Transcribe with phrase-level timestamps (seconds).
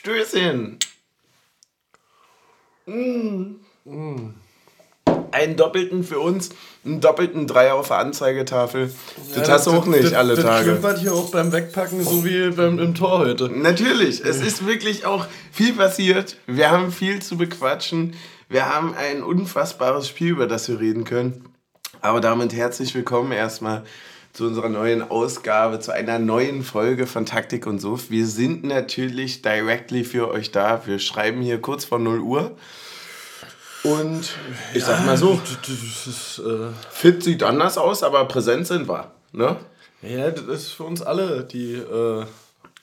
[0.00, 0.78] Stößchen.
[2.86, 3.56] Mm.
[3.84, 4.34] Mm.
[5.30, 6.48] Einen doppelten für uns,
[6.86, 8.90] einen doppelten Dreier auf der Anzeigetafel.
[9.34, 10.78] Das ja, hast du auch nicht das, alle das Tage.
[10.80, 13.50] Das hier auch beim Wegpacken, so wie beim, im Tor heute.
[13.50, 16.38] Natürlich, es ist wirklich auch viel passiert.
[16.46, 18.14] Wir haben viel zu bequatschen.
[18.48, 21.44] Wir haben ein unfassbares Spiel, über das wir reden können.
[22.00, 23.84] Aber damit herzlich willkommen erstmal
[24.32, 27.98] zu unserer neuen Ausgabe, zu einer neuen Folge von Taktik und so.
[28.08, 30.82] Wir sind natürlich directly für euch da.
[30.86, 32.56] Wir schreiben hier kurz vor 0 Uhr.
[33.82, 34.28] Und
[34.74, 39.10] ich sag mal so, ist, äh fit sieht anders aus, aber präsent sind wir.
[39.32, 39.56] Ne?
[40.02, 42.24] Ja, das ist für uns alle die äh,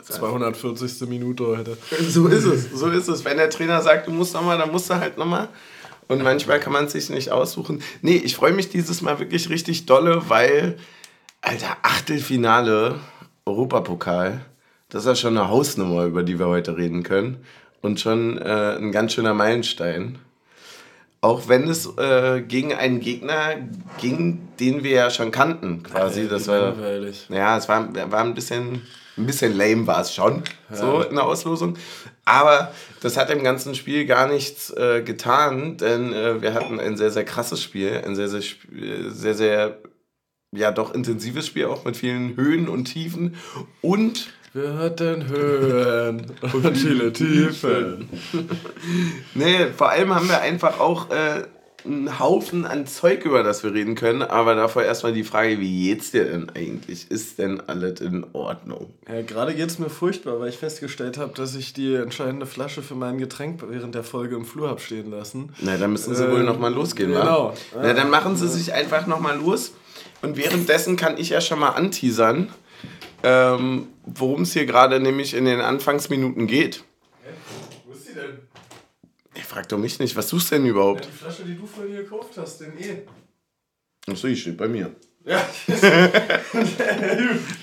[0.04, 1.08] 240.
[1.08, 1.78] Minute heute.
[2.10, 3.26] So ist es, so ist es.
[3.26, 5.50] Wenn der Trainer sagt, du musst nochmal, dann musst du halt nochmal.
[6.08, 7.82] Und manchmal kann man es sich nicht aussuchen.
[8.02, 10.78] Nee, ich freue mich dieses Mal wirklich richtig dolle, weil
[11.48, 12.96] Alter, Achtelfinale
[13.46, 14.42] Europapokal.
[14.90, 17.38] Das ist ja schon eine Hausnummer, über die wir heute reden können.
[17.82, 20.20] Und schon äh, ein ganz schöner Meilenstein.
[21.22, 23.56] Auch wenn es äh, gegen einen Gegner
[23.98, 26.24] ging, den wir ja schon kannten, quasi.
[26.24, 26.76] Alter, das war,
[27.30, 28.82] ja, es war, war ein bisschen,
[29.16, 31.78] ein bisschen lame war es schon, so in der Auslosung.
[32.26, 36.98] Aber das hat im ganzen Spiel gar nichts äh, getan, denn äh, wir hatten ein
[36.98, 38.44] sehr, sehr krasses Spiel, ein sehr, sehr,
[39.14, 39.78] sehr, sehr
[40.52, 43.36] ja doch intensives Spiel, auch mit vielen Höhen und Tiefen.
[43.82, 48.10] Und wir hatten Höhen und viele Tiefen.
[49.36, 51.44] nee, vor allem haben wir einfach auch äh,
[51.86, 54.22] einen Haufen an Zeug, über das wir reden können.
[54.22, 57.12] Aber davor erstmal die Frage, wie geht's dir denn eigentlich?
[57.12, 58.94] Ist denn alles in Ordnung?
[59.08, 62.96] Ja, gerade geht's mir furchtbar, weil ich festgestellt habe, dass ich die entscheidende Flasche für
[62.96, 65.54] mein Getränk während der Folge im Flur habe stehen lassen.
[65.60, 67.54] Na, dann müssen sie ähm, wohl nochmal losgehen, genau.
[67.74, 67.80] Wa?
[67.82, 69.74] Na, dann machen sie sich einfach nochmal los.
[70.22, 72.52] Und währenddessen kann ich ja schon mal anteasern,
[73.24, 76.84] ähm, worum es hier gerade nämlich in den Anfangsminuten geht.
[77.24, 77.32] Hä?
[77.86, 78.40] Wo ist sie denn?
[79.36, 81.06] Ich frag doch mich nicht, was suchst du denn überhaupt?
[81.06, 83.04] Ja, die Flasche, die du vorhin gekauft hast, den E.
[84.10, 84.96] Achso, die steht bei mir.
[85.28, 85.46] Ja,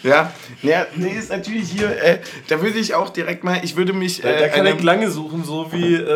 [0.02, 0.32] ja,
[0.62, 4.22] ja, nee, ist natürlich hier, äh, da würde ich auch direkt mal, ich würde mich.
[4.22, 6.12] Äh, da, da kann ich lange suchen, so wie äh,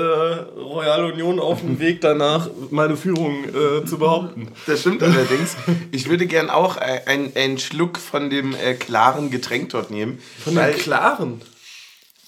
[0.59, 4.49] Royal Union auf dem Weg danach, meine Führung äh, zu behaupten.
[4.67, 5.57] Das stimmt allerdings.
[5.91, 10.19] Ich würde gern auch äh, einen Schluck von dem äh, klaren Getränk dort nehmen.
[10.45, 11.41] Von dem klaren?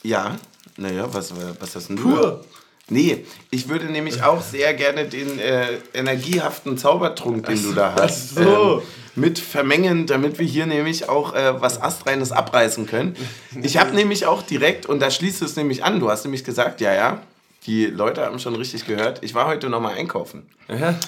[0.03, 0.39] Ja,
[0.79, 1.97] naja, was, was ist das denn?
[1.97, 2.43] Pur.
[2.91, 8.35] Nee, ich würde nämlich auch sehr gerne den äh, energiehaften Zaubertrunk, den du da hast,
[8.35, 8.81] so.
[8.81, 8.83] ähm,
[9.15, 13.17] mit vermengen, damit wir hier nämlich auch äh, was Astreines abreißen können.
[13.63, 16.81] Ich habe nämlich auch direkt, und da schließt es nämlich an, du hast nämlich gesagt,
[16.81, 17.23] ja, ja,
[17.67, 20.47] die Leute haben schon richtig gehört, ich war heute nochmal einkaufen.
[20.69, 20.99] Aha.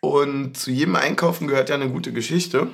[0.00, 2.68] Und zu jedem Einkaufen gehört ja eine gute Geschichte.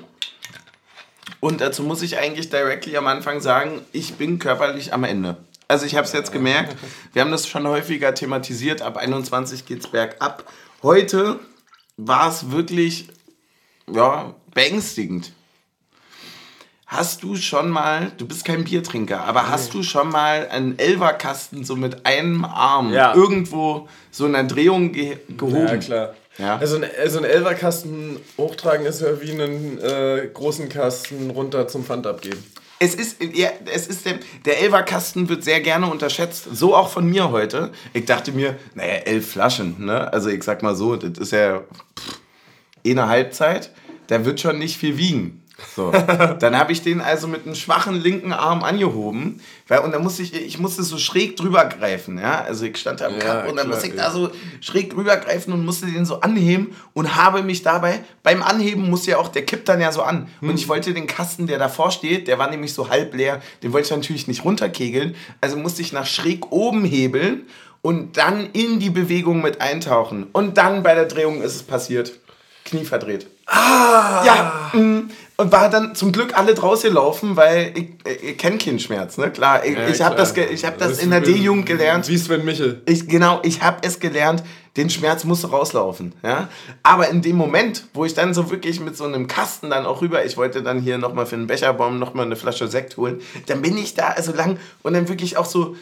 [1.40, 5.36] Und dazu muss ich eigentlich directly am Anfang sagen, ich bin körperlich am Ende.
[5.68, 6.76] Also ich habe es jetzt gemerkt,
[7.12, 10.44] wir haben das schon häufiger thematisiert, ab 21 geht es bergab.
[10.82, 11.40] Heute
[11.96, 13.08] war es wirklich
[13.92, 15.32] ja, beängstigend.
[16.86, 21.64] Hast du schon mal, du bist kein Biertrinker, aber hast du schon mal einen Elverkasten
[21.64, 23.12] so mit einem Arm ja.
[23.12, 25.66] irgendwo so in einer Drehung ge gehoben?
[25.66, 26.14] Ja, klar.
[26.38, 26.58] Ja.
[26.58, 31.84] Also, ein, also ein Elverkasten hochtragen ist ja wie einen äh, großen Kasten runter zum
[31.84, 32.44] Pfand abgeben.
[32.78, 36.48] Es ist, ja, es ist der, der Elverkasten wird sehr gerne unterschätzt.
[36.52, 37.72] So auch von mir heute.
[37.94, 40.12] Ich dachte mir, naja, elf Flaschen, ne?
[40.12, 42.20] Also ich sag mal so, das ist ja pff,
[42.84, 43.70] eh eine Halbzeit.
[44.10, 45.42] Der wird schon nicht viel wiegen.
[45.74, 45.90] So.
[45.90, 49.40] dann habe ich den also mit einem schwachen linken Arm angehoben.
[49.68, 52.18] Weil, und dann musste ich, ich musste so schräg drüber greifen.
[52.18, 52.42] Ja?
[52.42, 54.30] Also ich stand da am ja, und dann musste ich da so
[54.60, 59.06] schräg drüber greifen und musste den so anheben und habe mich dabei, beim Anheben muss
[59.06, 60.28] ja auch, der kippt dann ja so an.
[60.40, 60.50] Hm.
[60.50, 63.72] Und ich wollte den Kasten, der davor steht, der war nämlich so halb leer, den
[63.72, 65.14] wollte ich natürlich nicht runterkegeln.
[65.40, 67.46] Also musste ich nach schräg oben hebeln
[67.80, 70.26] und dann in die Bewegung mit eintauchen.
[70.32, 72.12] Und dann bei der Drehung ist es passiert.
[72.64, 73.28] Knie verdreht.
[73.46, 74.24] Ah!
[74.24, 74.70] Ja.
[74.72, 75.10] Mm.
[75.36, 79.30] und war dann zum Glück alle draußen gelaufen, weil ich, ich kenne keinen Schmerz, ne?
[79.30, 82.08] Klar, ich, ja, ich habe das, ich hab das, das in der D-Jugend gelernt.
[82.08, 82.82] Wie Sven Michel.
[82.86, 84.42] Ich, genau, ich habe es gelernt,
[84.76, 86.48] den Schmerz muss rauslaufen, ja?
[86.82, 90.02] Aber in dem Moment, wo ich dann so wirklich mit so einem Kasten dann auch
[90.02, 93.62] rüber, ich wollte dann hier nochmal für einen Becherbaum nochmal eine Flasche Sekt holen, dann
[93.62, 95.76] bin ich da also lang und dann wirklich auch so,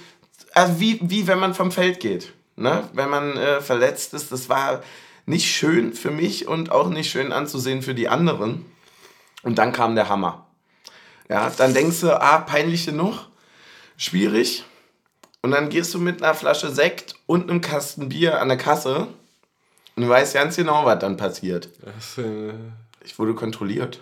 [0.53, 2.89] also wie, wie wenn man vom Feld geht, ne?
[2.93, 4.83] Wenn man äh, verletzt ist, das war
[5.27, 8.65] nicht schön für mich und auch nicht schön anzusehen für die anderen.
[9.43, 10.47] Und dann kam der Hammer.
[11.29, 13.29] Ja, dann denkst du, ah, peinlich genug,
[13.97, 14.65] schwierig.
[15.43, 19.09] Und dann gehst du mit einer Flasche Sekt und einem Kasten Bier an der Kasse
[19.97, 21.69] und du weißt ganz genau, was dann passiert.
[21.83, 22.53] Das, äh
[23.05, 24.01] ich wurde kontrolliert.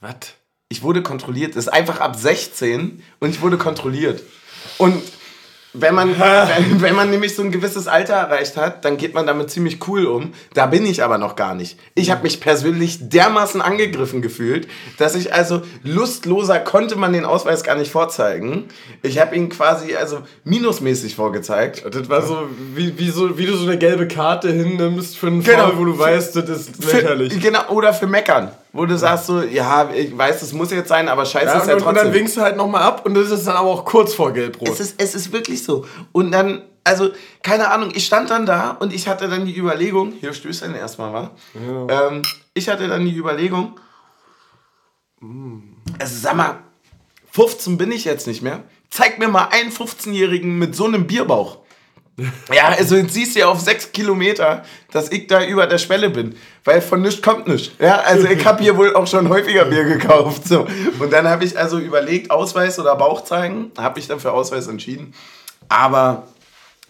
[0.00, 0.34] Was?
[0.68, 1.56] Ich wurde kontrolliert.
[1.56, 4.22] Das ist einfach ab 16 und ich wurde kontrolliert.
[4.78, 5.02] Und
[5.72, 9.26] wenn man, wenn, wenn, man nämlich so ein gewisses Alter erreicht hat, dann geht man
[9.26, 10.32] damit ziemlich cool um.
[10.52, 11.78] Da bin ich aber noch gar nicht.
[11.94, 14.66] Ich habe mich persönlich dermaßen angegriffen gefühlt,
[14.98, 18.64] dass ich also lustloser konnte man den Ausweis gar nicht vorzeigen.
[19.02, 21.84] Ich habe ihn quasi also minusmäßig vorgezeigt.
[21.88, 25.44] Das war so wie, wie, so, wie du so eine gelbe Karte hinnimmst für einen
[25.44, 25.68] genau.
[25.68, 27.34] Fall, wo du weißt, das ist lächerlich.
[27.34, 28.50] Für, genau, oder für Meckern.
[28.72, 31.66] Wo du sagst so, ja, ich weiß, es muss jetzt sein, aber scheiße ja, ist
[31.66, 31.88] ja trotzdem.
[31.88, 34.32] Und dann winkst du halt nochmal ab und das ist dann aber auch kurz vor
[34.32, 34.68] Gelbrot.
[34.68, 35.86] Es ist, es ist wirklich so.
[36.12, 37.10] Und dann, also,
[37.42, 40.74] keine Ahnung, ich stand dann da und ich hatte dann die Überlegung, hier stößt dann
[40.76, 41.30] erstmal, wa?
[41.54, 42.08] Ja.
[42.08, 42.22] Ähm,
[42.54, 43.78] ich hatte dann die Überlegung,
[45.98, 46.58] also sag mal,
[47.32, 48.62] 15 bin ich jetzt nicht mehr.
[48.88, 51.58] Zeig mir mal einen 15-Jährigen mit so einem Bierbauch.
[52.54, 56.10] Ja, also jetzt siehst du ja auf sechs Kilometer, dass ich da über der Schwelle
[56.10, 56.36] bin.
[56.64, 57.72] Weil von nichts kommt nichts.
[57.78, 60.46] Ja, also ich habe hier wohl auch schon häufiger Bier gekauft.
[60.46, 60.66] So.
[60.98, 63.70] Und dann habe ich also überlegt, Ausweis oder Bauch zeigen.
[63.78, 65.14] Habe ich dann für Ausweis entschieden.
[65.68, 66.26] Aber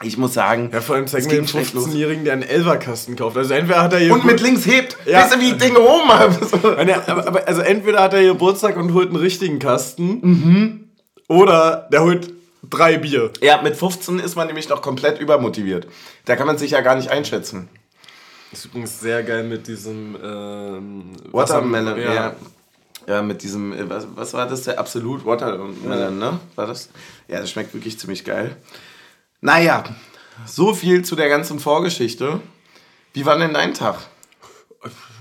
[0.03, 3.37] ich muss sagen, ja, vor allem zeigen wir einen 15-Jährigen, der einen Elverkasten kauft.
[3.37, 4.97] Also entweder hat er hier und mit links hebt.
[5.05, 5.21] Ja.
[5.21, 7.43] Weißt du, wie ich Dinge oben habe?
[7.47, 10.85] also entweder hat er hier Geburtstag und holt einen richtigen Kasten, mhm.
[11.29, 12.33] oder der holt
[12.69, 13.33] drei Bier.
[13.41, 15.87] Ja, mit 15 ist man nämlich noch komplett übermotiviert.
[16.25, 17.69] Da kann man sich ja gar nicht einschätzen.
[18.51, 22.15] Das ist übrigens sehr geil mit diesem ähm, Watermelon, ja.
[22.15, 22.37] ja.
[23.07, 23.23] ja.
[23.23, 24.65] mit diesem, äh, was, was war das?
[24.65, 26.11] Der Absolut Watermelon, ja.
[26.11, 26.41] ne?
[26.57, 26.91] War das?
[27.29, 28.57] Ja, das schmeckt wirklich ziemlich geil.
[29.41, 29.85] Naja,
[30.47, 32.41] so viel zu der ganzen Vorgeschichte.
[33.13, 33.97] Wie war denn dein Tag?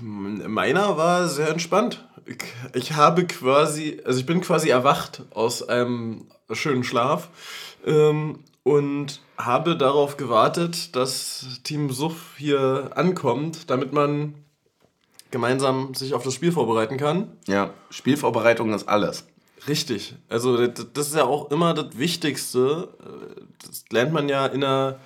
[0.00, 2.06] Meiner war sehr entspannt.
[2.26, 2.38] Ich,
[2.74, 7.28] ich habe quasi, also ich bin quasi erwacht aus einem schönen Schlaf
[7.86, 14.34] ähm, und habe darauf gewartet, dass Team Suff hier ankommt, damit man
[15.30, 17.36] gemeinsam sich auf das Spiel vorbereiten kann.
[17.46, 19.24] Ja, Spielvorbereitung ist alles.
[19.68, 20.14] Richtig.
[20.28, 22.88] Also das ist ja auch immer das Wichtigste.
[23.64, 24.98] Das lernt man ja in einer,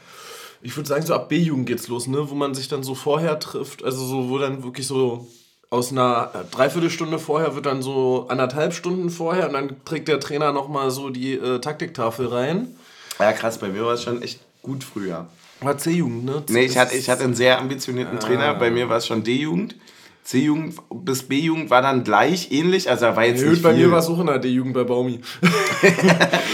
[0.62, 2.30] ich würde sagen, so ab B-Jugend geht's los, ne?
[2.30, 5.28] Wo man sich dann so vorher trifft, also so, wo dann wirklich so
[5.70, 10.52] aus einer Dreiviertelstunde vorher wird dann so anderthalb Stunden vorher und dann trägt der Trainer
[10.52, 12.76] nochmal so die äh, Taktiktafel rein.
[13.18, 15.26] Ja, krass, bei mir war es schon echt gut früher.
[15.60, 16.42] War C-Jugend, ne?
[16.48, 18.20] Nee, ich hatte, ich hatte einen sehr ambitionierten ah.
[18.20, 18.54] Trainer.
[18.54, 19.76] Bei mir war es schon D-Jugend.
[20.24, 23.86] C-Jugend bis B-Jugend war dann gleich ähnlich, also er war jetzt ja, nicht Bei viel.
[23.86, 25.20] mir war es auch in der D-Jugend bei Baumi.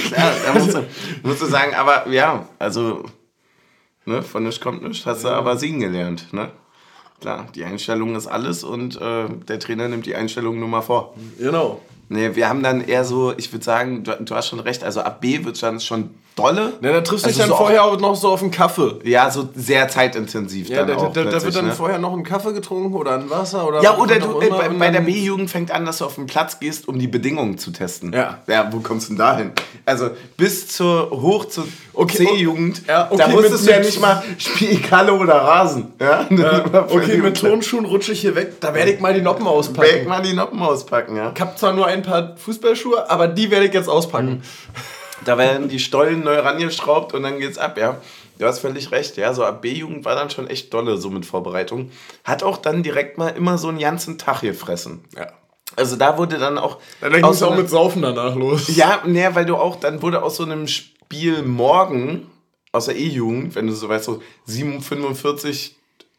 [0.08, 0.86] Klar, da musst du,
[1.22, 3.04] musst du sagen, aber ja, also
[4.06, 6.50] ne, von nichts kommt nichts, hast du aber siegen gelernt, ne?
[7.20, 11.14] Klar, die Einstellung ist alles und äh, der Trainer nimmt die Einstellung nur mal vor.
[11.38, 11.80] Genau.
[12.08, 15.00] Nee, wir haben dann eher so, ich würde sagen, du, du, hast schon recht, also
[15.00, 16.72] ab B wird es dann schon dolle.
[16.80, 18.98] Ne, da triffst du also dich dann so vorher auch noch so auf einen Kaffee.
[19.04, 21.12] Ja, so sehr zeitintensiv ja, dann da, auch.
[21.12, 21.72] Da, da wird dann ne?
[21.72, 24.90] vorher noch ein Kaffee getrunken oder ein Wasser oder Ja, oder du, äh, bei, bei,
[24.90, 28.12] der B-Jugend fängt an, dass du auf den Platz gehst, um die Bedingungen zu testen.
[28.12, 28.38] Ja.
[28.46, 29.52] Ja, wo kommst du denn da hin?
[29.86, 34.22] Also bis zur hoch zur okay, C-Jugend, ja, okay, da musstest du ja nicht mal
[34.38, 35.92] spielen Kalle oder Rasen.
[36.00, 36.26] Ja?
[36.30, 39.88] ja okay, mit Tonschuhen rutsche ich hier weg, da werde ich mal die Noppen auspacken.
[39.88, 41.32] Werde ich mal die Noppen auspacken, ja.
[41.34, 44.30] Ich habe zwar nur ein paar Fußballschuhe, aber die werde ich jetzt auspacken.
[44.30, 44.42] Mhm.
[45.24, 47.98] Da werden die Stollen neu rangeschraubt und dann geht's ab, ja.
[48.38, 49.34] Du hast völlig recht, ja.
[49.34, 51.90] So ab B-Jugend war dann schon echt dolle, so mit Vorbereitung.
[52.24, 55.04] Hat auch dann direkt mal immer so einen ganzen Tag gefressen.
[55.16, 55.28] Ja.
[55.76, 56.78] Also da wurde dann auch.
[57.00, 58.74] Dann ging es auch mit Saufen danach los.
[58.74, 62.30] Ja, nee, weil du auch, dann wurde aus so einem Spiel morgen
[62.72, 65.72] aus der E-Jugend, wenn du so weißt, so 7,45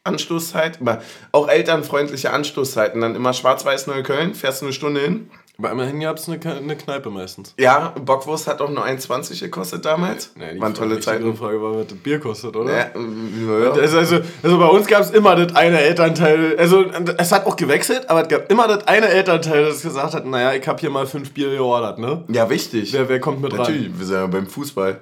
[0.04, 5.30] Anstoßzeit, aber auch elternfreundliche Anstoßzeiten, dann immer Schwarz-Weiß Neukölln, fährst du eine Stunde hin,
[5.62, 7.54] aber immerhin gab es eine, eine Kneipe meistens.
[7.60, 10.32] Ja, Bockwurst hat auch nur 1,20 gekostet damals.
[10.36, 11.24] Nee, die War eine tolle Zeit.
[11.24, 12.72] Die Frage war, was das Bier kostet, oder?
[12.72, 13.72] Ja, ja.
[13.72, 16.58] Also, also, also bei uns gab es immer das eine Elternteil.
[16.58, 16.86] Also
[17.18, 20.54] es hat auch gewechselt, aber es gab immer das eine Elternteil, das gesagt hat, naja,
[20.54, 22.24] ich habe hier mal fünf Bier geordert, ne?
[22.30, 22.92] Ja, wichtig.
[22.94, 24.00] Wer, wer kommt mit Natürlich, rein?
[24.00, 25.00] wir sind ja beim Fußball.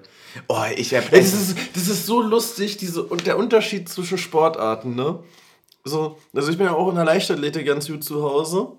[0.48, 4.96] Oh, ich hab das, ist, das ist so lustig, diese, und der Unterschied zwischen Sportarten,
[4.96, 5.20] ne?
[5.84, 8.74] So, also ich bin ja auch in der Leichtathletik ganz gut zu Hause.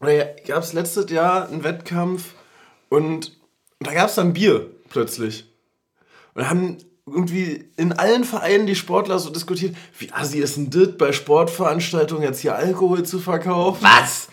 [0.00, 2.34] Gab es letztes Jahr einen Wettkampf
[2.88, 3.36] und,
[3.80, 5.44] da gab es dann Bier plötzlich.
[6.34, 10.70] Und da haben irgendwie in allen Vereinen die Sportler so diskutiert, wie assi ist denn
[10.70, 13.82] das bei Sportveranstaltungen jetzt hier Alkohol zu verkaufen?
[13.82, 14.28] Was?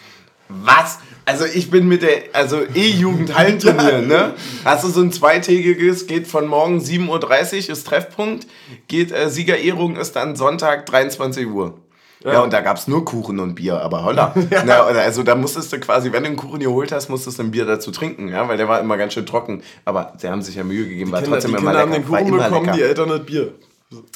[0.50, 1.00] Was?
[1.26, 4.34] Also ich bin mit der, also E-Jugend-Hallenturnier, ne?
[4.66, 8.48] Hast du so ein zweitägiges, geht von morgen 7.30 Uhr, ist Treffpunkt,
[8.88, 11.80] geht, äh, Siegerehrung ist dann Sonntag 23 Uhr.
[12.24, 14.34] Ja, und da gab es nur Kuchen und Bier, aber holla.
[14.50, 14.64] ja.
[14.66, 17.52] Na, also da musstest du quasi, wenn du einen Kuchen geholt hast, musstest du ein
[17.52, 19.62] Bier dazu trinken, ja, weil der war immer ganz schön trocken.
[19.86, 21.96] Aber sie haben sich ja Mühe gegeben, die war Kinder, trotzdem die immer Kinder lecker.
[21.96, 22.78] haben den Kuchen bekommen, lecker.
[22.78, 23.54] die Eltern das Bier.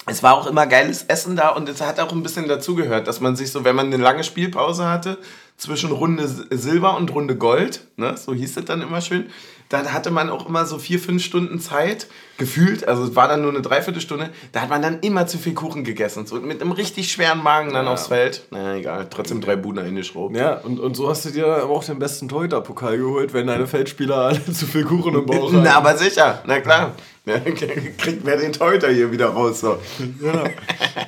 [0.06, 3.20] Es war auch immer geiles Essen da und es hat auch ein bisschen dazugehört, dass
[3.20, 5.18] man sich so, wenn man eine lange Spielpause hatte,
[5.58, 9.26] zwischen Runde Silber und Runde Gold, ne, so hieß es dann immer schön,
[9.70, 13.42] da hatte man auch immer so vier, fünf Stunden Zeit, gefühlt, also es war dann
[13.42, 16.72] nur eine Dreiviertelstunde, da hat man dann immer zu viel Kuchen gegessen, so mit einem
[16.72, 17.92] richtig schweren Magen dann ja.
[17.92, 18.44] aufs Feld.
[18.52, 20.36] Na egal, trotzdem drei Buden eingeschraubt.
[20.36, 23.68] Ja, und, und so hast du dir aber auch den besten Torhüter-Pokal geholt, wenn deine
[23.68, 25.64] Feldspieler alle zu viel Kuchen im Bauch haben.
[25.64, 26.94] Na, aber sicher, na klar.
[27.26, 27.40] Ja,
[27.98, 29.80] kriegt wer den Torhüter hier wieder raus, so.
[30.22, 30.44] Ja.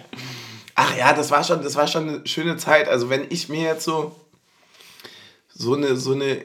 [0.76, 2.90] Ach ja, das war schon, das war schon eine schöne Zeit.
[2.90, 4.16] Also wenn ich mir jetzt so
[5.60, 6.42] so eine, so eine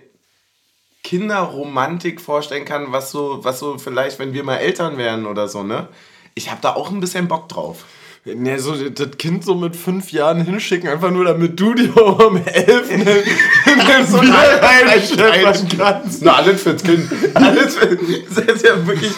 [1.04, 5.62] Kinderromantik vorstellen kann, was so, was so vielleicht, wenn wir mal Eltern wären oder so,
[5.62, 5.88] ne?
[6.34, 7.84] Ich habe da auch ein bisschen Bock drauf.
[8.24, 11.94] Ne, so das Kind so mit fünf Jahren hinschicken, einfach nur damit du dir
[12.26, 13.22] um elf in den
[14.06, 16.22] so reinscheppern kannst.
[16.22, 17.08] Na, alles fürs Kind.
[17.34, 17.96] Alles für,
[18.34, 19.12] das ist ja wirklich...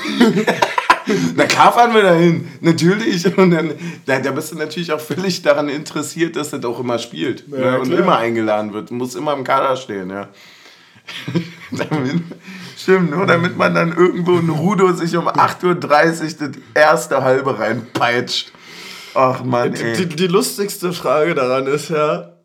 [1.37, 3.37] Na klar fahren wir dahin, natürlich.
[3.37, 3.73] Und dann,
[4.07, 7.73] da, da bist du natürlich auch völlig daran interessiert, dass das auch immer spielt ja,
[7.73, 7.81] ne?
[7.81, 8.91] und immer eingeladen wird.
[8.91, 10.29] Muss immer im Kader stehen, ja.
[11.71, 12.21] damit,
[12.77, 17.59] stimmt, nur damit man dann irgendwo in Rudo sich um 8.30 Uhr das erste halbe
[17.59, 18.53] reinpeitscht.
[19.15, 19.73] Ach man.
[19.73, 22.36] Die, die lustigste Frage daran ist ja,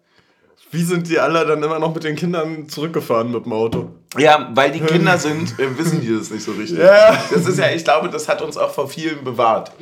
[0.72, 3.90] wie sind die alle dann immer noch mit den Kindern zurückgefahren mit dem Auto?
[4.18, 6.80] Ja, weil die Kinder sind, äh, wissen die das nicht so richtig.
[6.80, 7.18] Ja.
[7.30, 9.72] Das ist ja, ich glaube, das hat uns auch vor vielen bewahrt.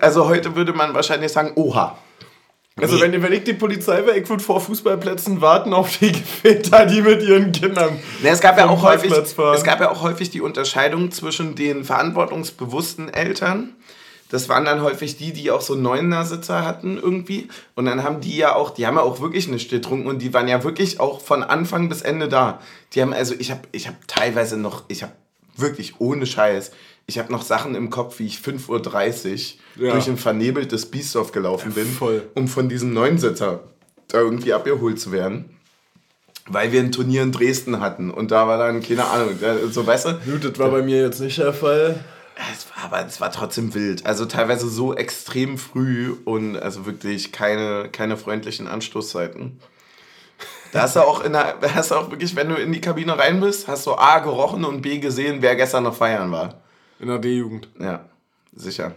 [0.00, 1.96] Also heute würde man wahrscheinlich sagen, oha.
[2.80, 3.02] Also nee.
[3.02, 7.02] wenn, wenn ich die Polizei wäre, ich würde vor Fußballplätzen warten auf die Väter, die
[7.02, 7.98] mit ihren Kindern.
[8.22, 11.84] Nee, es, gab ja auch häufig, es gab ja auch häufig die Unterscheidung zwischen den
[11.84, 13.74] verantwortungsbewussten Eltern.
[14.30, 17.48] Das waren dann häufig die, die auch so Neuner-Sitzer hatten irgendwie.
[17.74, 20.34] Und dann haben die ja auch, die haben ja auch wirklich nichts getrunken und die
[20.34, 22.60] waren ja wirklich auch von Anfang bis Ende da.
[22.92, 25.12] Die haben, also ich habe ich hab teilweise noch, ich habe
[25.56, 26.72] wirklich ohne Scheiß,
[27.06, 29.92] ich habe noch Sachen im Kopf, wie ich 5.30 Uhr ja.
[29.92, 33.60] durch ein vernebeltes Biesdorf gelaufen bin, ja, um von diesem Neunsitzer
[34.08, 35.56] da irgendwie abgeholt zu werden.
[36.50, 39.38] Weil wir ein Turnier in Dresden hatten und da war dann, keine Ahnung,
[39.70, 40.12] so weißt du.
[40.30, 42.02] Gut, das war bei mir jetzt nicht der Fall.
[42.52, 44.06] Es war, aber es war trotzdem wild.
[44.06, 49.60] Also teilweise so extrem früh und also wirklich keine, keine freundlichen Anstoßzeiten.
[50.72, 53.18] Da hast du auch in der, hast du auch wirklich, wenn du in die Kabine
[53.18, 56.62] rein bist, hast du A gerochen und B gesehen, wer gestern noch feiern war.
[57.00, 57.68] In der D-Jugend.
[57.80, 58.04] Ja,
[58.54, 58.92] sicher.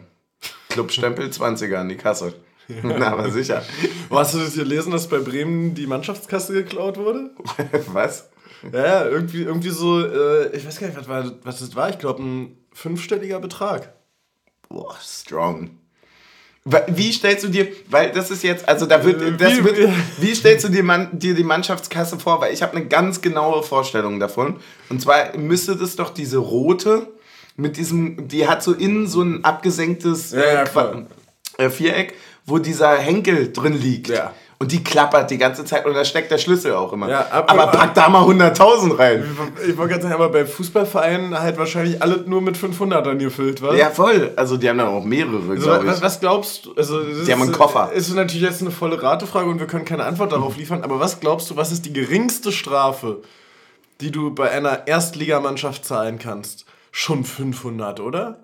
[0.69, 2.33] Clubstempel 20er an die Kasse.
[2.83, 3.63] Na, aber sicher.
[4.09, 7.31] Wo hast du das gelesen, dass bei Bremen die Mannschaftskasse geklaut wurde?
[7.87, 8.29] was?
[8.71, 11.89] Ja, ja, irgendwie, irgendwie so, äh, ich weiß gar nicht, was, war, was das war.
[11.89, 13.93] Ich glaube, ein fünfstelliger Betrag.
[14.69, 15.71] Boah, strong.
[16.63, 20.65] Wie stellst du dir, weil das ist jetzt, also da wird, das wird, wie stellst
[20.65, 22.39] du dir, man, dir die Mannschaftskasse vor?
[22.39, 24.59] Weil ich habe eine ganz genaue Vorstellung davon.
[24.89, 27.07] Und zwar müsste das doch diese rote,
[27.57, 31.05] mit diesem, die hat so innen so ein abgesenktes ja, ja,
[31.57, 32.13] äh, Viereck,
[32.45, 34.09] wo dieser Henkel drin liegt.
[34.09, 34.33] Ja.
[34.61, 37.09] Und die klappert die ganze Zeit und da steckt der Schlüssel auch immer.
[37.09, 39.25] Ja, ab, aber pack da mal 100.000 rein.
[39.67, 43.75] Ich wollte gerade sagen, aber bei Fußballvereinen halt wahrscheinlich alle nur mit 500ern gefüllt, was?
[43.75, 44.31] Ja, voll.
[44.35, 46.75] Also die haben dann auch mehrere, also, was, was, glaubst du?
[46.75, 47.91] Also, die ist, haben einen Koffer.
[47.91, 51.19] Ist natürlich jetzt eine volle Ratefrage und wir können keine Antwort darauf liefern, aber was
[51.19, 53.23] glaubst du, was ist die geringste Strafe,
[53.99, 56.65] die du bei einer Erstligamannschaft zahlen kannst?
[56.91, 58.39] schon 500, oder?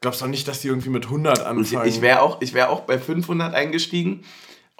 [0.00, 1.86] Glaubst du nicht, dass die irgendwie mit 100 anfangen?
[1.86, 4.24] Ich, ich wäre auch, wär auch bei 500 eingestiegen,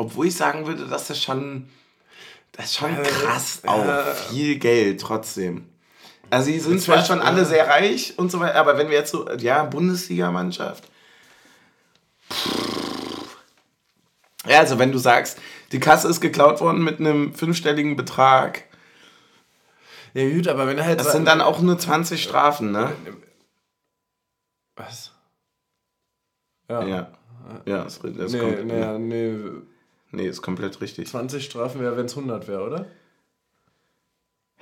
[0.00, 1.68] obwohl ich sagen würde, dass das schon,
[2.52, 3.84] das ist schon krass äh, auch.
[3.84, 5.66] Äh, viel Geld trotzdem.
[6.30, 9.10] Also, sie sind zwar schon alle sehr reich und so weiter, aber wenn wir jetzt
[9.10, 10.84] so, ja, Bundesligamannschaft.
[14.46, 15.38] Ja, also wenn du sagst,
[15.72, 18.64] die Kasse ist geklaut worden mit einem fünfstelligen Betrag,
[20.14, 20.98] ja, gut, aber wenn er halt.
[20.98, 22.92] Das sind dann auch nur 20 Strafen, ne?
[24.76, 25.12] Was?
[26.68, 26.84] Ja.
[26.84, 27.10] Ja,
[27.66, 29.50] ja das, das nee, kommt, nee, nee.
[30.12, 31.08] Nee, ist komplett richtig.
[31.08, 32.86] 20 Strafen wäre, wenn es 100 wäre, oder?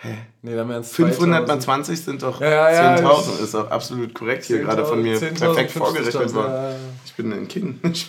[0.00, 0.16] Hä?
[0.42, 3.42] Nee, dann wären es 500 mal 20 sind doch ja, ja, 10.000.
[3.42, 6.76] Ist auch absolut korrekt hier gerade von mir perfekt vorgerechnet worden.
[7.04, 7.80] Ich bin ein Kind.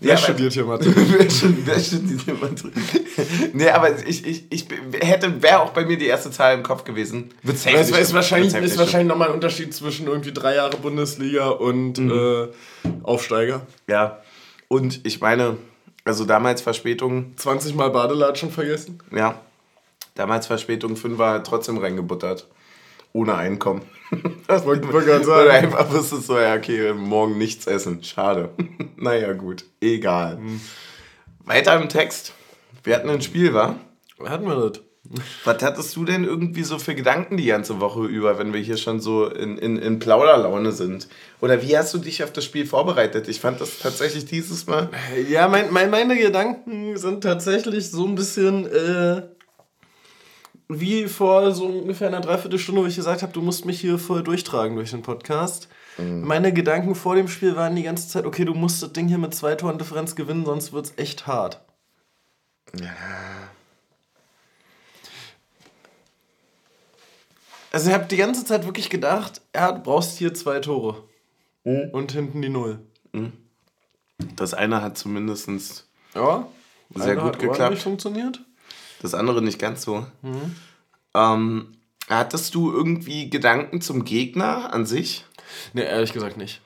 [0.00, 0.86] Wer studiert hier Mathe?
[0.94, 2.70] wer, studiert hier Mathe?
[3.52, 4.66] nee, aber ich, ich, ich
[5.00, 7.30] hätte, wäre auch bei mir die erste Zahl im Kopf gewesen.
[7.42, 11.48] Wird safe ist, ist wahrscheinlich, ist wahrscheinlich nochmal ein Unterschied zwischen irgendwie drei Jahre Bundesliga
[11.48, 12.10] und mhm.
[12.10, 12.48] äh,
[13.02, 13.66] Aufsteiger.
[13.86, 14.20] Ja.
[14.68, 15.56] Und ich meine,
[16.04, 17.36] also damals Verspätung.
[17.36, 18.98] 20 Mal Badelatschen vergessen?
[19.14, 19.40] Ja.
[20.14, 22.46] Damals Verspätung 5 war trotzdem reingebuttert
[23.12, 23.82] ohne Einkommen.
[24.46, 25.46] Das wollte ich gerade sagen.
[25.46, 28.04] Oder einfach bist du so, ja, okay, morgen nichts essen.
[28.04, 28.50] Schade.
[28.96, 29.64] naja, gut.
[29.80, 30.36] Egal.
[30.36, 30.60] Mhm.
[31.46, 32.34] Weiter im Text.
[32.84, 33.76] Wir hatten ein Spiel, wa?
[34.22, 34.82] Hatten wir das?
[35.44, 38.76] Was hattest du denn irgendwie so für Gedanken die ganze Woche über, wenn wir hier
[38.76, 41.08] schon so in, in, in Plauderlaune sind?
[41.40, 43.26] Oder wie hast du dich auf das Spiel vorbereitet?
[43.26, 44.90] Ich fand das tatsächlich dieses Mal.
[45.28, 49.22] Ja, mein, mein, meine Gedanken sind tatsächlich so ein bisschen äh,
[50.68, 54.22] wie vor so ungefähr einer Dreiviertelstunde, wo ich gesagt habe, du musst mich hier voll
[54.22, 55.68] durchtragen durch den Podcast.
[55.98, 56.22] Mhm.
[56.22, 59.18] Meine Gedanken vor dem Spiel waren die ganze Zeit, okay, du musst das Ding hier
[59.18, 61.60] mit zwei Toren Differenz gewinnen, sonst wird es echt hart.
[62.80, 62.86] Ja.
[67.72, 71.04] Also ich habe die ganze Zeit wirklich gedacht, ja, du brauchst hier zwei Tore.
[71.64, 71.88] Mhm.
[71.92, 72.80] Und hinten die Null.
[73.12, 73.32] Mhm.
[74.36, 76.46] Das eine hat zumindest ja,
[76.94, 77.78] sehr gut geklappt.
[77.78, 78.40] funktioniert.
[79.00, 80.06] Das andere nicht ganz so.
[80.20, 80.54] Mhm.
[81.14, 81.72] Ähm,
[82.08, 85.24] hattest du irgendwie Gedanken zum Gegner an sich?
[85.72, 86.60] Nee, ehrlich gesagt nicht.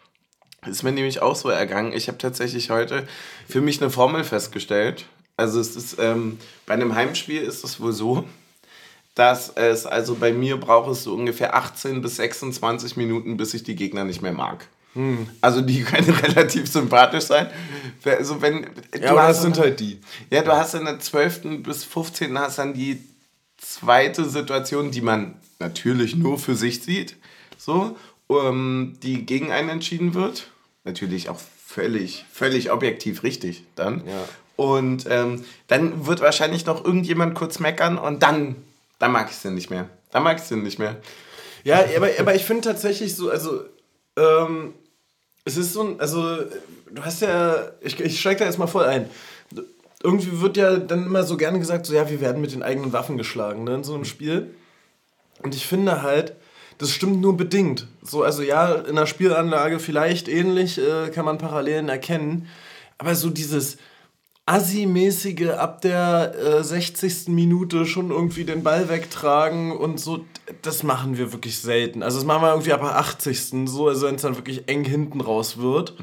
[0.66, 1.92] Ist mir nämlich auch so ergangen.
[1.92, 3.06] Ich habe tatsächlich heute
[3.48, 5.06] für mich eine Formel festgestellt.
[5.36, 8.24] Also es ist ähm, bei einem Heimspiel ist es wohl so,
[9.16, 13.64] dass es, also bei mir braucht es so ungefähr 18 bis 26 Minuten, bis ich
[13.64, 14.68] die Gegner nicht mehr mag.
[14.92, 15.26] Hm.
[15.40, 17.48] Also die können relativ sympathisch sein.
[18.04, 18.66] Also wenn,
[19.00, 20.00] ja, aber das sind halt die.
[20.30, 21.62] Ja, du hast in der 12.
[21.62, 22.38] bis 15.
[22.38, 23.02] hast dann die
[23.56, 27.16] zweite Situation, die man natürlich nur für sich sieht,
[27.56, 27.96] so,
[28.26, 30.50] um, ähm, die gegen einen entschieden wird.
[30.84, 34.06] Natürlich auch völlig, völlig objektiv richtig dann.
[34.06, 34.28] Ja.
[34.56, 38.56] Und ähm, dann wird wahrscheinlich noch irgendjemand kurz meckern und dann
[38.98, 39.88] da mag ich den nicht mehr.
[40.10, 40.96] Da mag ich den nicht mehr.
[41.64, 43.64] Ja, aber, aber ich finde tatsächlich so, also,
[44.16, 44.74] ähm,
[45.44, 46.38] es ist so ein, also,
[46.90, 49.10] du hast ja, ich, ich steige da jetzt mal voll ein.
[50.02, 52.92] Irgendwie wird ja dann immer so gerne gesagt, so, ja, wir werden mit den eigenen
[52.92, 54.54] Waffen geschlagen, ne, in so einem Spiel.
[55.42, 56.34] Und ich finde halt,
[56.78, 57.86] das stimmt nur bedingt.
[58.02, 62.48] So, also ja, in der Spielanlage vielleicht ähnlich, äh, kann man Parallelen erkennen.
[62.98, 63.78] Aber so dieses,
[64.46, 67.28] Assi-mäßige ab der äh, 60.
[67.28, 70.24] Minute schon irgendwie den Ball wegtragen und so,
[70.62, 72.04] das machen wir wirklich selten.
[72.04, 73.66] Also das machen wir irgendwie ab der 80.
[73.66, 75.94] so, also wenn es dann wirklich eng hinten raus wird.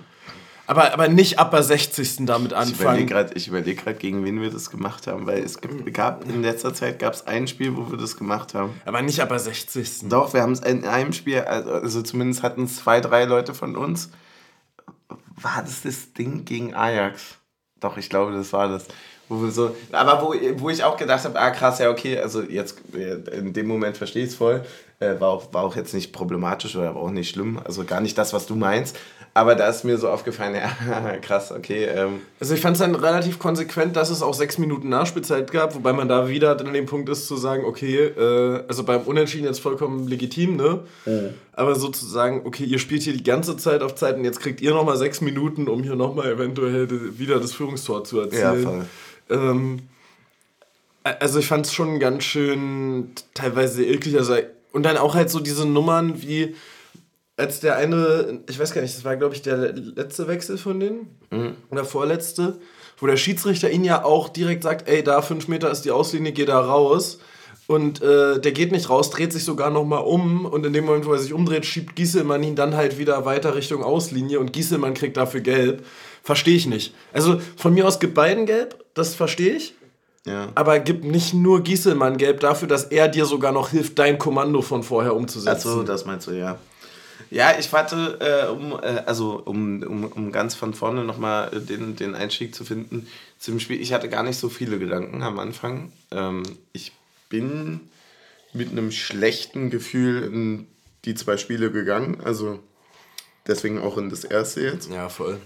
[0.65, 2.25] Aber, aber nicht ab der 60.
[2.25, 3.09] damit anfangen.
[3.35, 5.59] Ich überlege gerade, gegen wen wir das gemacht haben, weil es
[5.91, 8.73] gab in letzter Zeit gab es ein Spiel, wo wir das gemacht haben.
[8.85, 10.09] Aber nicht ab der 60.
[10.09, 13.75] Doch, wir haben es in einem Spiel, also zumindest hatten es zwei, drei Leute von
[13.75, 14.09] uns.
[15.35, 17.39] War das das Ding gegen Ajax?
[17.83, 18.85] Doch, ich glaube, das war das.
[19.29, 22.79] Wo so, aber wo, wo ich auch gedacht habe, ah krass, ja okay, also jetzt
[22.93, 24.63] in dem Moment verstehe ich es voll.
[25.03, 27.59] Äh, war, auch, war auch jetzt nicht problematisch oder auch nicht schlimm.
[27.63, 28.97] Also gar nicht das, was du meinst.
[29.35, 30.55] Aber da ist mir so aufgefallen,
[30.89, 31.85] ja, krass, okay.
[31.85, 32.21] Ähm.
[32.39, 35.91] Also ich fand es dann relativ konsequent, dass es auch sechs Minuten Nachspielzeit gab, wobei
[35.91, 39.59] man da wieder an dem Punkt ist zu sagen, okay, äh, also beim Unentschieden jetzt
[39.59, 40.81] vollkommen legitim, ne?
[41.05, 41.33] Mhm.
[41.53, 44.73] Aber sozusagen, okay, ihr spielt hier die ganze Zeit auf Zeit und jetzt kriegt ihr
[44.73, 46.87] nochmal sechs Minuten, um hier nochmal eventuell
[47.17, 48.63] wieder das Führungstor zu erzielen.
[48.63, 48.85] Ja, voll.
[49.29, 49.79] Ähm,
[51.03, 54.17] also ich fand es schon ganz schön teilweise eklig.
[54.17, 54.35] Also,
[54.73, 56.55] und dann auch halt so diese Nummern wie
[57.37, 60.79] als der eine, ich weiß gar nicht, das war glaube ich der letzte Wechsel von
[60.79, 61.55] denen mhm.
[61.71, 62.59] oder vorletzte,
[62.97, 66.31] wo der Schiedsrichter ihn ja auch direkt sagt, ey, da fünf Meter ist die Auslinie,
[66.31, 67.19] geh da raus.
[67.65, 71.05] Und äh, der geht nicht raus, dreht sich sogar nochmal um und in dem Moment,
[71.05, 74.93] wo er sich umdreht, schiebt Gieselmann ihn dann halt wieder weiter Richtung Auslinie und Gieselmann
[74.93, 75.85] kriegt dafür gelb.
[76.23, 76.93] Verstehe ich nicht.
[77.13, 79.75] Also von mir aus gibt beiden gelb, das verstehe ich.
[80.25, 80.49] Ja.
[80.55, 84.61] Aber gib nicht nur Gieselmann gelb dafür, dass er dir sogar noch hilft, dein Kommando
[84.61, 85.67] von vorher umzusetzen.
[85.67, 86.57] Achso, das meinst du, ja.
[87.29, 91.59] Ja, ich warte, äh, um, äh, also um, um, um ganz von vorne nochmal äh,
[91.59, 93.07] den, den Einstieg zu finden
[93.39, 93.81] zum Spiel.
[93.81, 95.91] Ich hatte gar nicht so viele Gedanken am Anfang.
[96.11, 96.93] Ähm, ich
[97.29, 97.81] bin
[98.53, 100.67] mit einem schlechten Gefühl in
[101.05, 102.21] die zwei Spiele gegangen.
[102.23, 102.59] Also
[103.47, 104.91] deswegen auch in das erste jetzt.
[104.91, 105.39] Ja, voll.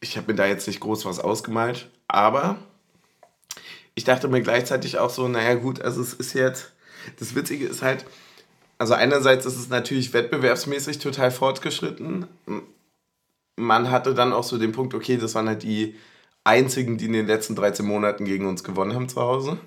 [0.00, 2.56] Ich habe mir da jetzt nicht groß was ausgemalt, aber
[3.94, 6.72] ich dachte mir gleichzeitig auch so, naja gut, also es ist jetzt,
[7.18, 8.04] das Witzige ist halt,
[8.78, 12.26] also einerseits ist es natürlich wettbewerbsmäßig total fortgeschritten.
[13.56, 15.94] Man hatte dann auch so den Punkt, okay, das waren halt die
[16.42, 19.58] einzigen, die in den letzten 13 Monaten gegen uns gewonnen haben zu Hause.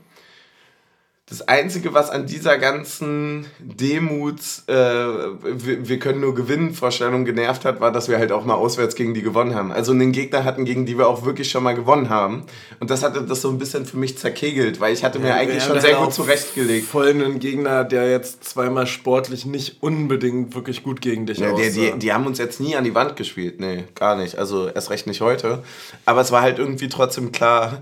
[1.30, 7.66] Das Einzige, was an dieser ganzen Demut, äh, wir, wir, können nur gewinnen, Vorstellung genervt
[7.66, 9.74] hat, war, dass wir halt auch mal auswärts gegen die gewonnen haben.
[9.74, 12.46] Also einen Gegner hatten, gegen die wir auch wirklich schon mal gewonnen haben.
[12.80, 15.36] Und das hatte das so ein bisschen für mich zerkegelt, weil ich hatte mir ja,
[15.36, 16.88] eigentlich schon sehr gut zurechtgelegt.
[16.88, 21.70] Voll einen Gegner, der jetzt zweimal sportlich nicht unbedingt wirklich gut gegen dich ja, die,
[21.72, 23.60] die, die haben uns jetzt nie an die Wand gespielt.
[23.60, 24.38] Nee, gar nicht.
[24.38, 25.62] Also erst recht nicht heute.
[26.06, 27.82] Aber es war halt irgendwie trotzdem klar,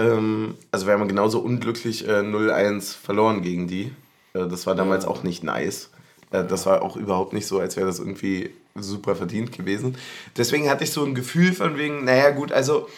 [0.00, 3.92] ähm, also wir haben genauso unglücklich äh, 0-1 verloren gegen die.
[4.34, 5.10] Äh, das war damals ja.
[5.10, 5.90] auch nicht nice.
[6.30, 9.96] Äh, das war auch überhaupt nicht so, als wäre das irgendwie super verdient gewesen.
[10.36, 12.88] Deswegen hatte ich so ein Gefühl von wegen, naja gut, also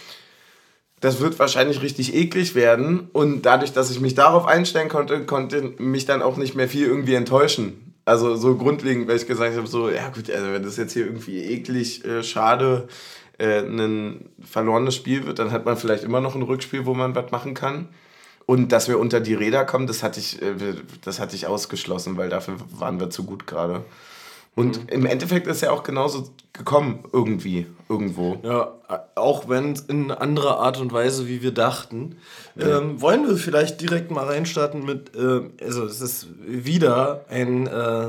[1.01, 3.09] das wird wahrscheinlich richtig eklig werden.
[3.13, 6.87] Und dadurch, dass ich mich darauf einstellen konnte, konnte mich dann auch nicht mehr viel
[6.87, 7.95] irgendwie enttäuschen.
[8.05, 11.07] Also so grundlegend, weil ich gesagt habe, so, ja gut, also wenn das jetzt hier
[11.07, 12.89] irgendwie eklig, äh, schade,
[13.43, 17.15] äh, ein verlorenes Spiel wird, dann hat man vielleicht immer noch ein Rückspiel, wo man
[17.15, 17.89] was machen kann.
[18.47, 20.55] Und dass wir unter die Räder kommen, das hatte ich, äh,
[21.05, 23.85] das hatte ich ausgeschlossen, weil dafür waren wir zu gut gerade.
[24.55, 24.89] Und mhm.
[24.91, 28.39] im Endeffekt ist ja auch genauso gekommen, irgendwie, irgendwo.
[28.43, 28.75] Ja,
[29.15, 32.17] auch wenn in anderer Art und Weise, wie wir dachten.
[32.55, 32.79] Ja.
[32.79, 38.09] Ähm, wollen wir vielleicht direkt mal reinstarten mit, äh, also es ist wieder ein äh,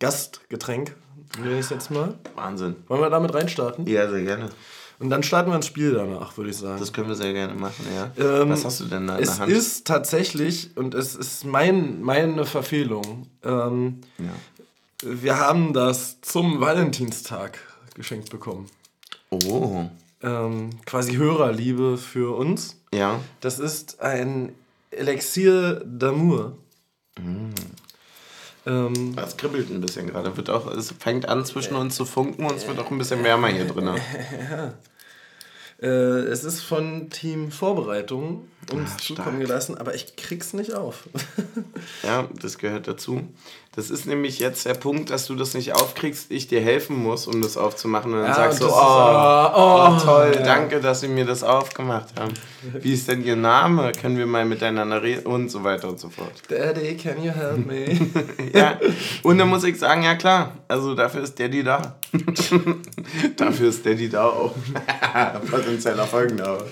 [0.00, 0.96] Gastgetränk,
[1.38, 2.14] nenne ich jetzt mal.
[2.34, 2.76] Wahnsinn.
[2.88, 3.86] Wollen wir damit reinstarten?
[3.86, 4.50] Ja, sehr gerne.
[4.98, 6.80] Und dann starten wir ins Spiel danach, würde ich sagen.
[6.80, 8.10] Das können wir sehr gerne machen, ja.
[8.16, 9.52] Ähm, Was hast du denn da in der Hand?
[9.52, 14.32] Es ist tatsächlich, und es ist mein, meine Verfehlung, ähm, ja.
[15.02, 17.58] wir haben das zum Valentinstag
[17.94, 18.66] geschenkt bekommen.
[19.30, 19.84] Oh.
[20.22, 22.80] Ähm, quasi Hörerliebe für uns.
[22.94, 23.20] Ja.
[23.40, 24.52] Das ist ein
[24.90, 26.52] Elixier d'Amour.
[27.18, 27.50] Mm.
[28.66, 30.36] Ähm, das kribbelt ein bisschen gerade.
[30.36, 33.22] Wird auch, es fängt an zwischen uns zu funken und es wird auch ein bisschen
[33.22, 33.86] wärmer hier drin.
[34.50, 34.74] ja.
[35.80, 41.08] Äh, es ist von Team Vorbereitung uns Ach, zukommen gelassen, aber ich krieg's nicht auf.
[42.02, 43.28] ja, das gehört dazu.
[43.76, 47.26] Das ist nämlich jetzt der Punkt, dass du das nicht aufkriegst, ich dir helfen muss,
[47.26, 48.14] um das aufzumachen.
[48.14, 50.42] Und dann ja, sagst du, oh, oh, oh, toll, ja.
[50.42, 52.32] danke, dass sie mir das aufgemacht haben.
[52.80, 53.92] Wie ist denn ihr Name?
[53.92, 55.26] Können wir mal miteinander reden?
[55.26, 56.32] Und so weiter und so fort.
[56.48, 57.98] Daddy, can you help me?
[58.54, 58.80] ja,
[59.22, 61.96] und dann muss ich sagen, ja klar, also dafür ist Daddy da.
[63.36, 64.54] dafür ist Daddy da auch.
[65.50, 66.64] Potenzieller Folgenhaber.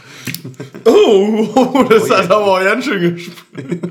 [0.87, 3.83] oh, das oh, hat aber ganz schön gespielt.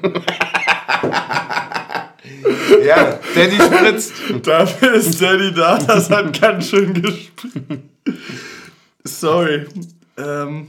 [2.82, 4.14] Ja, Daddy spritzt.
[4.44, 7.82] Dafür ist Daddy da, das hat ganz schön gespielt.
[9.04, 9.66] Sorry.
[10.18, 10.68] Ähm.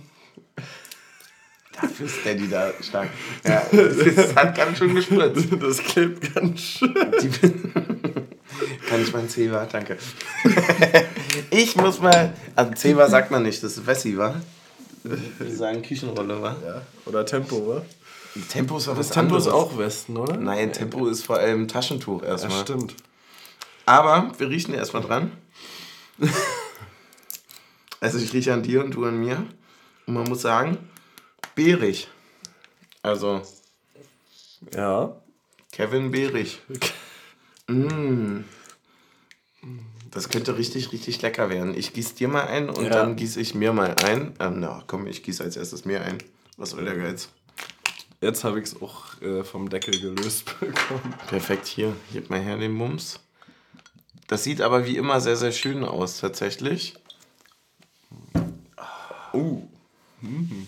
[1.81, 3.09] Dafür ist Daddy da stark.
[3.45, 5.49] Ja, das hat ganz schön gespritzt.
[5.61, 6.95] Das klebt ganz schön.
[8.89, 9.67] Kann ich mein Zewa?
[9.71, 9.97] Danke.
[11.51, 12.33] Ich muss mal.
[12.55, 14.41] Also Zewa sagt man nicht, das ist Wessi, wa?
[15.03, 16.57] Wir sagen Küchenrolle, wa?
[16.65, 16.83] Ja.
[17.05, 17.83] Oder Tempo, wa?
[18.49, 19.47] Tempo ist auch was Tempo anderes.
[19.47, 20.37] ist auch Westen, oder?
[20.37, 22.59] Nein, Tempo ist vor allem Taschentuch erstmal.
[22.59, 22.97] Ja, stimmt.
[23.87, 25.33] Aber wir riechen erstmal dran.
[28.01, 29.47] also ich rieche an dir und du an mir.
[30.07, 30.79] Und man muss sagen,
[31.55, 32.09] beerig.
[33.03, 33.43] Also.
[34.75, 35.17] Ja.
[35.71, 36.61] Kevin Beerig.
[37.69, 38.45] mm.
[40.11, 41.75] Das könnte richtig, richtig lecker werden.
[41.77, 42.91] Ich gieße dir mal ein und ja.
[42.91, 44.35] dann gieße ich mir mal ein.
[44.39, 46.19] Ähm, na, komm, ich gieße als erstes mir ein.
[46.57, 47.29] Was soll der Geiz?
[48.25, 51.15] Jetzt habe ich es auch äh, vom Deckel gelöst bekommen.
[51.27, 51.95] Perfekt, hier.
[52.11, 53.21] Gib mal her den Mums.
[54.29, 56.95] Das sieht aber wie immer sehr, sehr schön aus, tatsächlich.
[59.35, 59.61] Oh.
[60.23, 60.67] Mhm.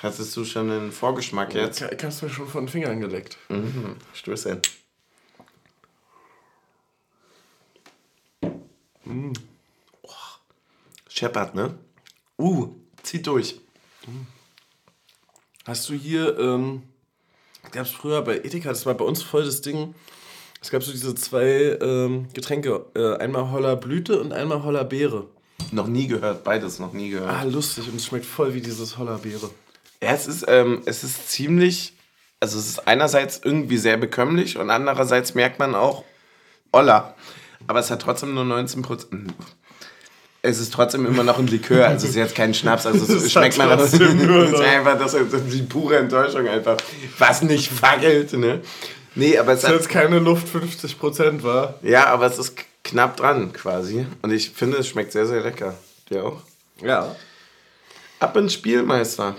[0.00, 1.82] Hattest du schon einen Vorgeschmack jetzt?
[1.82, 3.38] Ich hast mir schon von den Fingern geleckt.
[3.48, 3.96] Mhm.
[4.12, 4.62] Stößchen.
[9.04, 9.32] Mhm.
[10.02, 10.10] Oh.
[11.08, 11.76] Scheppert, ne?
[12.38, 13.60] Uh, zieht durch.
[14.06, 14.35] Mhm.
[15.66, 16.84] Hast du hier, ähm,
[17.72, 19.96] gab es früher bei Ethika, das war bei uns voll das Ding,
[20.62, 25.26] es gab so diese zwei ähm, Getränke, äh, einmal Holler Blüte und einmal Holler Beere.
[25.72, 27.30] Noch nie gehört, beides noch nie gehört.
[27.30, 29.50] Ah, lustig und es schmeckt voll wie dieses Holler Beere.
[30.00, 31.94] Ja, es ist, ähm, es ist ziemlich,
[32.38, 36.04] also es ist einerseits irgendwie sehr bekömmlich und andererseits merkt man auch,
[36.72, 37.16] Holla.
[37.66, 39.34] Aber es hat trotzdem nur 19 Prozent
[40.46, 43.32] es ist trotzdem immer noch ein Likör, also es ist jetzt kein Schnaps, also es
[43.32, 46.76] schmeckt man das, das ist einfach das ist die pure Enttäuschung einfach,
[47.18, 48.60] was nicht fackelt, ne?
[49.14, 51.76] Nee, aber es ist jetzt keine Luft 50% war.
[51.82, 52.54] Ja, aber es ist
[52.84, 55.74] knapp dran quasi und ich finde, es schmeckt sehr, sehr lecker.
[56.10, 56.42] Dir auch?
[56.82, 57.16] Ja.
[58.20, 59.34] Ab ins Spielmeister.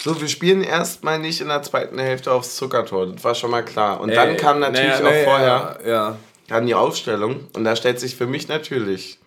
[0.00, 3.64] So, wir spielen erstmal nicht in der zweiten Hälfte aufs Zuckertor, das war schon mal
[3.64, 4.00] klar.
[4.00, 6.16] Und dann kam natürlich nee, auch vorher ja, ja.
[6.46, 9.18] dann die Aufstellung und da stellt sich für mich natürlich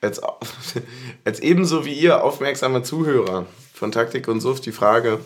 [0.00, 0.20] als,
[1.24, 5.20] als ebenso wie ihr aufmerksame Zuhörer von Taktik und Suft die Frage,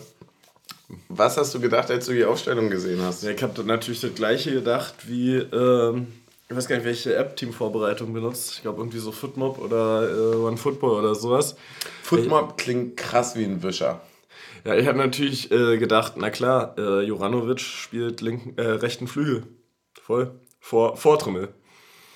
[1.09, 3.23] was hast du gedacht, als du die Aufstellung gesehen hast?
[3.23, 6.07] Ja, ich habe natürlich das gleiche gedacht wie, ähm,
[6.47, 8.53] ich weiß gar nicht, welche App Teamvorbereitung benutzt.
[8.55, 11.55] Ich glaube irgendwie so Footmob oder äh, OneFootball oder sowas.
[12.03, 14.01] Footmob ich, klingt krass wie ein Wischer.
[14.63, 19.43] Ja, ich habe natürlich äh, gedacht, na klar, äh, Joranovic spielt linken, äh, rechten Flügel.
[20.01, 20.31] Voll.
[20.59, 21.49] Vor, vor Trommel.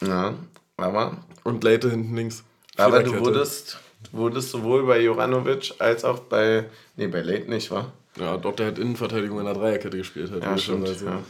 [0.02, 0.36] Ja,
[0.78, 1.18] aber.
[1.44, 2.44] Und Leite hinten links.
[2.80, 3.80] Aber du wurdest,
[4.12, 6.66] wurdest sowohl bei Joranovic als auch bei.
[6.96, 7.92] Nee, bei Late nicht, wa?
[8.18, 10.32] Ja, doch, der hat Innenverteidigung in der Dreierkette gespielt.
[10.32, 10.88] Hat ja, stimmt.
[10.88, 11.06] Also.
[11.06, 11.22] Ja.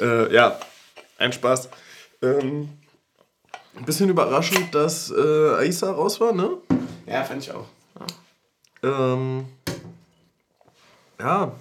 [0.00, 0.58] Äh, ja,
[1.18, 1.68] ein Spaß.
[2.22, 2.68] Ähm,
[3.76, 6.58] ein bisschen überraschend, dass äh, Aisa raus war, ne?
[7.06, 7.66] Ja, fand ich auch.
[8.82, 9.12] Ja.
[9.14, 9.46] Ähm,
[11.18, 11.52] ja.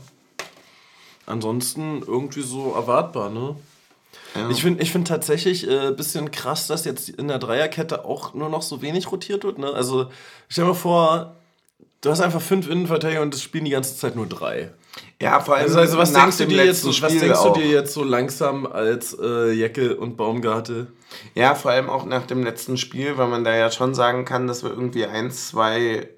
[1.25, 3.55] Ansonsten irgendwie so erwartbar, ne?
[4.35, 4.49] Ja.
[4.49, 8.33] Ich finde ich find tatsächlich ein äh, bisschen krass, dass jetzt in der Dreierkette auch
[8.33, 9.59] nur noch so wenig rotiert wird.
[9.59, 9.71] Ne?
[9.71, 10.09] Also
[10.47, 11.35] stell dir mal vor,
[12.01, 14.71] du hast einfach fünf Innenverteidiger und es spielen die ganze Zeit nur drei.
[15.21, 15.65] Ja, vor allem.
[15.65, 19.17] Also, also was, denkst du, dir jetzt, was denkst du dir jetzt so langsam als
[19.19, 20.87] äh, Jecke und Baumgarte?
[21.35, 24.47] Ja, vor allem auch nach dem letzten Spiel, weil man da ja schon sagen kann,
[24.47, 26.09] dass wir irgendwie ein, zwei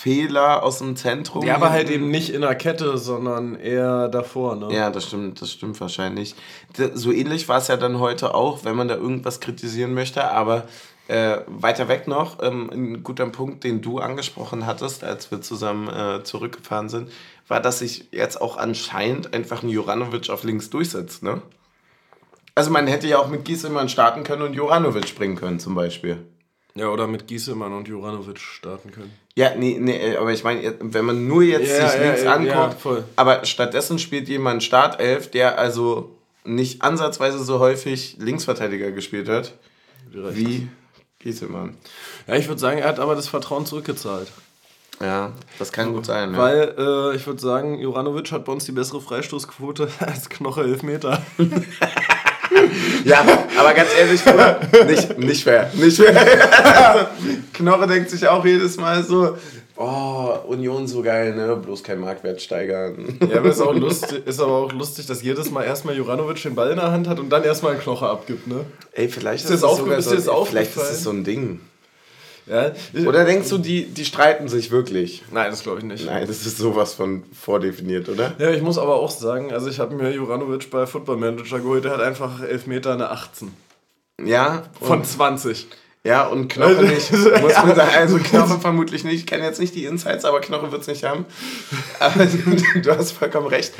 [0.00, 1.44] Fehler aus dem Zentrum.
[1.44, 4.74] Ja, aber halt eben nicht in der Kette, sondern eher davor, ne?
[4.74, 6.34] Ja, das stimmt, das stimmt wahrscheinlich.
[6.94, 10.64] So ähnlich war es ja dann heute auch, wenn man da irgendwas kritisieren möchte, aber
[11.08, 15.88] äh, weiter weg noch, ähm, ein guter Punkt, den du angesprochen hattest, als wir zusammen
[15.88, 17.10] äh, zurückgefahren sind,
[17.46, 21.42] war, dass sich jetzt auch anscheinend einfach ein Juranovic auf links durchsetzt, ne?
[22.54, 26.24] Also man hätte ja auch mit Gieselmann starten können und Juranovic springen können zum Beispiel.
[26.74, 29.12] Ja, oder mit Gieselmann und Juranovic starten können.
[29.34, 32.34] Ja, nee, nee, aber ich meine, wenn man nur jetzt ja, sich ja, links ja,
[32.34, 39.54] anguckt, aber stattdessen spielt jemand Startelf, der also nicht ansatzweise so häufig Linksverteidiger gespielt hat,
[40.10, 40.68] wie
[41.18, 41.76] Gieselmann.
[42.26, 44.30] Ja, ich würde sagen, er hat aber das Vertrauen zurückgezahlt.
[45.00, 46.36] Ja, das kann gut sein.
[46.36, 51.22] Weil äh, ich würde sagen, Juranovic hat bei uns die bessere Freistoßquote als Knoche Elfmeter.
[53.04, 53.24] ja,
[53.58, 54.20] aber ganz ehrlich,
[54.86, 55.70] nicht, nicht fair.
[55.74, 56.16] Nicht fair.
[56.16, 57.06] Also,
[57.54, 59.36] Knorre denkt sich auch jedes Mal so,
[59.76, 61.56] oh, Union so geil, ne?
[61.56, 63.18] Bloß kein Marktwert steigern.
[63.30, 66.54] Ja, aber ist, auch lustig, ist aber auch lustig, dass jedes Mal erstmal Juranovic den
[66.54, 68.64] Ball in der Hand hat und dann erstmal einen Knoche abgibt, ne?
[68.92, 71.60] Ey, vielleicht ist, ist, das, sogar so, vielleicht ist es so ein Ding.
[72.50, 72.72] Ja.
[73.06, 75.22] Oder denkst du, die, die streiten sich wirklich?
[75.30, 76.04] Nein, das glaube ich nicht.
[76.04, 78.34] Nein, das ist sowas von vordefiniert, oder?
[78.38, 81.84] Ja, ich muss aber auch sagen, also ich habe mir Juranovic bei Football Manager geholt,
[81.84, 83.52] der hat einfach Elfmeter eine 18.
[84.24, 84.64] Ja.
[84.80, 85.68] Von 20.
[86.02, 87.12] Ja, und Knoche nicht.
[87.12, 87.90] Muss man sagen.
[87.96, 89.16] Also Knoche vermutlich nicht.
[89.16, 91.26] Ich kenne jetzt nicht die Insights, aber Knoche wird es nicht haben.
[92.00, 92.26] Aber
[92.82, 93.74] du hast vollkommen recht.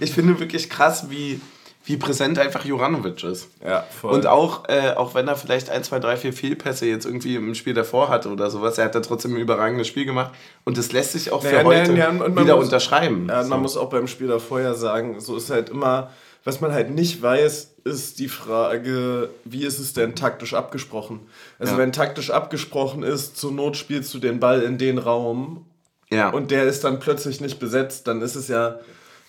[0.00, 1.40] Ich finde wirklich krass, wie
[1.84, 3.48] wie präsent einfach Juranovic ist.
[3.64, 4.14] Ja, voll.
[4.14, 7.54] Und auch, äh, auch wenn er vielleicht ein, zwei, drei, vier Fehlpässe jetzt irgendwie im
[7.54, 10.32] Spiel davor hatte oder sowas, er hat da trotzdem ein überragendes Spiel gemacht
[10.64, 13.26] und das lässt sich auch für ja, heute ja, wieder muss, unterschreiben.
[13.28, 13.50] Ja, so.
[13.50, 16.10] man muss auch beim Spiel davor ja sagen, so ist halt immer,
[16.44, 21.20] was man halt nicht weiß, ist die Frage, wie ist es denn taktisch abgesprochen?
[21.58, 21.78] Also ja.
[21.78, 25.66] wenn taktisch abgesprochen ist, zur Not spielst du den Ball in den Raum
[26.10, 26.30] ja.
[26.30, 28.76] und der ist dann plötzlich nicht besetzt, dann ist es ja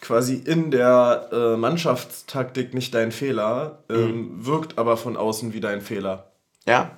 [0.04, 4.46] quasi in der äh, Mannschaftstaktik nicht dein Fehler, ähm, mhm.
[4.46, 6.32] wirkt aber von außen wie dein Fehler.
[6.68, 6.98] Ja,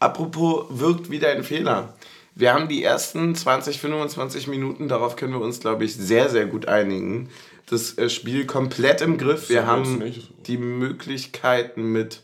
[0.00, 1.94] apropos wirkt wie dein Fehler.
[2.34, 6.46] Wir haben die ersten 20, 25 Minuten, darauf können wir uns, glaube ich, sehr, sehr
[6.46, 7.28] gut einigen.
[7.68, 9.50] Das äh, Spiel komplett im Griff.
[9.50, 10.02] Wir haben
[10.46, 12.22] die Möglichkeiten mit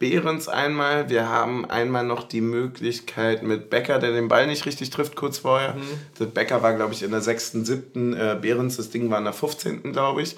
[0.00, 1.10] Behrens einmal.
[1.10, 5.38] Wir haben einmal noch die Möglichkeit mit Becker, der den Ball nicht richtig trifft, kurz
[5.38, 5.74] vorher.
[5.74, 5.82] Mhm.
[6.18, 8.14] Der Becker war, glaube ich, in der sechsten, siebten.
[8.14, 10.36] Äh, Behrens, das Ding war in der 15., glaube ich.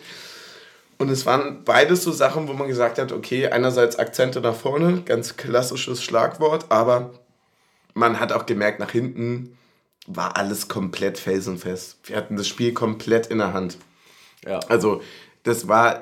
[0.98, 5.02] Und es waren beides so Sachen, wo man gesagt hat, okay, einerseits Akzente nach vorne,
[5.02, 7.12] ganz klassisches Schlagwort, aber
[7.94, 9.56] man hat auch gemerkt, nach hinten
[10.08, 11.98] war alles komplett felsenfest.
[12.04, 13.78] Wir hatten das Spiel komplett in der Hand.
[14.44, 14.58] Ja.
[14.68, 15.02] Also
[15.44, 16.00] das war,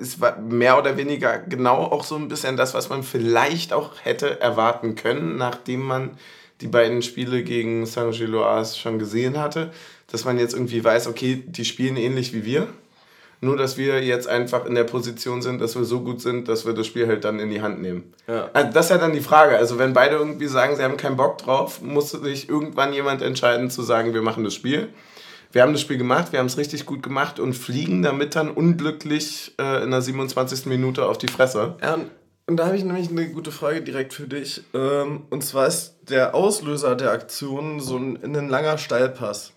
[0.00, 3.92] es war mehr oder weniger genau auch so ein bisschen das, was man vielleicht auch
[4.02, 6.12] hätte erwarten können, nachdem man
[6.60, 9.72] die beiden Spiele gegen Saint-Gilloise schon gesehen hatte,
[10.06, 12.68] dass man jetzt irgendwie weiß, okay, die spielen ähnlich wie wir,
[13.40, 16.66] nur dass wir jetzt einfach in der Position sind, dass wir so gut sind, dass
[16.66, 18.12] wir das Spiel halt dann in die Hand nehmen.
[18.28, 18.50] Ja.
[18.52, 19.56] Also das ist ja dann die Frage.
[19.56, 23.70] Also wenn beide irgendwie sagen, sie haben keinen Bock drauf, muss sich irgendwann jemand entscheiden
[23.70, 24.90] zu sagen, wir machen das Spiel
[25.52, 28.50] wir haben das Spiel gemacht, wir haben es richtig gut gemacht und fliegen damit dann
[28.50, 30.66] unglücklich äh, in der 27.
[30.66, 31.76] Minute auf die Fresse.
[31.82, 31.98] Ja,
[32.46, 34.62] und da habe ich nämlich eine gute Frage direkt für dich.
[34.74, 39.52] Ähm, und zwar ist der Auslöser der Aktion so ein, ein langer Steilpass.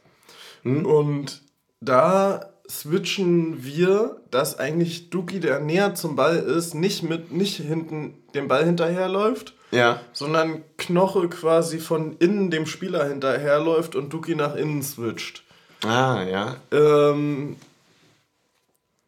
[0.64, 0.86] Hm?
[0.86, 1.42] Und
[1.82, 8.16] da switchen wir, dass eigentlich Duki, der näher zum Ball ist, nicht mit nicht hinten
[8.34, 10.00] dem Ball hinterherläuft, ja.
[10.12, 15.44] sondern Knoche quasi von innen dem Spieler hinterherläuft und Duki nach innen switcht.
[15.86, 16.56] Ah, ja.
[16.72, 17.58] Ähm,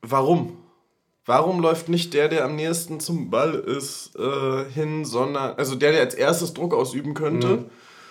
[0.02, 0.58] warum?
[1.26, 5.92] Warum läuft nicht der, der am nächsten zum Ball ist, äh, hin, sondern, also der,
[5.92, 7.66] der als erstes Druck ausüben könnte, mhm.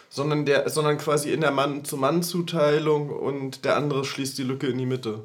[0.08, 4.86] sondern, der, sondern quasi in der Mann-zu-Mann-Zuteilung und der andere schließt die Lücke in die
[4.86, 5.22] Mitte?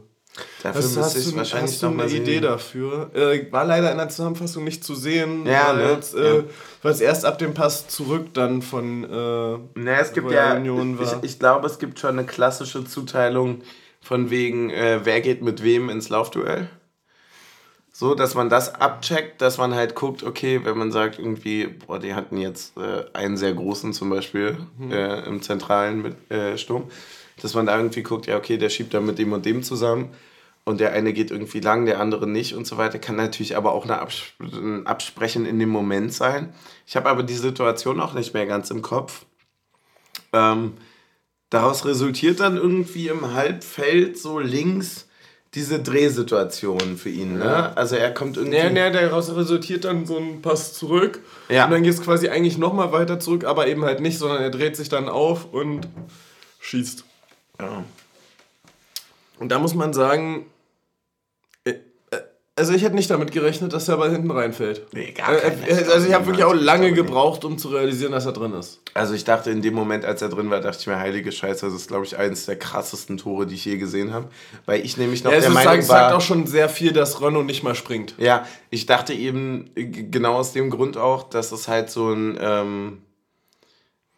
[0.64, 2.42] Dafür hast, hast du, wahrscheinlich hast du eine Idee sehen.
[2.44, 3.12] dafür?
[3.14, 5.98] Äh, war leider in der Zusammenfassung nicht zu sehen, ja, weil, ne?
[6.00, 6.44] es, äh, ja.
[6.82, 11.00] weil es erst ab dem Pass zurück dann von äh, ne, es gibt ja, Union
[11.00, 11.20] war.
[11.24, 13.62] Ich, ich glaube, es gibt schon eine klassische Zuteilung
[14.02, 16.70] von wegen, äh, wer geht mit wem ins Laufduell.
[18.00, 22.00] So, dass man das abcheckt, dass man halt guckt, okay, wenn man sagt irgendwie, boah,
[22.00, 24.92] die hatten jetzt äh, einen sehr großen zum Beispiel mhm.
[24.92, 26.90] äh, im zentralen mit, äh, Sturm,
[27.42, 30.12] dass man da irgendwie guckt, ja, okay, der schiebt da mit dem und dem zusammen
[30.70, 33.00] und der eine geht irgendwie lang, der andere nicht und so weiter.
[33.00, 36.54] Kann natürlich aber auch eine Abs ein Absprechen in dem Moment sein.
[36.86, 39.26] Ich habe aber die Situation auch nicht mehr ganz im Kopf.
[40.32, 40.74] Ähm,
[41.50, 45.08] daraus resultiert dann irgendwie im Halbfeld so links
[45.56, 47.40] diese Drehsituation für ihn.
[47.40, 47.46] Ne?
[47.46, 47.74] Ja.
[47.74, 48.60] Also er kommt irgendwie.
[48.60, 51.24] Nee, nee, daraus resultiert dann so ein Pass zurück.
[51.50, 51.66] Ja.
[51.66, 54.52] Und dann geht es quasi eigentlich nochmal weiter zurück, aber eben halt nicht, sondern er
[54.52, 55.88] dreht sich dann auf und
[56.60, 57.06] schießt.
[57.60, 57.84] Ja.
[59.40, 60.46] Und da muss man sagen,
[62.60, 64.86] also ich hätte nicht damit gerechnet, dass er bei hinten reinfällt.
[64.92, 65.68] Nee, gar äh, keine.
[65.68, 68.82] Äh, also ich habe wirklich auch lange gebraucht, um zu realisieren, dass er drin ist.
[68.94, 71.66] Also ich dachte in dem Moment, als er drin war, dachte ich mir, heilige Scheiße,
[71.66, 74.28] das ist glaube ich eines der krassesten Tore, die ich je gesehen habe.
[74.66, 76.00] Weil ich nämlich noch ja, der Meinung sagt, war...
[76.00, 78.16] sagt auch schon sehr viel, dass Renault nicht mal springt.
[78.18, 82.38] Ja, ich dachte eben genau aus dem Grund auch, dass es halt so ein...
[82.42, 82.98] Ähm,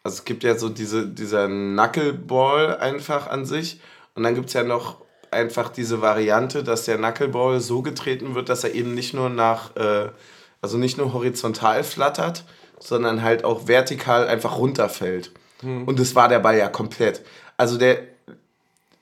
[0.04, 3.80] also es gibt ja so diese, dieser Knuckleball einfach an sich.
[4.16, 5.01] Und dann gibt es ja noch
[5.32, 9.74] einfach diese Variante, dass der Knuckleball so getreten wird, dass er eben nicht nur nach,
[9.76, 10.08] äh,
[10.60, 12.44] also nicht nur horizontal flattert,
[12.78, 15.32] sondern halt auch vertikal einfach runterfällt.
[15.60, 15.84] Hm.
[15.84, 17.22] Und das war der Ball ja komplett.
[17.56, 17.98] Also der,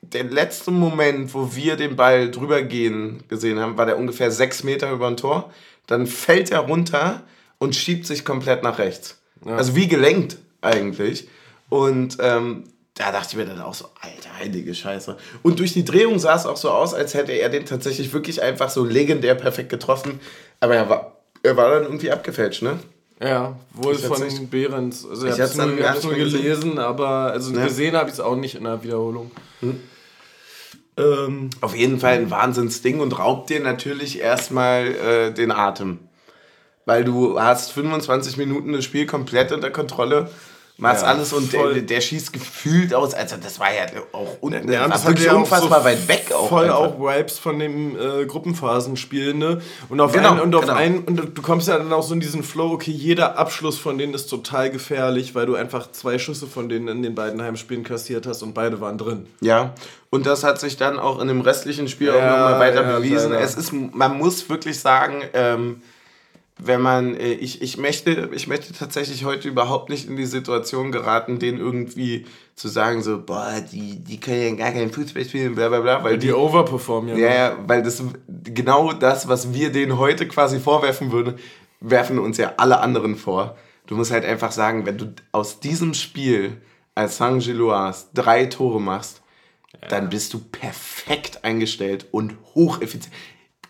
[0.01, 4.63] der letzte Moment, wo wir den Ball drüber gehen gesehen haben, war der ungefähr sechs
[4.63, 5.51] Meter über ein Tor.
[5.87, 7.23] Dann fällt er runter
[7.57, 9.19] und schiebt sich komplett nach rechts.
[9.45, 9.55] Ja.
[9.55, 11.27] Also wie gelenkt eigentlich.
[11.69, 12.65] Und ähm,
[13.01, 15.17] da dachte ich mir dann auch so, alter, heilige Scheiße.
[15.41, 18.43] Und durch die Drehung sah es auch so aus, als hätte er den tatsächlich wirklich
[18.43, 20.19] einfach so legendär perfekt getroffen.
[20.59, 22.77] Aber er war, er war dann irgendwie abgefälscht, ne?
[23.19, 25.07] Ja, wohl ich von nicht, Behrens.
[25.07, 26.79] Also ich habe es nur, nur gelesen, gesehen.
[26.79, 27.65] aber also ja.
[27.65, 29.31] gesehen habe ich es auch nicht in der Wiederholung.
[29.61, 29.79] Hm.
[30.97, 35.99] Ähm, Auf jeden Fall ein Wahnsinnsding und raubt dir natürlich erstmal äh, den Atem.
[36.85, 40.29] Weil du hast 25 Minuten das Spiel komplett unter Kontrolle
[40.81, 43.13] machst ja, alles und der, der, schießt gefühlt aus.
[43.13, 46.49] Also das war ja auch un ja, das wirklich unfassbar so weit weg auch.
[46.49, 46.79] Voll einfach.
[46.79, 49.61] auch Vibes von dem äh, Gruppenphasenspiel, ne?
[49.89, 50.73] Und auf genau, einen, und auf genau.
[50.73, 53.97] einen und du kommst ja dann auch so in diesen Flow, okay, jeder Abschluss von
[53.97, 57.83] denen ist total gefährlich, weil du einfach zwei Schüsse von denen in den beiden Heimspielen
[57.83, 59.27] kassiert hast und beide waren drin.
[59.39, 59.75] Ja,
[60.09, 62.97] und das hat sich dann auch in dem restlichen Spiel ja, auch nochmal weiter ja,
[62.97, 63.33] bewiesen.
[63.33, 65.81] Es ist, man muss wirklich sagen, ähm,
[66.63, 70.91] wenn man, äh, ich, ich, möchte, ich möchte tatsächlich heute überhaupt nicht in die Situation
[70.91, 75.55] geraten, denen irgendwie zu sagen, so, boah, die, die können ja gar keinen Fußball spielen,
[75.55, 76.03] bla bla bla.
[76.03, 77.27] Weil die, die overperformen ja.
[77.27, 78.03] Ja, ja, weil das
[78.43, 81.39] genau das, was wir denen heute quasi vorwerfen würden,
[81.79, 83.57] werfen uns ja alle anderen vor.
[83.87, 86.61] Du musst halt einfach sagen, wenn du aus diesem Spiel
[86.93, 89.23] als Saint-Gilloise drei Tore machst,
[89.81, 89.87] ja.
[89.87, 93.09] dann bist du perfekt eingestellt und hocheffizient.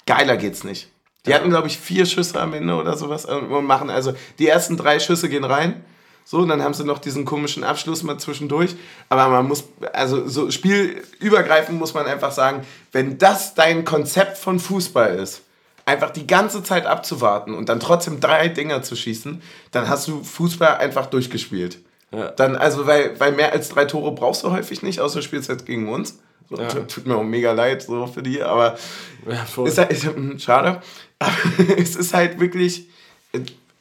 [0.05, 0.89] Geiler geht's nicht.
[1.25, 4.75] Die hatten, glaube ich, vier Schüsse am Ende oder sowas und machen also die ersten
[4.75, 5.83] drei Schüsse gehen rein.
[6.25, 8.75] So, und dann haben sie noch diesen komischen Abschluss mal zwischendurch.
[9.09, 14.59] Aber man muss, also so spielübergreifend muss man einfach sagen, wenn das dein Konzept von
[14.59, 15.41] Fußball ist,
[15.85, 20.23] einfach die ganze Zeit abzuwarten und dann trotzdem drei Dinger zu schießen, dann hast du
[20.23, 21.79] Fußball einfach durchgespielt.
[22.11, 22.29] Ja.
[22.31, 25.49] Dann, also, weil, weil mehr als drei Tore brauchst du häufig nicht, außer du spielst
[25.49, 26.19] jetzt gegen uns.
[26.51, 26.67] So, ja.
[26.87, 28.77] Tut mir auch mega leid so für die, aber
[29.25, 30.81] ja, ist halt, ist, hm, schade.
[31.17, 31.33] Aber
[31.77, 32.89] es ist halt wirklich,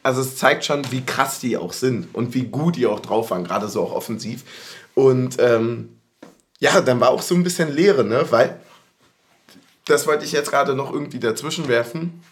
[0.02, 3.30] also es zeigt schon, wie krass die auch sind und wie gut die auch drauf
[3.30, 4.44] waren, gerade so auch offensiv.
[4.94, 5.96] Und ähm,
[6.60, 8.26] ja, dann war auch so ein bisschen Leere, ne?
[8.30, 8.60] Weil,
[9.86, 12.22] das wollte ich jetzt gerade noch irgendwie dazwischen werfen.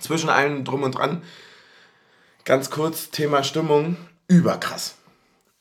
[0.00, 1.22] Zwischen allem drum und dran.
[2.44, 3.96] Ganz kurz, Thema Stimmung.
[4.28, 4.94] Überkrass.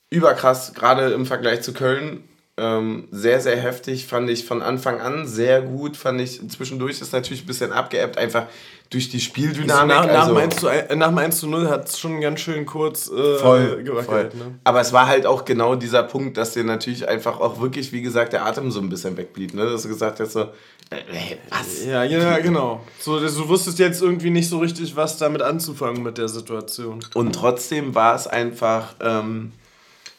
[0.09, 2.23] Überkrass, gerade im Vergleich zu Köln
[2.57, 7.13] ähm, sehr, sehr heftig, fand ich von Anfang an sehr gut, fand ich zwischendurch ist
[7.13, 8.47] natürlich ein bisschen abgeebbt, einfach
[8.89, 9.95] durch die Spieldynamik.
[9.95, 12.19] Also nach, also, nach, dem 1 zu, nach dem 1 zu 0 hat es schon
[12.21, 14.33] ganz schön kurz äh, voll, gewackelt.
[14.33, 14.39] Voll.
[14.39, 14.59] Ne?
[14.63, 18.01] Aber es war halt auch genau dieser Punkt, dass dir natürlich einfach auch wirklich, wie
[18.01, 19.53] gesagt, der Atem so ein bisschen wegblieb.
[19.53, 19.65] Ne?
[19.69, 20.41] Dass du gesagt hast, so,
[20.89, 21.85] äh, was?
[21.85, 22.81] Ja, ja, genau.
[22.99, 27.03] So, du wusstest jetzt irgendwie nicht so richtig, was damit anzufangen mit der Situation.
[27.13, 28.95] Und trotzdem war es einfach.
[29.01, 29.51] Ähm,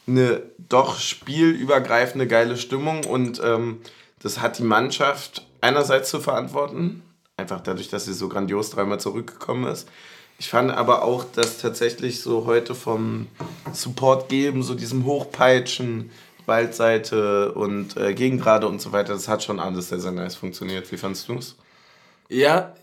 [0.08, 3.80] eine doch spielübergreifende geile Stimmung und ähm,
[4.20, 7.02] das hat die Mannschaft einerseits zu verantworten,
[7.36, 9.88] einfach dadurch, dass sie so grandios dreimal zurückgekommen ist.
[10.40, 13.26] Ich fand aber auch, dass tatsächlich so heute vom
[13.72, 16.10] Support geben, so diesem Hochpeitschen,
[16.46, 20.90] Waldseite und äh, Gegengrade und so weiter, das hat schon alles sehr, sehr nice funktioniert.
[20.90, 21.56] Wie fandest du es?
[22.28, 22.74] Ja,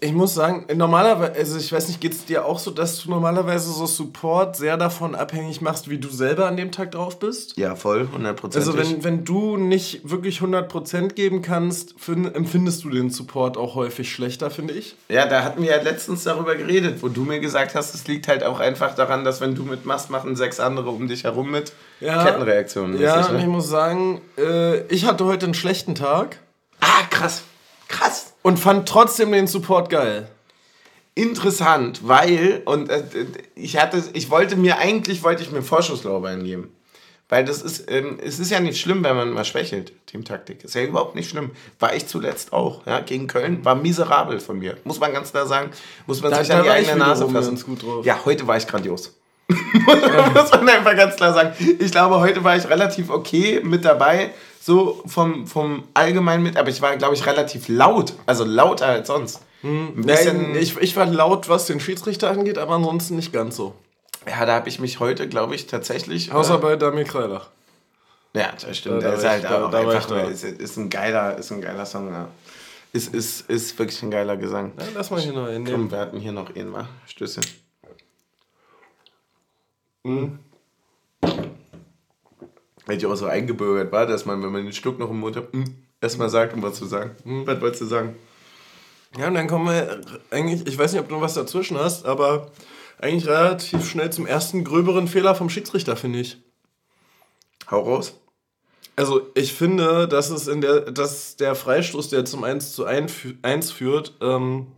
[0.00, 3.10] ich muss sagen, normalerweise, also ich weiß nicht, geht es dir auch so, dass du
[3.10, 7.56] normalerweise so Support sehr davon abhängig machst, wie du selber an dem Tag drauf bist?
[7.56, 8.54] Ja, voll, 100%.
[8.54, 13.76] Also wenn, wenn du nicht wirklich 100% geben kannst, find, empfindest du den Support auch
[13.76, 14.96] häufig schlechter, finde ich.
[15.08, 18.28] Ja, da hatten wir ja letztens darüber geredet, wo du mir gesagt hast, es liegt
[18.28, 21.72] halt auch einfach daran, dass wenn du mitmachst, machen sechs andere um dich herum mit.
[22.00, 23.00] Ja, Kettenreaktionen.
[23.00, 23.38] Ja, ne?
[23.40, 26.40] ich muss sagen, äh, ich hatte heute einen schlechten Tag.
[26.80, 27.42] Ah, krass.
[27.88, 28.33] Krass.
[28.44, 30.28] Und fand trotzdem den Support geil.
[31.14, 33.02] Interessant, weil, und äh,
[33.54, 36.76] ich hatte, ich wollte mir, eigentlich wollte ich mir Vorschusslorbeeren geben.
[37.30, 40.62] Weil das ist, ähm, es ist ja nicht schlimm, wenn man mal schwächelt, Teamtaktik.
[40.62, 41.52] Ist ja überhaupt nicht schlimm.
[41.78, 43.64] War ich zuletzt auch, ja, gegen Köln.
[43.64, 44.76] War miserabel von mir.
[44.84, 45.70] Muss man ganz klar sagen.
[46.06, 47.58] Muss man da, sich an die eigene Nase fassen.
[48.02, 49.16] Ja, heute war ich grandios.
[49.48, 51.54] muss man einfach ganz klar sagen.
[51.78, 54.34] Ich glaube, heute war ich relativ okay mit dabei
[54.64, 58.14] so vom, vom Allgemeinen mit, aber ich war, glaube ich, relativ laut.
[58.24, 59.42] Also lauter als sonst.
[59.60, 59.92] Hm.
[59.94, 63.74] Nein, ich, ich war laut, was den Schiedsrichter angeht, aber ansonsten nicht ganz so.
[64.26, 66.32] Ja, da habe ich mich heute, glaube ich, tatsächlich.
[66.32, 67.50] Außer äh, bei Damir Kreilach.
[68.32, 69.02] Ja, das stimmt.
[69.02, 71.84] Da, da ist halt da, auch da einfach, ist, ist, ein geiler, ist ein geiler
[71.84, 72.10] Song.
[72.10, 72.28] Ja.
[72.94, 74.72] Ist, ist, ist wirklich ein geiler Gesang.
[74.78, 76.88] Ja, lass mal hier noch einen Komm, wir hatten hier noch einen mal.
[77.06, 77.42] Stöße.
[80.04, 80.38] Mhm
[82.86, 85.36] weil ich auch so eingebürgert war, dass man, wenn man den Schluck noch im Mund
[85.36, 85.64] hat, mm,
[86.00, 87.16] erstmal sagt, um was zu sagen.
[87.24, 87.46] Mm.
[87.46, 88.16] Was wolltest du sagen?
[89.16, 92.04] Ja, und dann kommen wir eigentlich, ich weiß nicht, ob du noch was dazwischen hast,
[92.04, 92.50] aber
[92.98, 96.38] eigentlich relativ schnell zum ersten gröberen Fehler vom Schiedsrichter, finde ich.
[97.70, 98.14] Hau raus.
[98.96, 103.72] Also ich finde, dass es in der, dass der Freistoß, der zum 1 zu 1
[103.72, 104.68] führt, ähm,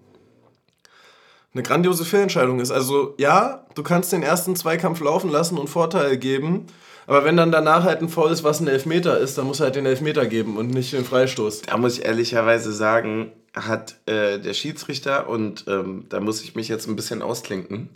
[1.52, 2.70] eine grandiose Fehlentscheidung ist.
[2.70, 6.66] Also ja, du kannst den ersten Zweikampf laufen lassen und Vorteil geben,
[7.06, 9.66] aber wenn dann danach halt ein Foul ist, was ein Elfmeter ist, dann muss er
[9.66, 11.62] halt den Elfmeter geben und nicht den Freistoß.
[11.62, 16.68] Da muss ich ehrlicherweise sagen, hat äh, der Schiedsrichter, und ähm, da muss ich mich
[16.68, 17.90] jetzt ein bisschen ausklinken,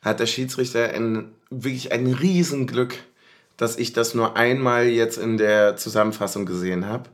[0.00, 2.98] hat der Schiedsrichter ein, wirklich ein Riesenglück,
[3.58, 7.10] dass ich das nur einmal jetzt in der Zusammenfassung gesehen habe.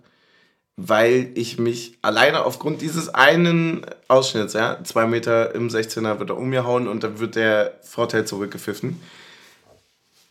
[0.77, 6.37] Weil ich mich alleine aufgrund dieses einen Ausschnitts, ja, zwei Meter im 16er wird er
[6.37, 9.01] um mir hauen und dann wird der Vorteil zurückgepfiffen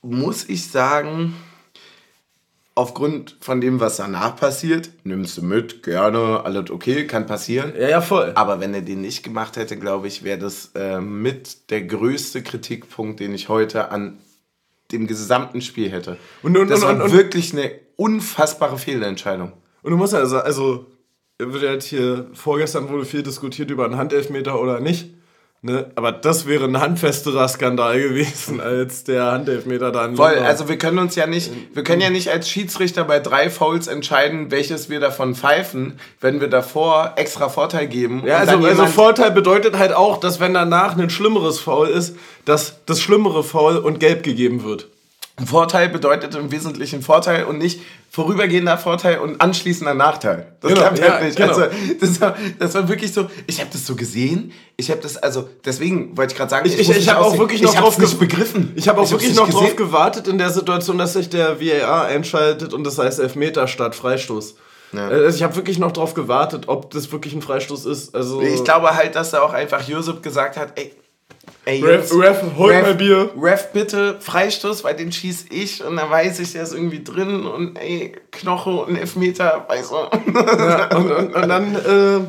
[0.04, 1.34] muss ich sagen,
[2.76, 7.74] aufgrund von dem, was danach passiert, nimmst du mit, gerne, alles okay, kann passieren.
[7.80, 8.32] Ja, ja, voll.
[8.36, 12.44] Aber wenn er den nicht gemacht hätte, glaube ich, wäre das äh, mit der größte
[12.44, 14.20] Kritikpunkt, den ich heute an
[14.92, 16.18] dem gesamten Spiel hätte.
[16.42, 19.54] Und, und, das war und, wirklich eine unfassbare Fehlentscheidung.
[19.82, 20.88] Und du musst also, also
[21.40, 25.14] wird jetzt hier, vorgestern wurde viel diskutiert über einen Handelfmeter oder nicht.
[25.66, 25.86] Ne?
[25.96, 30.18] Aber das wäre ein handfesterer Skandal gewesen als der Handelfmeter dann.
[30.18, 33.50] Voll, also wir können uns ja nicht, wir können ja nicht als Schiedsrichter bei drei
[33.50, 38.24] Fouls entscheiden, welches wir davon pfeifen, wenn wir davor extra Vorteil geben.
[38.26, 42.84] Ja, also, also Vorteil bedeutet halt auch, dass wenn danach ein schlimmeres Foul ist, dass
[42.86, 44.90] das schlimmere Foul und gelb gegeben wird.
[45.46, 47.82] Vorteil bedeutet im Wesentlichen Vorteil und nicht
[48.12, 50.54] vorübergehender Vorteil und anschließender Nachteil.
[50.62, 51.36] Das genau, klappt halt nicht.
[51.36, 51.50] Genau.
[51.50, 51.66] Also,
[52.00, 55.50] das, war, das war wirklich so, ich habe das so gesehen, ich habe das, also
[55.66, 58.20] deswegen wollte ich gerade sagen, ich, ich, ich, ich habe auch wirklich noch drauf nicht
[58.20, 58.74] begriffen.
[58.76, 62.72] Ich habe auch wirklich noch drauf gewartet in der Situation, dass sich der VAR einschaltet
[62.72, 64.56] und das heißt Elfmeter statt Freistoß.
[64.92, 65.08] Ja.
[65.08, 68.14] Also ich habe wirklich noch drauf gewartet, ob das wirklich ein Freistoß ist.
[68.14, 70.94] Also ich glaube halt, dass da auch einfach Josep gesagt hat, ey,
[71.66, 73.32] Ey, Ref, Ref, hol Ref, mal Bier.
[73.40, 77.46] Ref, bitte, Freistoß, weil den schieß ich und dann weiß ich, der ist irgendwie drin
[77.46, 79.96] und ey, Knoche und Elfmeter, weißt du.
[80.34, 82.20] Ja, und, und, und dann, äh,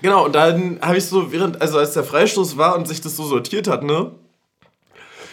[0.00, 3.16] genau, und dann habe ich so, während, also als der Freistoß war und sich das
[3.16, 4.12] so sortiert hat, ne,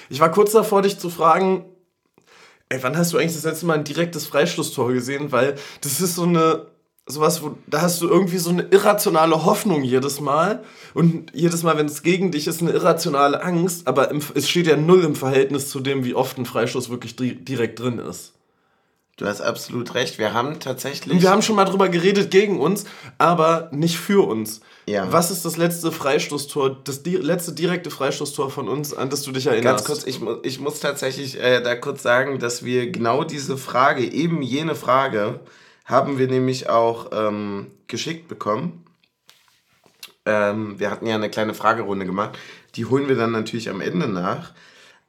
[0.10, 1.66] ich war kurz davor, dich zu fragen,
[2.70, 5.32] ey, wann hast du eigentlich das letzte Mal ein direktes Freistoßtor gesehen?
[5.32, 6.68] Weil das ist so eine,
[7.08, 11.78] sowas, wo da hast du irgendwie so eine irrationale Hoffnung jedes Mal und jedes Mal,
[11.78, 15.16] wenn es gegen dich ist, eine irrationale Angst, aber im, es steht ja null im
[15.16, 18.34] Verhältnis zu dem, wie oft ein Freistoß wirklich direkt drin ist.
[19.18, 20.20] Du hast absolut recht.
[20.20, 21.22] Wir haben tatsächlich.
[21.22, 22.84] Wir haben schon mal drüber geredet gegen uns,
[23.18, 24.60] aber nicht für uns.
[24.88, 25.10] Ja.
[25.10, 29.32] Was ist das letzte Freistoßtor, das di letzte direkte Freistoßtor von uns, an das du
[29.32, 29.86] dich erinnerst?
[29.86, 33.58] Ganz kurz, ich, mu ich muss tatsächlich äh, da kurz sagen, dass wir genau diese
[33.58, 35.40] Frage, eben jene Frage,
[35.86, 38.86] haben wir nämlich auch ähm, geschickt bekommen.
[40.26, 42.38] Ähm, wir hatten ja eine kleine Fragerunde gemacht.
[42.76, 44.54] Die holen wir dann natürlich am Ende nach.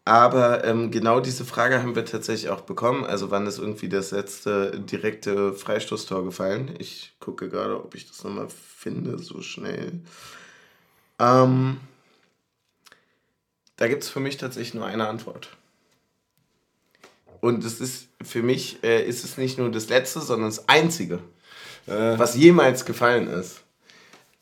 [0.04, 3.04] Aber ähm, genau diese Frage haben wir tatsächlich auch bekommen.
[3.04, 6.74] Also wann ist irgendwie das letzte direkte Freistoßtor gefallen?
[6.78, 10.00] Ich gucke gerade, ob ich das nochmal finde, so schnell.
[11.18, 11.80] Ähm,
[13.76, 15.48] da gibt es für mich tatsächlich nur eine Antwort.
[17.46, 21.20] Und es ist für mich äh, ist es nicht nur das letzte, sondern das einzige,
[21.86, 22.18] äh.
[22.18, 23.60] was jemals gefallen ist.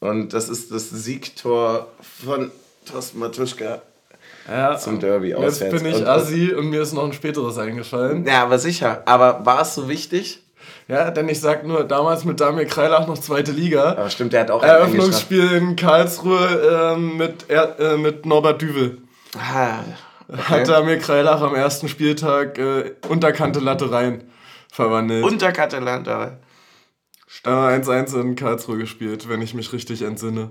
[0.01, 1.89] Und das ist das Siegtor
[2.25, 2.51] von
[2.91, 3.83] Thorsten Matuschka
[4.49, 5.61] ja, zum Derby auswärts.
[5.61, 8.27] Jetzt bin ich und, Assi und mir ist noch ein späteres eingefallen.
[8.27, 9.03] Ja, aber sicher.
[9.05, 10.43] Aber war es so wichtig?
[10.89, 13.93] Ja, denn ich sag nur, damals mit Damir Kreilach noch zweite Liga.
[13.93, 18.99] Aber stimmt, der hat auch Eröffnungsspiel in Karlsruhe äh, mit, äh, mit Norbert Düvel.
[19.37, 19.81] Ah,
[20.29, 20.43] okay.
[20.43, 24.25] Hat Damir Kreilach am ersten Spieltag äh, unterkante Latte rein
[24.73, 25.25] verwandelt.
[25.25, 26.39] Unterkante Latte.
[27.45, 30.51] 1-1 in Karlsruhe gespielt, wenn ich mich richtig entsinne.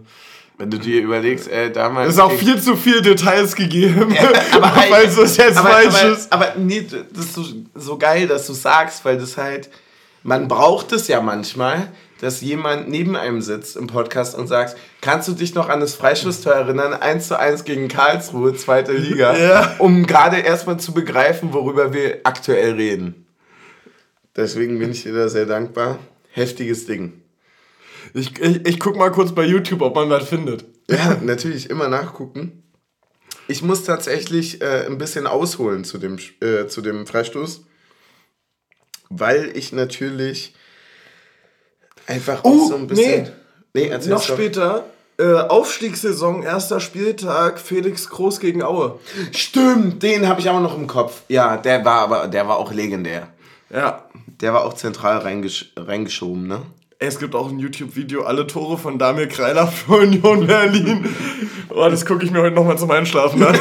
[0.58, 2.10] Wenn du dir überlegst, äh, damals.
[2.10, 5.70] Es ist auch viel zu viel Details gegeben, ja, aber weil es das jetzt aber,
[5.70, 6.32] falsch aber, ist.
[6.32, 7.44] Aber nee, das ist so,
[7.74, 9.70] so geil, dass du sagst, weil das halt.
[10.26, 11.92] Man braucht es ja manchmal,
[12.24, 15.94] dass jemand neben einem sitzt im Podcast und sagt, kannst du dich noch an das
[15.96, 16.94] Freistoßtor erinnern?
[16.94, 19.38] 1 zu 1 gegen Karlsruhe, zweite Liga.
[19.38, 19.76] ja.
[19.78, 23.26] Um gerade erstmal zu begreifen, worüber wir aktuell reden.
[24.38, 26.00] Deswegen bin ich dir da sehr dankbar.
[26.30, 27.22] Heftiges Ding.
[28.14, 30.64] Ich, ich, ich guck mal kurz bei YouTube, ob man was findet.
[30.90, 32.64] Ja, natürlich, immer nachgucken.
[33.50, 37.66] Ich muss tatsächlich äh, ein bisschen ausholen zu dem, äh, zu dem Freistoß,
[39.10, 40.56] weil ich natürlich
[42.08, 43.30] einfach oh, so ein bisschen.
[43.74, 44.86] Nee, nee noch später.
[45.18, 49.00] Äh, Aufstiegssaison, erster Spieltag, Felix Groß gegen Aue.
[49.32, 51.22] Stimmt, den habe ich auch noch im Kopf.
[51.28, 53.28] Ja, der war aber, der war auch legendär.
[53.70, 54.06] Ja.
[54.42, 56.64] Der war auch zentral reingesch reingeschoben, ne?
[57.06, 61.14] Es gibt auch ein YouTube-Video, alle Tore von Damir Kreiler für Union Berlin.
[61.68, 63.60] Oh, das gucke ich mir heute nochmal zum Einschlafen an.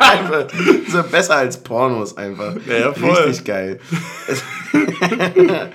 [0.00, 0.46] einfach,
[0.88, 2.54] so besser als Pornos einfach.
[2.66, 3.10] Ja, ja voll.
[3.10, 3.80] Richtig geil.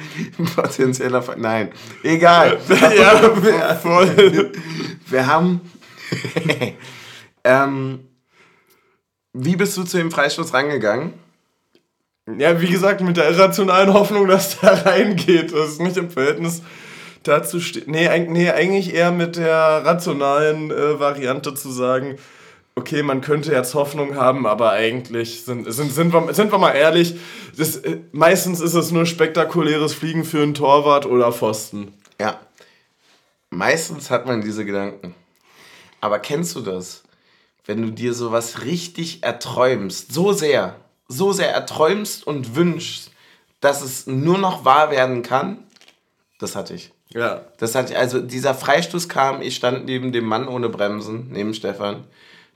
[0.56, 1.70] Potenzieller Ver Nein,
[2.02, 2.58] egal.
[2.70, 4.52] Ja, voll.
[5.06, 5.62] Wir haben...
[7.44, 8.00] ähm,
[9.34, 11.14] wie bist du zu dem Freistoß rangegangen?
[12.38, 15.54] Ja, wie gesagt, mit der irrationalen Hoffnung, dass der reingeht.
[15.54, 16.62] Das ist nicht im Verhältnis
[17.24, 17.88] dazu steht.
[17.88, 22.18] Nee, nee, eigentlich eher mit der rationalen äh, Variante zu sagen,
[22.76, 26.74] okay, man könnte jetzt Hoffnung haben, aber eigentlich sind, sind, sind, wir, sind wir mal
[26.74, 27.16] ehrlich,
[27.58, 31.94] das, äh, meistens ist es nur spektakuläres Fliegen für einen Torwart oder Pfosten.
[32.20, 32.40] Ja.
[33.50, 35.16] Meistens hat man diese Gedanken.
[36.02, 37.04] Aber kennst du das?
[37.66, 40.76] Wenn du dir sowas richtig erträumst, so sehr,
[41.08, 43.12] so sehr erträumst und wünschst,
[43.60, 45.64] dass es nur noch wahr werden kann,
[46.40, 46.92] das hatte ich.
[47.10, 47.46] Ja.
[47.58, 51.54] Das hatte ich, also dieser Freistoß kam, ich stand neben dem Mann ohne Bremsen, neben
[51.54, 52.06] Stefan.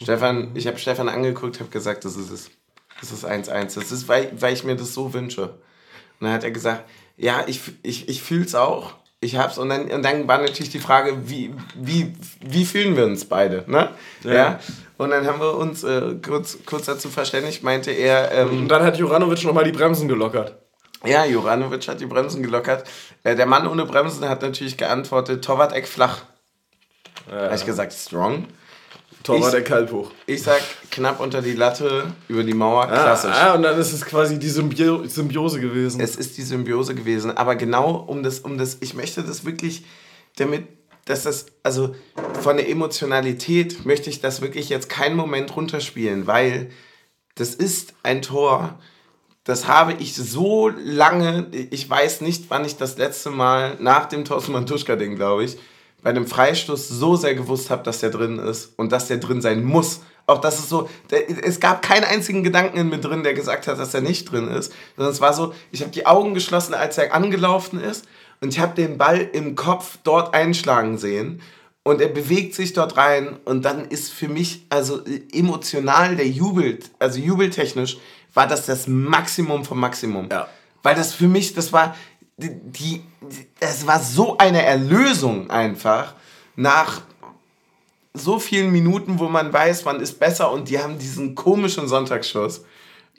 [0.02, 2.52] Stefan, ich habe Stefan angeguckt, habe gesagt, das ist es.
[2.99, 3.76] Das ist 1-1.
[3.76, 5.43] Das ist, weil, weil ich mir das so wünsche.
[5.43, 6.88] Und dann hat er gesagt,
[7.18, 8.93] ja, ich, ich, ich fühle es auch.
[9.24, 9.60] Ich hab's.
[9.60, 13.64] Und dann, und dann war natürlich die Frage, wie, wie, wie fühlen wir uns beide?
[13.68, 13.90] Ne?
[14.24, 14.34] Ja.
[14.34, 14.60] ja?
[14.98, 18.32] Und dann haben wir uns äh, kurz, kurz dazu verständigt, meinte er.
[18.32, 20.58] Ähm, und dann hat Juranovic nochmal die Bremsen gelockert.
[21.06, 22.88] Ja, Juranovic hat die Bremsen gelockert.
[23.24, 26.24] Äh, der Mann ohne Bremsen hat natürlich geantwortet: Torwart Eck flach.
[27.30, 27.44] Ja.
[27.44, 28.48] Habe ich gesagt, strong.
[29.24, 30.12] Torwart der Kalb hoch.
[30.26, 33.32] Ich sag knapp unter die Latte, über die Mauer, ah, klassisch.
[33.32, 36.02] Ah, und dann ist es quasi die Symbio Symbiose gewesen.
[36.02, 39.86] Es ist die Symbiose gewesen, aber genau um das, um das, ich möchte das wirklich,
[40.38, 40.68] damit
[41.06, 41.96] dass das, also
[42.42, 46.70] von der Emotionalität möchte ich das wirklich jetzt keinen Moment runterspielen, weil
[47.36, 48.80] das ist ein Tor,
[49.44, 54.26] das habe ich so lange, ich weiß nicht, wann ich das letzte Mal nach dem
[54.26, 55.58] Thorsten Mantuschka-Ding, glaube ich,
[56.02, 59.41] bei einem Freistoß so sehr gewusst habe, dass der drin ist und dass der drin
[59.41, 60.02] sein muss.
[60.28, 63.80] Auch das ist so, es gab keinen einzigen Gedanken in mir drin, der gesagt hat,
[63.80, 66.97] dass er nicht drin ist, sondern es war so, ich habe die Augen geschlossen, als
[66.97, 68.06] er angelaufen ist
[68.39, 71.41] und ich habe den Ball im Kopf dort einschlagen sehen
[71.84, 75.02] und er bewegt sich dort rein und dann ist für mich, also
[75.34, 77.97] emotional, der jubelt, also jubeltechnisch,
[78.34, 80.30] war das das Maximum vom Maximum.
[80.32, 80.47] Ja.
[80.84, 81.95] Weil das für mich, das war,
[82.42, 83.04] die, die,
[83.60, 86.14] das war so eine Erlösung einfach
[86.56, 87.02] nach
[88.14, 92.66] so vielen Minuten, wo man weiß, man ist besser und die haben diesen komischen Sonntagsschuss.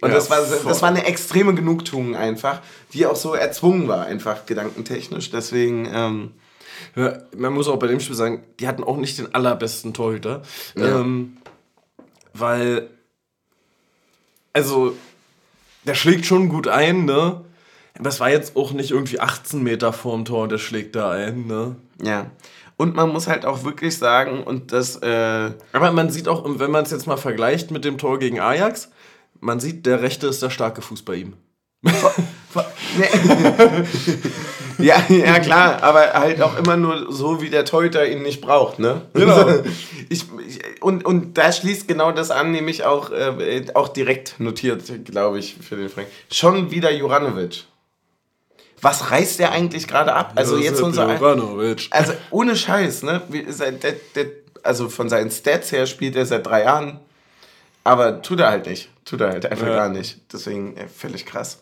[0.01, 2.61] Und ja, das, war, das war eine extreme Genugtuung einfach,
[2.93, 5.31] die auch so erzwungen war, einfach gedankentechnisch.
[5.31, 5.89] Deswegen.
[5.93, 6.33] Ähm,
[6.97, 10.43] ja, man muss auch bei dem Spiel sagen, die hatten auch nicht den allerbesten Torhüter.
[10.77, 11.01] Ja.
[11.01, 11.37] Ähm,
[12.35, 12.91] weil.
[14.53, 14.97] Also,
[15.87, 17.45] der schlägt schon gut ein, ne?
[17.99, 21.11] Aber es war jetzt auch nicht irgendwie 18 Meter vorm Tor und der schlägt da
[21.11, 21.77] ein, ne?
[22.03, 22.31] Ja.
[22.77, 24.97] Und man muss halt auch wirklich sagen, und das.
[24.97, 28.41] Äh Aber man sieht auch, wenn man es jetzt mal vergleicht mit dem Tor gegen
[28.41, 28.91] Ajax,
[29.41, 31.35] man sieht, der Rechte ist der starke Fuß bei ihm.
[34.79, 38.79] ja, ja, klar, aber halt auch immer nur so, wie der Torhüter ihn nicht braucht,
[38.79, 39.03] ne?
[39.15, 39.47] Genau.
[40.09, 40.27] Ich,
[40.83, 45.55] und, und da schließt genau das an, nämlich auch, äh, auch direkt notiert, glaube ich,
[45.55, 46.09] für den Frank.
[46.31, 47.65] Schon wieder Juranovic.
[48.83, 50.33] Was reißt der eigentlich gerade ab?
[50.35, 51.09] Also jetzt unser.
[51.91, 53.23] Also ohne Scheiß, ne?
[54.65, 57.01] Also von seinen Stats her spielt er seit drei Jahren.
[57.85, 58.91] Aber tut er halt nicht.
[59.05, 59.75] Tut er halt einfach Ja.
[59.77, 60.21] gar nicht.
[60.33, 61.59] Deswegen äh, völlig krass.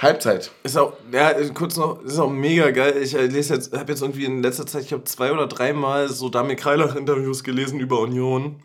[0.00, 0.50] Halbzeit.
[0.62, 2.96] Ist auch, ja, kurz noch, ist auch mega geil.
[3.02, 6.08] Ich äh, lese jetzt, habe jetzt irgendwie in letzter Zeit, ich habe zwei oder dreimal
[6.08, 8.62] so Damir Kreilach-Interviews gelesen über Union.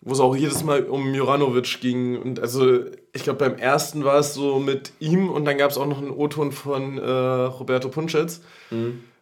[0.00, 2.16] Wo es auch jedes Mal um Juranovic ging.
[2.20, 2.78] Und also,
[3.12, 5.98] ich glaube, beim ersten war es so mit ihm und dann gab es auch noch
[5.98, 8.40] einen O-Ton von äh, Roberto Punschitz.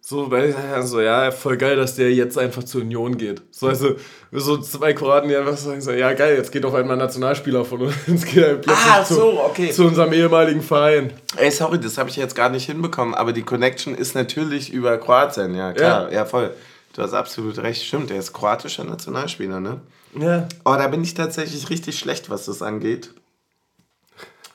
[0.02, 3.42] So, weil ich sage so, ja, voll geil, dass der jetzt einfach zur Union geht.
[3.50, 3.96] So, also,
[4.30, 7.64] so zwei Kroaten, die einfach sagen so, ja, geil, jetzt geht auf einmal ein Nationalspieler
[7.64, 7.96] von uns.
[8.24, 9.70] Geht er plötzlich Ah, zu, so, okay.
[9.70, 11.12] zu unserem ehemaligen Verein.
[11.36, 14.96] Ey, sorry, das habe ich jetzt gar nicht hinbekommen, aber die Connection ist natürlich über
[14.98, 16.52] Kroatien, ja, klar, ja, voll.
[16.97, 19.82] Du hast absolut recht, stimmt, der ist kroatischer Nationalspieler, ne?
[20.18, 20.49] Ja.
[20.64, 23.11] Oh, da bin ich tatsächlich richtig schlecht, was das angeht.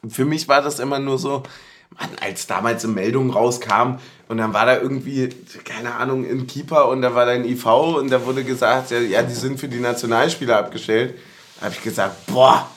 [0.09, 1.43] Für mich war das immer nur so,
[1.91, 5.29] Mann, als damals eine Meldung rauskam und dann war da irgendwie,
[5.63, 8.97] keine Ahnung, ein Keeper und da war da ein IV und da wurde gesagt, ja,
[8.97, 11.13] ja die sind für die Nationalspieler abgestellt.
[11.59, 12.67] Da habe ich gesagt, boah.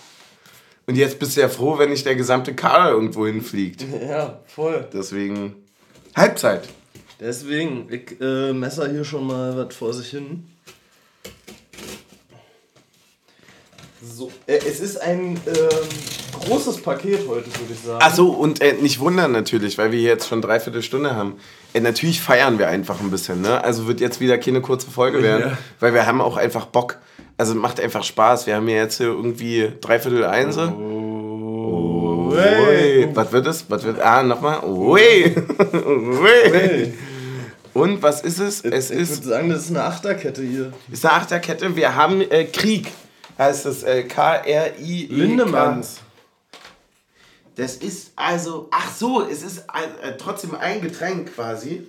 [0.87, 3.83] Und jetzt bist du ja froh, wenn nicht der gesamte Kader irgendwo hinfliegt.
[4.07, 4.87] Ja, voll.
[4.93, 5.55] Deswegen
[6.15, 6.69] Halbzeit.
[7.21, 10.45] Deswegen, ich äh, messer hier schon mal was vor sich hin.
[14.03, 18.01] So, äh, es ist ein ähm, großes Paket heute, würde ich sagen.
[18.03, 21.37] Ach so, und äh, nicht wundern natürlich, weil wir jetzt schon dreiviertel Stunde haben.
[21.73, 23.65] Äh, natürlich feiern wir einfach ein bisschen, ne?
[23.65, 25.59] Also wird jetzt wieder keine kurze Folge werden, Ja.
[25.81, 26.99] weil wir haben auch einfach Bock.
[27.39, 28.47] Also macht einfach Spaß.
[28.47, 30.57] Wir haben ja jetzt hier irgendwie dreiviertel eins.
[30.59, 30.61] Oh,
[32.35, 33.09] Ui.
[33.14, 33.64] Was wird es?
[33.68, 34.01] Was wird.
[34.01, 34.64] Ah, nochmal.
[34.64, 35.35] Ui.
[35.74, 36.95] Ui.
[37.74, 38.64] Und was ist es?
[38.64, 40.72] Es ich ist, würde sagen, das ist eine Achterkette hier.
[40.91, 41.74] ist eine Achterkette.
[41.76, 42.93] Wir haben äh, Krieg.
[43.37, 45.07] Heißt es äh, K-R-I.
[45.11, 46.01] Lindemanns.
[47.57, 48.68] Das ist also.
[48.70, 51.89] Ach so, es ist ein, äh, trotzdem ein Getränk quasi.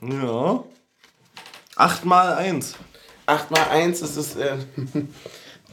[0.00, 0.64] Ja.
[1.76, 2.74] 8 mal 1.
[3.26, 4.36] 8 mal 1 ist es.
[4.36, 4.56] Äh,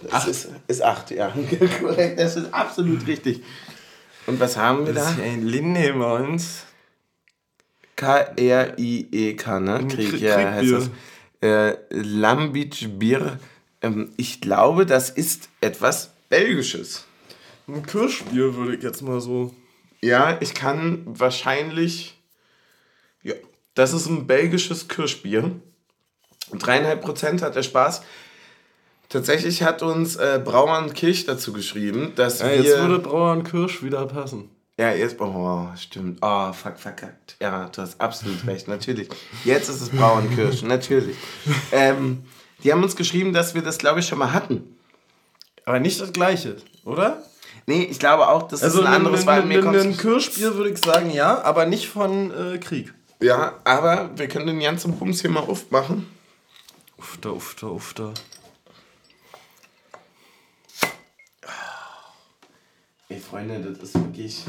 [0.10, 1.34] das ist, ist 8, ja.
[1.82, 3.43] Korrekt, das ist absolut richtig.
[4.30, 5.08] Und was haben wir da?
[5.22, 6.64] ein Lindemanns.
[7.96, 9.88] K-R-I-E-K, ne?
[9.88, 10.90] Krieg, Krieg- ja, heißt das.
[11.42, 13.40] Äh, Lambic Bier.
[13.82, 17.06] Ähm, ich glaube, das ist etwas Belgisches.
[17.68, 19.54] Ein Kirschbier würde ich jetzt mal so.
[20.02, 22.18] Ja, ich kann wahrscheinlich.
[23.22, 23.34] Ja,
[23.74, 25.52] das ist ein belgisches Kirschbier.
[26.54, 28.02] Dreieinhalb Prozent hat der Spaß.
[29.10, 32.55] Tatsächlich hat uns äh, Braumann Kirch dazu geschrieben, dass Ja, wir.
[32.57, 34.49] jetzt würde Brauer und Kirsch wieder passen.
[34.80, 35.20] Ja, jetzt.
[35.20, 36.20] Oh, stimmt.
[36.22, 37.36] Oh, fuck, verkackt.
[37.41, 39.10] Ja, du hast absolut recht, natürlich.
[39.43, 41.18] Jetzt ist es Brauernkirsch, natürlich.
[41.72, 42.24] Ähm,
[42.64, 44.76] die haben uns geschrieben, dass wir das, glaube ich, schon mal hatten.
[45.66, 46.55] Aber nicht das gleiche,
[46.86, 47.22] oder?
[47.66, 50.55] Nee, ich glaube auch, das Also ist ein anderes, weil mir ein, kommt's- ein Kirschbier
[50.55, 52.93] würde ich sagen, ja, aber nicht von äh, Krieg.
[53.22, 56.07] Ja, aber wir können den ganzen Bums hier mal aufmachen.
[56.97, 58.14] Ufter, ufter, ufter.
[63.20, 64.45] Ey, Freunde, das ist wirklich.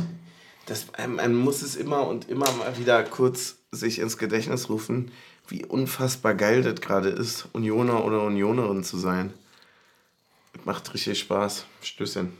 [0.66, 5.10] Das, man- muss es immer und immer mal wieder kurz sich ins Gedächtnis rufen,
[5.48, 9.32] wie unfassbar geil das gerade ist, Unioner oder Unionerin zu sein.
[10.64, 11.66] Macht richtig Spaß.
[11.82, 12.32] Stößchen.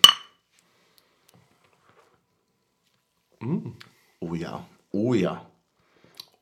[4.20, 4.64] Oh ja.
[4.92, 5.44] Oh ja.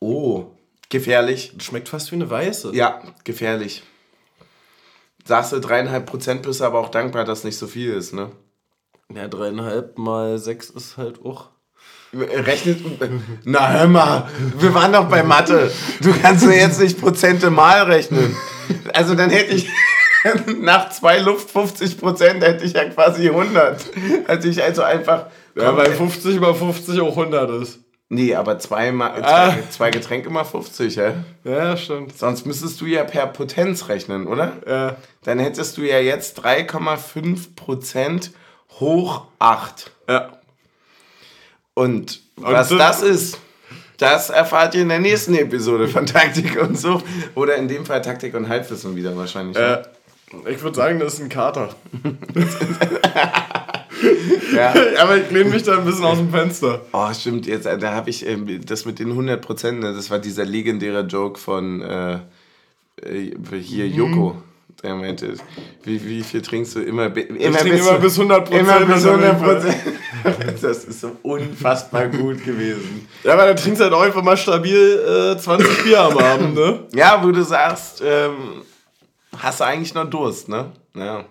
[0.01, 0.49] Oh.
[0.91, 1.55] Gefährlich.
[1.61, 2.74] Schmeckt fast wie eine weiße.
[2.74, 3.82] Ja, gefährlich.
[5.24, 8.30] Sagst du dreieinhalb Prozent, bist du aber auch dankbar, dass nicht so viel ist, ne?
[9.15, 11.49] Ja, dreieinhalb mal sechs ist halt auch.
[12.13, 12.81] Rechnet.
[13.45, 14.29] Na hör mal,
[14.59, 15.71] wir waren doch bei Mathe.
[16.03, 18.35] Du kannst doch jetzt nicht Prozente mal rechnen.
[18.93, 19.69] Also dann hätte ich
[20.61, 23.83] nach zwei Luft 50 Prozent hätte ich ja quasi 100.
[24.27, 25.27] Also ich also einfach.
[25.55, 27.81] Ja, weil 50 mal 50 auch 100 ist.
[28.11, 29.51] Nee, aber zwei, mal, Ah.
[29.51, 31.13] zwei, zwei Getränke mal 50, hä?
[31.45, 32.17] Ja, stimmt.
[32.19, 34.53] Sonst müsstest du ja per Potenz rechnen, oder?
[34.67, 34.97] Ja.
[35.25, 38.31] Dann hättest du ja jetzt 3,5 Prozent
[38.81, 39.91] hoch 8.
[40.09, 40.33] Ja.
[41.74, 43.39] Und was das- das ist,
[43.99, 47.03] das erfahrt ihr in der nächsten Episode von Taktik und so.
[47.35, 49.57] Oder in dem Fall Taktik und Halbwissen wieder wahrscheinlich.
[49.57, 49.83] Äh,
[50.49, 51.74] ich würde sagen, das ist ein Kater.
[54.55, 54.72] Ja.
[55.01, 56.83] Aber ich lehne mich da ein bisschen aus dem Fenster.
[56.93, 60.11] Oh, stimmt, jetzt, äh, da habe ich ähm, das mit den 100 Prozent, ne, das
[60.11, 62.18] war dieser legendäre Joke von äh,
[63.03, 64.43] äh, hier Mhm.
[64.83, 65.35] Der meinte,
[65.83, 66.81] wie, wie viel trinkst du?
[66.81, 68.61] Immer, immer, trinke immer bis 100 Prozent.
[68.61, 69.76] immer bis 100 Prozent.
[70.61, 73.09] Das ist so unfassbar gut gewesen.
[73.22, 76.55] Ja, aber dann trinkst du halt auch einfach mal stabil äh, 20 Bier am Abend,
[76.55, 76.81] ne?
[76.93, 78.62] Ja, wo du sagst, ähm,
[79.37, 80.72] hast du eigentlich noch Durst, ne?
[80.95, 81.24] Ja.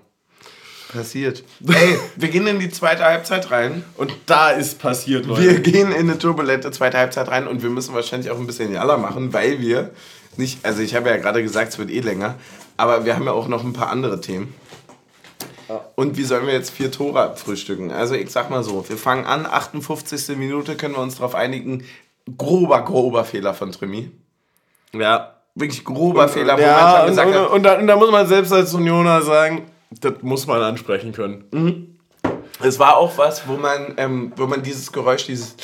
[0.91, 1.43] Passiert.
[1.67, 3.83] Ey, wir gehen in die zweite Halbzeit rein.
[3.97, 5.41] Und da ist passiert, Leute.
[5.41, 8.71] Wir gehen in eine turbulente zweite Halbzeit rein und wir müssen wahrscheinlich auch ein bisschen
[8.71, 9.91] Jalla machen, weil wir
[10.37, 12.35] nicht, also ich habe ja gerade gesagt, es wird eh länger,
[12.78, 14.53] aber wir haben ja auch noch ein paar andere Themen.
[15.95, 17.91] Und wie sollen wir jetzt vier Tore abfrühstücken?
[17.91, 20.38] Also ich sag mal so, wir fangen an, 58.
[20.38, 21.84] Minute, können wir uns darauf einigen,
[22.38, 24.11] grober, grober Fehler von Trimi.
[24.93, 25.34] Ja.
[25.55, 27.47] Wirklich grober und, Fehler, wo ja, man schon gesagt und, hat.
[27.47, 31.13] Und, und, da, und da muss man selbst als Unioner sagen, das muss man ansprechen
[31.13, 31.45] können.
[31.51, 31.97] Mhm.
[32.61, 35.55] Es war auch was, wo man, ähm, wo man dieses Geräusch, dieses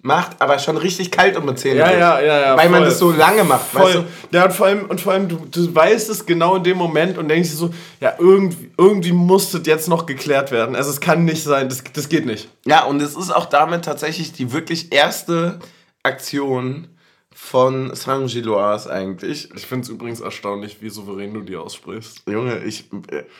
[0.00, 1.80] macht, aber schon richtig kalt um die Zähne.
[1.80, 2.56] Ja, ja, ja, ja.
[2.56, 2.70] Weil voll.
[2.70, 3.82] man das so lange macht, voll.
[3.82, 4.36] weißt du?
[4.36, 7.18] Ja, und vor allem, und vor allem du, du weißt es genau in dem Moment
[7.18, 7.70] und denkst dir so,
[8.00, 10.76] ja, irgendwie, irgendwie muss das jetzt noch geklärt werden.
[10.76, 12.48] Also es kann nicht sein, das, das geht nicht.
[12.64, 15.58] Ja, und es ist auch damit tatsächlich die wirklich erste
[16.04, 16.88] Aktion
[17.34, 19.48] von Saint-Gilloise eigentlich.
[19.54, 22.22] Ich finde es übrigens erstaunlich, wie souverän du die aussprichst.
[22.28, 22.90] Junge, ich,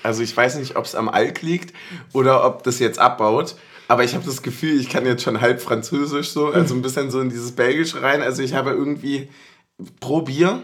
[0.02, 1.74] also ich weiß nicht, ob es am Alk liegt
[2.12, 3.56] oder ob das jetzt abbaut.
[3.88, 7.10] Aber ich habe das Gefühl, ich kann jetzt schon halb Französisch so, also ein bisschen
[7.10, 8.20] so in dieses Belgische rein.
[8.20, 9.28] Also ich habe irgendwie
[9.98, 10.62] pro Bier,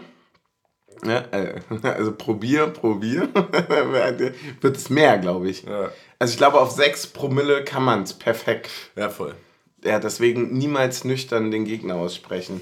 [1.03, 3.27] ja, äh, also pro Bier, pro Bier,
[4.61, 5.63] wird es mehr, glaube ich.
[5.63, 5.91] Ja.
[6.19, 8.69] Also ich glaube, auf 6 Promille kann man es perfekt.
[8.95, 9.33] Ja, voll.
[9.83, 12.61] Ja, deswegen niemals nüchtern den Gegner aussprechen.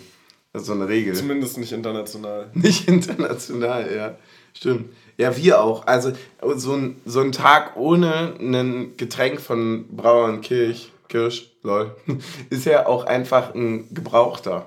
[0.53, 1.14] Das ist so eine Regel.
[1.14, 2.51] Zumindest nicht international.
[2.53, 4.18] Nicht international, ja.
[4.53, 4.93] Stimmt.
[5.18, 5.86] Ja, wir auch.
[5.86, 6.14] Also
[6.55, 11.95] so ein, so ein Tag ohne ein Getränk von Brauer und Kirch, Kirsch, lol,
[12.49, 14.66] ist ja auch einfach ein gebrauchter.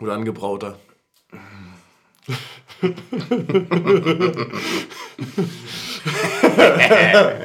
[0.00, 0.78] Oder ein gebrauter.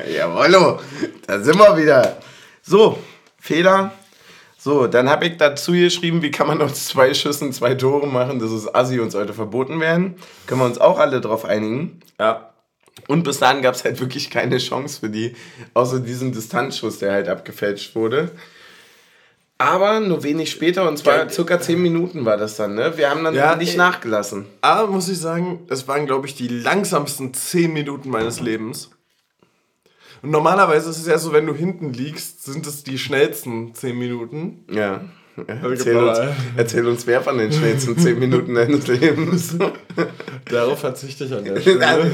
[0.08, 0.80] Jawollo,
[1.26, 2.18] da sind wir wieder.
[2.62, 3.00] So,
[3.40, 3.92] Feder
[4.64, 8.40] so, dann habe ich dazu geschrieben, wie kann man aus zwei Schüssen zwei Tore machen,
[8.40, 10.16] das ist assi und sollte verboten werden.
[10.48, 12.00] Können wir uns auch alle drauf einigen.
[12.18, 12.54] Ja.
[13.10, 15.36] Und bis dahin gab es halt wirklich keine Chance für die,
[15.74, 18.32] außer diesen Distanzschuss, der halt abgefälscht wurde.
[19.58, 22.98] Aber nur wenig später, und zwar circa zehn Minuten war das dann, ne?
[22.98, 24.46] Wir haben dann ja, nicht nachgelassen.
[24.62, 28.92] Aber muss ich sagen, das waren, glaube ich, die langsamsten zehn Minuten meines Lebens.
[30.24, 33.98] Und normalerweise ist es ja so, wenn du hinten liegst, sind es die schnellsten 10
[33.98, 34.64] Minuten.
[34.72, 35.02] Ja.
[35.48, 36.20] Erzähl uns,
[36.56, 39.58] erzähl uns wer von den schnellsten 10 Minuten deines Lebens.
[40.46, 42.12] Darauf verzichte ich an der Stelle.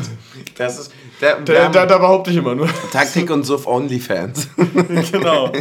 [0.57, 2.67] Das ist, da, da, da, da behaupte ich immer nur.
[2.91, 4.47] Taktik und Suff Onlyfans.
[5.11, 5.51] genau.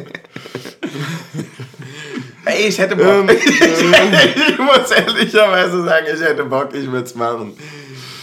[2.46, 3.06] Ey, ich hätte Bock.
[3.06, 7.52] Ähm, ich muss ehrlicherweise sagen, ich hätte Bock, ich würde es machen.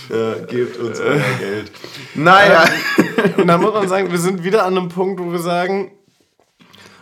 [0.10, 1.72] Ja, gebt uns euer Geld.
[2.14, 2.66] Naja.
[3.38, 5.92] Und dann muss man sagen, wir sind wieder an einem Punkt, wo wir sagen,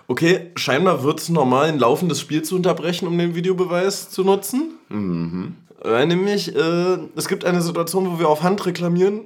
[0.08, 4.74] okay, scheinbar wird es normal, ein laufendes Spiel zu unterbrechen, um den Videobeweis zu nutzen.
[4.90, 5.56] Mhm.
[5.82, 9.22] Weil nämlich, äh, es gibt eine Situation, wo wir auf Hand reklamieren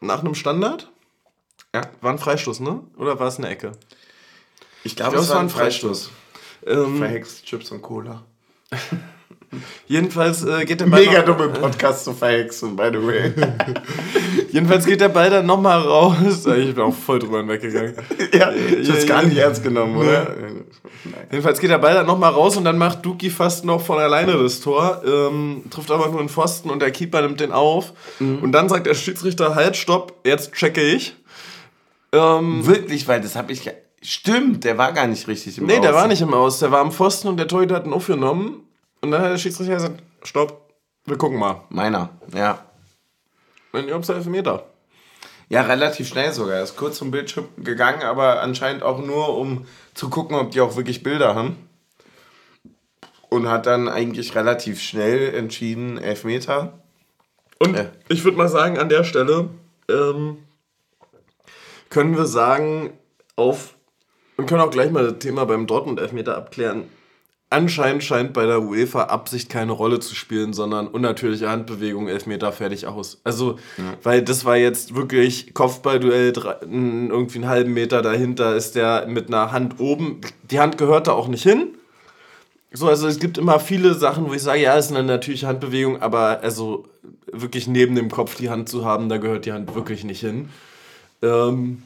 [0.00, 0.90] nach einem Standard.
[1.74, 1.82] Ja.
[2.00, 2.80] War ein Freistoß, ne?
[2.96, 3.72] Oder war es eine Ecke?
[4.82, 6.10] Ich glaube, glaub, es war ein Freistoß.
[6.64, 6.86] Freistoß.
[6.86, 8.24] Ähm, Verhext Chips und Cola.
[9.86, 11.04] Jedenfalls äh, geht der Ball.
[11.04, 13.32] Mega dumme Podcast zu verhexen, by the way.
[14.50, 16.46] Jedenfalls geht der Ball dann nochmal raus.
[16.46, 17.94] Ich bin auch voll drüber hinweggegangen.
[18.32, 20.36] ja, ich hab's gar nicht ernst genommen, oder?
[21.30, 24.40] Jedenfalls geht der Ball dann nochmal raus und dann macht Duki fast noch von alleine
[24.40, 25.02] das Tor.
[25.04, 27.92] Ähm, trifft aber nur einen Pfosten und der Keeper nimmt den auf.
[28.18, 28.38] Mhm.
[28.38, 31.16] Und dann sagt der Schiedsrichter: Halt, stopp, jetzt checke ich.
[32.12, 33.68] Ähm, Wirklich, weil das habe ich.
[34.02, 35.78] Stimmt, der war gar nicht richtig im nee, Aus.
[35.78, 36.58] Nee, der war nicht im Aus.
[36.60, 38.64] Der war am Pfosten und der Torhüter hat ihn aufgenommen.
[39.00, 40.74] Und dann hat der Schiedsrichter gesagt, stopp,
[41.06, 41.62] wir gucken mal.
[41.70, 42.64] Meiner, ja.
[43.72, 44.66] Dann ihr habt Elfmeter.
[45.48, 46.56] Ja, relativ schnell sogar.
[46.56, 50.60] Er ist kurz zum Bildschirm gegangen, aber anscheinend auch nur, um zu gucken, ob die
[50.60, 51.56] auch wirklich Bilder haben.
[53.28, 56.80] Und hat dann eigentlich relativ schnell entschieden, Elfmeter.
[57.58, 57.90] Und äh.
[58.08, 59.48] ich würde mal sagen, an der Stelle
[59.88, 60.38] ähm,
[61.90, 62.92] können wir sagen,
[63.36, 63.74] auf
[64.36, 66.84] und können auch gleich mal das Thema beim Dortmund-Elfmeter abklären
[67.50, 72.86] anscheinend scheint bei der UEFA Absicht keine Rolle zu spielen, sondern unnatürliche Handbewegung, Elfmeter, fertig
[72.86, 73.20] aus.
[73.24, 73.94] Also, ja.
[74.02, 79.52] weil das war jetzt wirklich Kopfballduell, irgendwie einen halben Meter dahinter ist der mit einer
[79.52, 80.20] Hand oben.
[80.50, 81.74] Die Hand gehört da auch nicht hin.
[82.72, 85.48] So, also es gibt immer viele Sachen, wo ich sage, ja, es ist eine natürliche
[85.48, 86.86] Handbewegung, aber also
[87.32, 90.50] wirklich neben dem Kopf die Hand zu haben, da gehört die Hand wirklich nicht hin.
[91.20, 91.82] Ähm,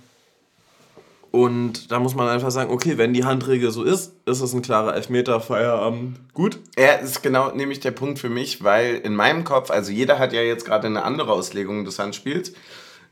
[1.35, 4.63] und da muss man einfach sagen, okay, wenn die Handregel so ist, ist es ein
[4.63, 6.61] klarer Elfmeter, Feierabend, gut.
[6.77, 10.33] Er ist genau nämlich der Punkt für mich, weil in meinem Kopf, also jeder hat
[10.33, 12.53] ja jetzt gerade eine andere Auslegung des Handspiels.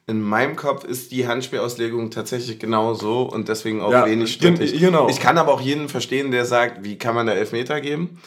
[0.06, 4.78] In meinem Kopf ist die Handspielauslegung tatsächlich genau so und deswegen auch ja, wenig strittig.
[4.78, 5.08] Genau.
[5.08, 8.20] Ich kann aber auch jeden verstehen, der sagt, wie kann man da Elfmeter geben?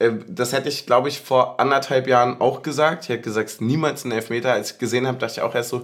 [0.00, 3.04] Äh, das hätte ich, glaube ich, vor anderthalb Jahren auch gesagt.
[3.04, 4.52] Ich hätte gesagt, niemals ein Elfmeter.
[4.52, 5.82] Als ich gesehen habe, dachte ich auch erst so,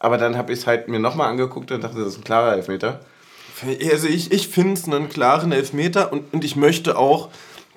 [0.00, 2.54] Aber dann habe ich es halt mir nochmal angeguckt und dachte, das ist ein klarer
[2.54, 3.00] Elfmeter.
[3.92, 7.28] Also ich, ich finde es einen klaren Elfmeter und, und ich möchte auch,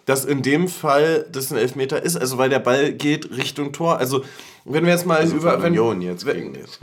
[0.06, 3.98] dass in dem Fall das ein Elfmeter ist, also weil der Ball geht Richtung Tor.
[3.98, 4.24] Also
[4.64, 5.62] wenn wir jetzt mal also über...
[5.62, 6.80] Wenn, Union jetzt gegen jetzt.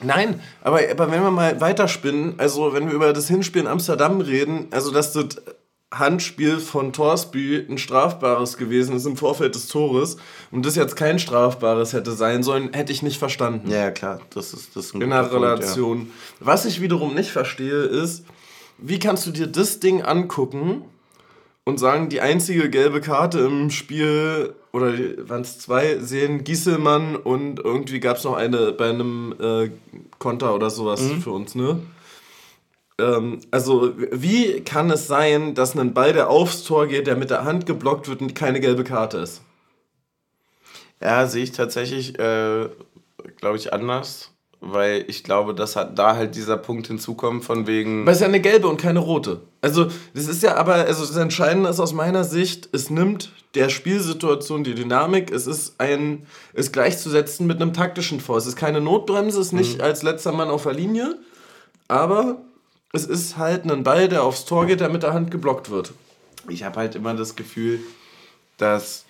[0.00, 4.20] Nein, aber, aber wenn wir mal weiterspinnen, also wenn wir über das Hinspiel in Amsterdam
[4.20, 5.36] reden, also dass das
[5.92, 10.16] Handspiel von Torsby ein strafbares gewesen ist im Vorfeld des Tores
[10.50, 13.70] und das jetzt kein strafbares hätte sein sollen, hätte ich nicht verstanden.
[13.70, 15.98] Ja, klar, das ist das ist In der Relation.
[15.98, 16.46] Punkt, ja.
[16.46, 18.24] Was ich wiederum nicht verstehe, ist,
[18.78, 20.84] wie kannst du dir das Ding angucken
[21.64, 24.92] und sagen, die einzige gelbe Karte im Spiel, oder
[25.28, 29.70] waren es zwei, sehen Gieselmann und irgendwie gab es noch eine bei einem äh,
[30.18, 31.20] Konter oder sowas mhm.
[31.20, 31.78] für uns, ne?
[32.98, 37.30] Ähm, also, wie kann es sein, dass ein Ball, der aufs Tor geht, der mit
[37.30, 39.42] der Hand geblockt wird und keine gelbe Karte ist?
[41.00, 42.68] Ja, sehe ich tatsächlich, äh,
[43.36, 44.28] glaube ich, anders.
[44.64, 48.06] Weil ich glaube, dass hat da halt dieser Punkt hinzukommt, von wegen.
[48.06, 49.40] Weil es ja eine gelbe und keine rote.
[49.60, 53.70] Also, das ist ja aber, also das Entscheidende ist aus meiner Sicht, es nimmt der
[53.70, 58.36] Spielsituation die Dynamik, es ist ein, ist gleichzusetzen mit einem taktischen Vor.
[58.36, 59.84] Es ist keine Notbremse, es ist nicht mhm.
[59.84, 61.18] als letzter Mann auf der Linie,
[61.88, 62.40] aber
[62.92, 65.92] es ist halt ein Ball, der aufs Tor geht, der mit der Hand geblockt wird.
[66.48, 67.80] Ich habe halt immer das Gefühl,
[68.58, 69.06] dass.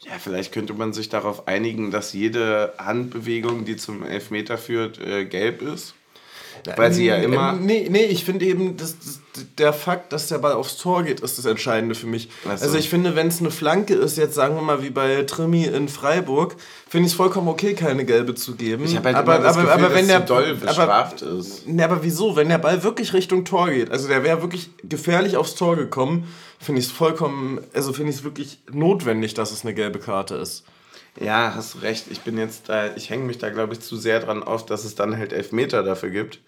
[0.00, 5.24] Ja, vielleicht könnte man sich darauf einigen, dass jede Handbewegung, die zum Elfmeter führt, äh,
[5.24, 5.94] gelb ist.
[6.76, 7.52] Weil sie ja immer.
[7.52, 9.20] Nee, nee ich finde eben, dass, dass,
[9.58, 12.28] der Fakt, dass der Ball aufs Tor geht, ist das Entscheidende für mich.
[12.44, 12.50] So.
[12.50, 15.64] Also ich finde, wenn es eine Flanke ist, jetzt sagen wir mal wie bei Trimi
[15.64, 16.56] in Freiburg,
[16.88, 18.84] finde ich es vollkommen okay, keine gelbe zu geben.
[18.84, 21.66] Ich habe halt aber, das aber, Gefühl, aber wenn der doll bestraft aber, ist.
[21.66, 22.36] Nee, aber wieso?
[22.36, 26.28] Wenn der Ball wirklich Richtung Tor geht, also der wäre wirklich gefährlich aufs Tor gekommen,
[26.60, 30.36] finde ich es vollkommen, also finde ich es wirklich notwendig, dass es eine gelbe Karte
[30.36, 30.64] ist.
[31.20, 32.06] Ja, hast du recht.
[32.10, 34.84] Ich bin jetzt da, ich hänge mich da, glaube ich, zu sehr dran auf, dass
[34.84, 36.40] es dann halt Elfmeter dafür gibt.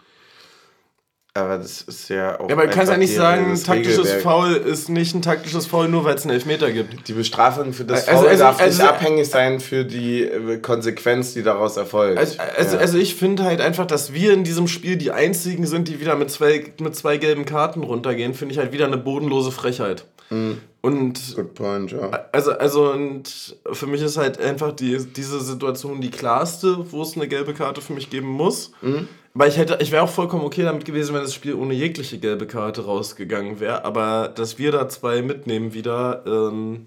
[1.36, 2.48] Aber das ist ja auch.
[2.48, 5.88] Ja, aber du kannst ja nicht sagen, ein taktisches Foul ist nicht ein taktisches Foul,
[5.88, 7.08] nur weil es einen Elfmeter gibt.
[7.08, 10.58] Die Bestrafung für das also, Foul also, darf also, nicht abhängig sein für die äh,
[10.58, 12.18] Konsequenz, die daraus erfolgt.
[12.18, 12.80] Also, also, ja.
[12.80, 16.14] also ich finde halt einfach, dass wir in diesem Spiel die einzigen sind, die wieder
[16.14, 20.04] mit zwei, mit zwei gelben Karten runtergehen, finde ich halt wieder eine bodenlose Frechheit.
[20.30, 20.60] Mhm.
[20.84, 22.10] Und Good point, ja.
[22.30, 27.16] Also, also und für mich ist halt einfach die, diese Situation die klarste, wo es
[27.16, 28.70] eine gelbe Karte für mich geben muss.
[28.82, 29.08] Mhm.
[29.32, 32.18] Weil ich hätte, ich wäre auch vollkommen okay damit gewesen, wenn das Spiel ohne jegliche
[32.18, 33.86] gelbe Karte rausgegangen wäre.
[33.86, 36.86] Aber dass wir da zwei mitnehmen wieder, ähm,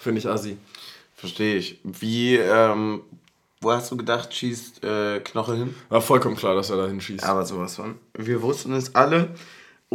[0.00, 0.56] finde ich assi.
[1.14, 1.78] Verstehe ich.
[1.84, 3.02] Wie, ähm,
[3.60, 5.74] wo hast du gedacht, schießt äh, Knoche hin?
[5.88, 7.22] War vollkommen klar, dass er da hinschießt.
[7.22, 7.94] Aber sowas von.
[8.18, 9.28] Wir wussten es alle.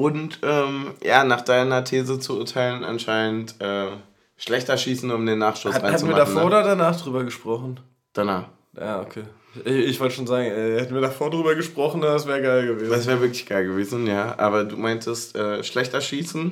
[0.02, 3.89] Und ähm, ja, nach deiner These zu urteilen, anscheinend äh,
[4.36, 6.20] schlechter schießen, um den Nachschuss Hat, reinzumachen.
[6.20, 6.47] Hatten wir davor ne?
[6.47, 7.80] oder danach drüber gesprochen?
[8.14, 8.47] Danach.
[8.76, 9.26] Ja, okay.
[9.64, 12.89] Ich, ich wollte schon sagen, äh, hätten wir davor drüber gesprochen, das wäre geil gewesen.
[12.89, 14.39] Das wäre wirklich geil gewesen, ja.
[14.39, 16.52] Aber du meintest, äh, schlechter schießen,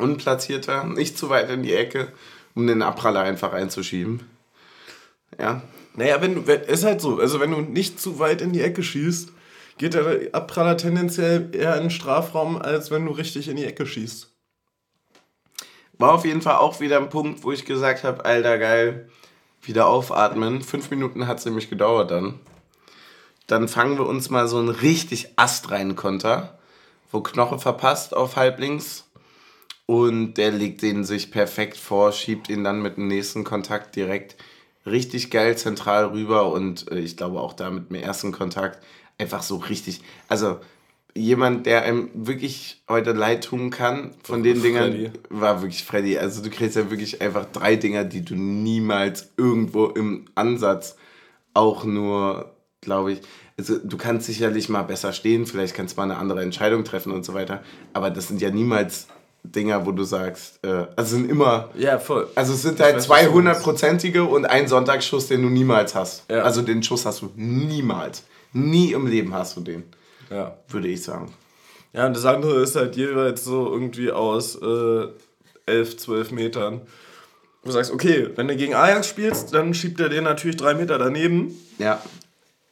[0.00, 2.08] unplatzierter, nicht zu weit in die Ecke,
[2.56, 4.28] um den Abpraller einfach einzuschieben.
[5.38, 5.62] Ja.
[5.94, 8.82] Naja, wenn du, ist halt so, also wenn du nicht zu weit in die Ecke
[8.82, 9.34] schießt,
[9.80, 13.86] geht der Abpraller tendenziell eher in den Strafraum, als wenn du richtig in die Ecke
[13.86, 14.30] schießt.
[15.96, 19.08] War auf jeden Fall auch wieder ein Punkt, wo ich gesagt habe, alter geil,
[19.62, 20.60] wieder aufatmen.
[20.60, 22.38] Fünf Minuten hat es nämlich gedauert dann.
[23.46, 26.58] Dann fangen wir uns mal so einen richtig astreinen Konter,
[27.10, 29.10] wo Knoche verpasst auf halblinks.
[29.86, 34.36] Und der legt den sich perfekt vor, schiebt ihn dann mit dem nächsten Kontakt direkt
[34.86, 36.52] richtig geil zentral rüber.
[36.52, 38.82] Und äh, ich glaube auch da mit dem ersten Kontakt
[39.18, 40.00] einfach so richtig.
[40.28, 40.58] Also
[41.14, 45.10] jemand, der einem wirklich heute leid tun kann, von den Dingern, Freddy.
[45.28, 46.18] war wirklich Freddy.
[46.18, 50.96] Also du kriegst ja wirklich einfach drei Dinger, die du niemals irgendwo im Ansatz
[51.54, 53.20] auch nur, glaube ich,
[53.58, 57.12] also du kannst sicherlich mal besser stehen, vielleicht kannst du mal eine andere Entscheidung treffen
[57.12, 57.62] und so weiter,
[57.92, 59.08] aber das sind ja niemals
[59.42, 61.70] Dinger, wo du sagst, äh, also sind immer.
[61.76, 62.28] Ja, voll.
[62.34, 66.30] Also es sind ich halt zwei hundertprozentige und ein Sonntagsschuss, den du niemals hast.
[66.30, 66.42] Ja.
[66.42, 68.24] Also den Schuss hast du niemals.
[68.52, 69.84] Nie im Leben hast du den.
[70.30, 70.56] Ja.
[70.68, 71.32] Würde ich sagen.
[71.92, 75.08] Ja, und das andere ist halt jeweils so irgendwie aus äh,
[75.66, 76.82] 11, 12 Metern.
[77.64, 80.98] Du sagst, okay, wenn du gegen Ajax spielst, dann schiebt er den natürlich drei Meter
[80.98, 81.54] daneben.
[81.78, 82.02] Ja.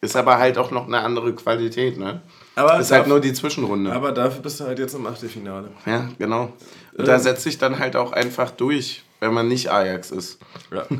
[0.01, 2.23] Ist aber halt auch noch eine andere Qualität, ne?
[2.59, 3.93] Aber ist halt nur die Zwischenrunde.
[3.93, 5.71] Aber dafür bist du halt jetzt im Achtelfinale.
[5.87, 6.53] Ja, genau.
[6.93, 7.07] Und ähm.
[7.07, 10.41] da setzt sich dann halt auch einfach durch, wenn man nicht Ajax ist.
[10.73, 10.85] Ja.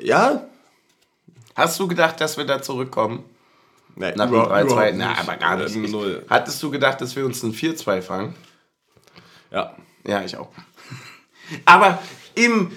[0.00, 0.46] ja.
[1.56, 3.24] Hast du gedacht, dass wir da zurückkommen?
[3.96, 4.92] Nee, Nach dem 3-2?
[4.94, 5.74] Na, aber gar nicht.
[5.74, 6.24] Null.
[6.30, 8.36] Hattest du gedacht, dass wir uns ein 4-2 fangen?
[9.50, 9.74] Ja.
[10.06, 10.50] Ja, ich auch.
[11.64, 12.00] aber
[12.36, 12.70] im,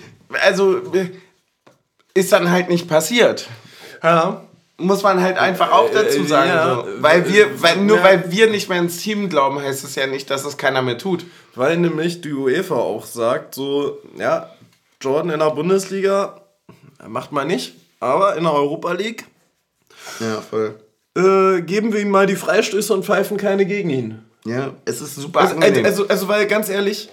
[0.44, 0.92] also
[2.16, 3.48] ist dann halt nicht passiert.
[4.02, 4.42] Ja.
[4.82, 6.50] Muss man halt einfach auch dazu Äh, sagen.
[6.50, 6.86] ja, so.
[7.02, 8.04] Weil wir, weil, nur ja.
[8.04, 10.98] weil wir nicht mehr ins Team glauben, heißt es ja nicht, dass es keiner mehr
[10.98, 11.26] tut.
[11.56, 14.50] Weil nämlich die UEFA auch sagt, so, ja,
[15.02, 16.42] Jordan in der Bundesliga
[17.08, 19.26] macht man nicht, aber in der Europa League
[20.20, 20.76] Ja, voll.
[21.18, 24.26] äh, geben wir ihm mal die Freistöße und pfeifen keine gegen ihn.
[24.46, 25.86] Ja, es ist super Also, angenehm.
[25.86, 27.10] also, also, weil ganz ehrlich,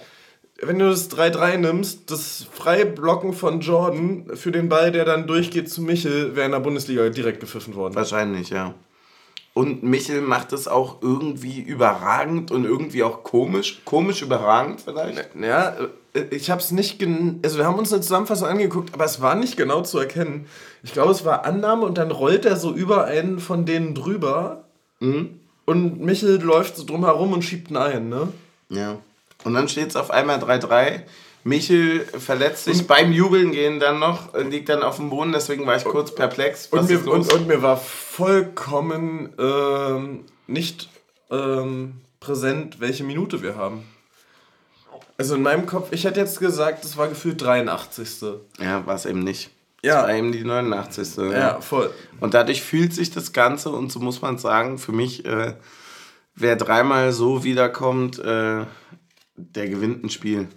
[0.61, 5.69] wenn du das 3-3 nimmst, das Freiblocken von Jordan für den Ball, der dann durchgeht
[5.69, 7.95] zu Michel, wäre in der Bundesliga direkt gepfiffen worden.
[7.95, 8.73] Wahrscheinlich, ja.
[9.53, 13.81] Und Michel macht es auch irgendwie überragend und irgendwie auch komisch.
[13.83, 15.35] Komisch überragend vielleicht.
[15.35, 15.75] Ja,
[16.13, 19.21] äh, ich habe es nicht, gen also wir haben uns eine Zusammenfassung angeguckt, aber es
[19.21, 20.45] war nicht genau zu erkennen.
[20.83, 24.65] Ich glaube, es war Annahme und dann rollt er so über einen von denen drüber
[25.65, 28.29] und Michel läuft so drum herum und schiebt ihn ein, ne?
[28.69, 28.97] Ja.
[29.43, 31.01] Und dann steht es auf einmal 3-3.
[31.43, 35.77] Michel verletzt sich beim Jubeln gehen dann noch, liegt dann auf dem Boden, deswegen war
[35.77, 36.67] ich kurz perplex.
[36.67, 40.89] Und mir, und, und mir war vollkommen ähm, nicht
[41.31, 43.85] ähm, präsent, welche Minute wir haben.
[45.17, 48.21] Also in meinem Kopf, ich hätte jetzt gesagt, es war gefühlt 83.
[48.59, 49.49] ja, war es eben nicht.
[49.81, 50.01] Ja.
[50.01, 51.17] Es war eben die 89.
[51.31, 51.93] Ja, voll.
[52.19, 55.55] Und dadurch fühlt sich das Ganze, und so muss man sagen, für mich, äh,
[56.35, 58.65] wer dreimal so wiederkommt, äh,
[59.55, 60.47] der gewinnt ein Spiel.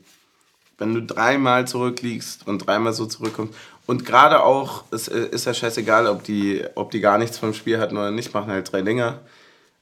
[0.78, 3.55] Wenn du dreimal zurückliegst und dreimal so zurückkommst.
[3.87, 7.55] Und gerade auch, es äh, ist ja scheißegal, ob die, ob die gar nichts vom
[7.55, 9.20] Spiel hatten oder nicht, machen halt drei Dinger.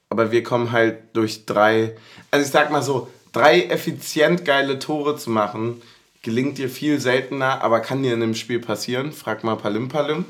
[0.09, 1.97] Aber wir kommen halt durch drei,
[2.31, 5.81] also ich sag mal so, drei effizient geile Tore zu machen,
[6.23, 9.13] gelingt dir viel seltener, aber kann dir in einem Spiel passieren.
[9.13, 10.25] Frag mal Palim Palim.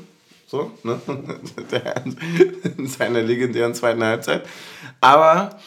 [0.47, 0.99] So, ne?
[2.77, 4.45] In seiner legendären zweiten Halbzeit.
[4.99, 5.57] Aber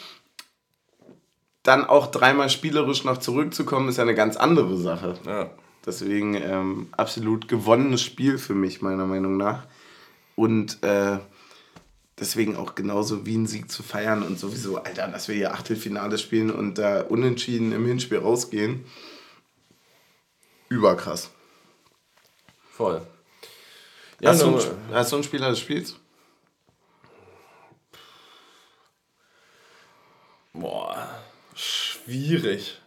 [1.65, 5.15] dann auch dreimal spielerisch noch zurückzukommen, ist ja eine ganz andere Sache.
[5.25, 5.49] Ja.
[5.83, 9.65] Deswegen ähm, absolut gewonnenes Spiel für mich, meiner Meinung nach.
[10.35, 11.17] Und äh,
[12.19, 16.19] deswegen auch genauso wie ein Sieg zu feiern und sowieso, Alter, dass wir hier Achtelfinale
[16.19, 18.85] spielen und da unentschieden im Hinspiel rausgehen.
[20.69, 21.31] Überkrass.
[22.71, 23.01] Voll.
[24.23, 24.61] hast, du einen,
[24.91, 25.95] hast du einen Spieler des Spiels?
[30.53, 31.24] Boah,
[32.05, 32.79] schwierig.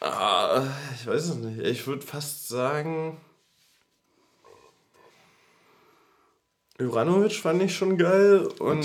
[0.00, 0.62] Ah,
[0.94, 1.60] ich weiß es nicht.
[1.60, 3.16] Ich würde fast sagen.
[6.78, 8.46] Juranovic fand ich schon geil.
[8.58, 8.84] Und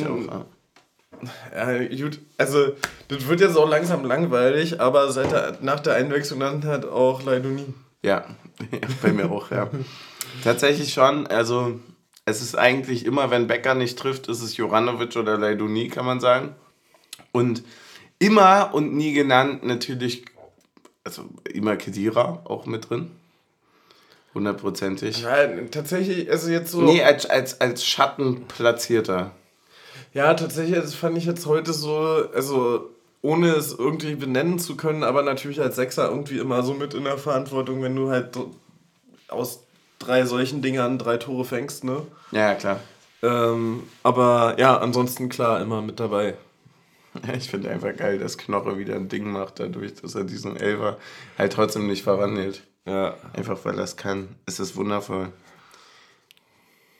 [1.54, 2.74] Ja, ja, gut, also
[3.10, 7.24] das wird jetzt auch langsam langweilig, aber seit der, nach der Einwechslung dann hat auch
[7.24, 7.74] Leidoni.
[8.02, 8.24] Ja,
[9.02, 9.70] bei mir auch, ja.
[10.44, 11.80] Tatsächlich schon, also
[12.30, 16.20] es ist eigentlich immer, wenn Becker nicht trifft, ist es Joranovic oder Leiduni, kann man
[16.20, 16.56] sagen.
[17.32, 17.64] Und
[18.20, 20.26] immer und nie genannt natürlich,
[21.04, 23.12] also immer Kedira auch mit drin.
[24.34, 25.24] Hundertprozentig.
[25.24, 26.82] Ja, tatsächlich, also jetzt so.
[26.82, 29.32] Nee, als, als, als Schattenplatzierter.
[30.14, 31.98] Ja, tatsächlich, das fand ich jetzt heute so,
[32.34, 32.90] also
[33.22, 37.04] ohne es irgendwie benennen zu können, aber natürlich als Sechser irgendwie immer so mit in
[37.04, 38.38] der Verantwortung, wenn du halt
[39.28, 39.64] aus
[40.00, 42.02] drei solchen Dingern drei Tore fängst, ne?
[42.32, 42.80] Ja, klar.
[43.22, 46.36] Ähm, aber ja, ansonsten klar, immer mit dabei.
[47.36, 50.98] Ich finde einfach geil, dass Knoche wieder ein Ding macht, dadurch, dass er diesen Elfer
[51.40, 52.64] halt trotzdem nicht verwandelt.
[52.86, 53.16] Ja.
[53.34, 54.36] Einfach weil er es kann.
[54.46, 55.34] Es ist wundervoll.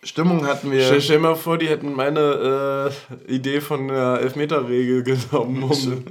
[0.04, 0.82] Stimmung hatten wir.
[0.86, 2.92] Stell, dir mal vor, die hätten meine
[3.28, 6.06] äh, Idee von der Elfmeterregel genommen um,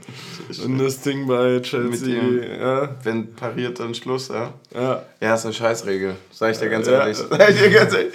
[0.64, 2.20] um das Ding bei Chelsea.
[2.20, 4.52] dem- ja, Wenn pariert, dann Schluss, ja?
[4.74, 5.02] ja.
[5.20, 6.16] Ja, ist eine Scheißregel.
[6.30, 7.00] Sag ich dir ganz Ja.
[7.00, 7.16] ehrlich.
[7.16, 8.12] Sag ich dir ganz ehrlich.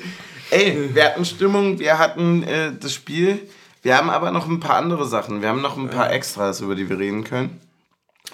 [0.52, 3.40] Ey, wir hatten Stimmung, wir hatten äh, das Spiel.
[3.82, 5.42] Wir haben aber noch ein paar andere Sachen.
[5.42, 7.60] Wir haben noch ein paar Extras, über die wir reden können.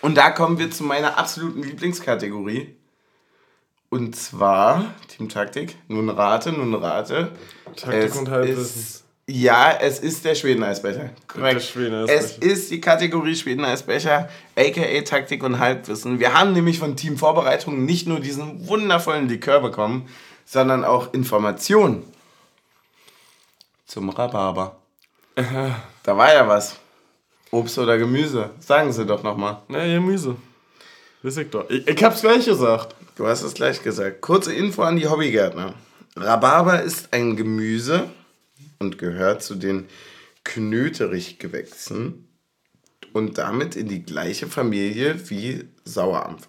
[0.01, 2.75] Und da kommen wir zu meiner absoluten Lieblingskategorie.
[3.89, 5.75] Und zwar Teamtaktik.
[5.87, 7.31] Nun rate, nun rate.
[7.75, 8.61] Taktik Es und Halbwissen.
[8.61, 11.11] ist- Ja, es ist der Schweden-Eisbecher.
[11.27, 11.75] Korrekt.
[12.07, 16.19] Es ist die Kategorie Schweden-Eisbecher, aka Taktik und Halbwissen.
[16.19, 20.07] Wir haben nämlich von Team Vorbereitung nicht nur diesen wundervollen Likör bekommen,
[20.45, 22.03] sondern auch Informationen
[23.85, 24.75] zum Rhabarber.
[26.03, 26.75] Da war ja was.
[27.51, 28.49] Obst oder Gemüse.
[28.59, 29.57] Sagen Sie doch nochmal.
[29.67, 30.35] Na, Gemüse.
[31.21, 31.69] Weiß ich doch.
[31.69, 32.95] Ich, ich hab's gleich gesagt.
[33.19, 34.21] Du hast es gleich gesagt.
[34.21, 35.73] Kurze Info an die Hobbygärtner.
[36.15, 38.09] Rhabarber ist ein Gemüse
[38.79, 39.89] und gehört zu den
[40.45, 42.29] Knöterichgewächsen
[43.11, 46.47] und damit in die gleiche Familie wie Sauerampfer.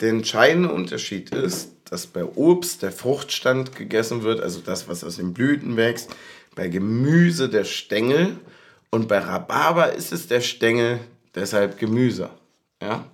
[0.00, 5.14] Der entscheidende Unterschied ist, dass bei Obst der Fruchtstand gegessen wird, also das, was aus
[5.14, 6.10] den Blüten wächst,
[6.56, 8.36] bei Gemüse der Stängel
[8.90, 10.98] und bei Rhabarber ist es der Stängel,
[11.36, 12.30] deshalb Gemüse.
[12.82, 13.08] Ja?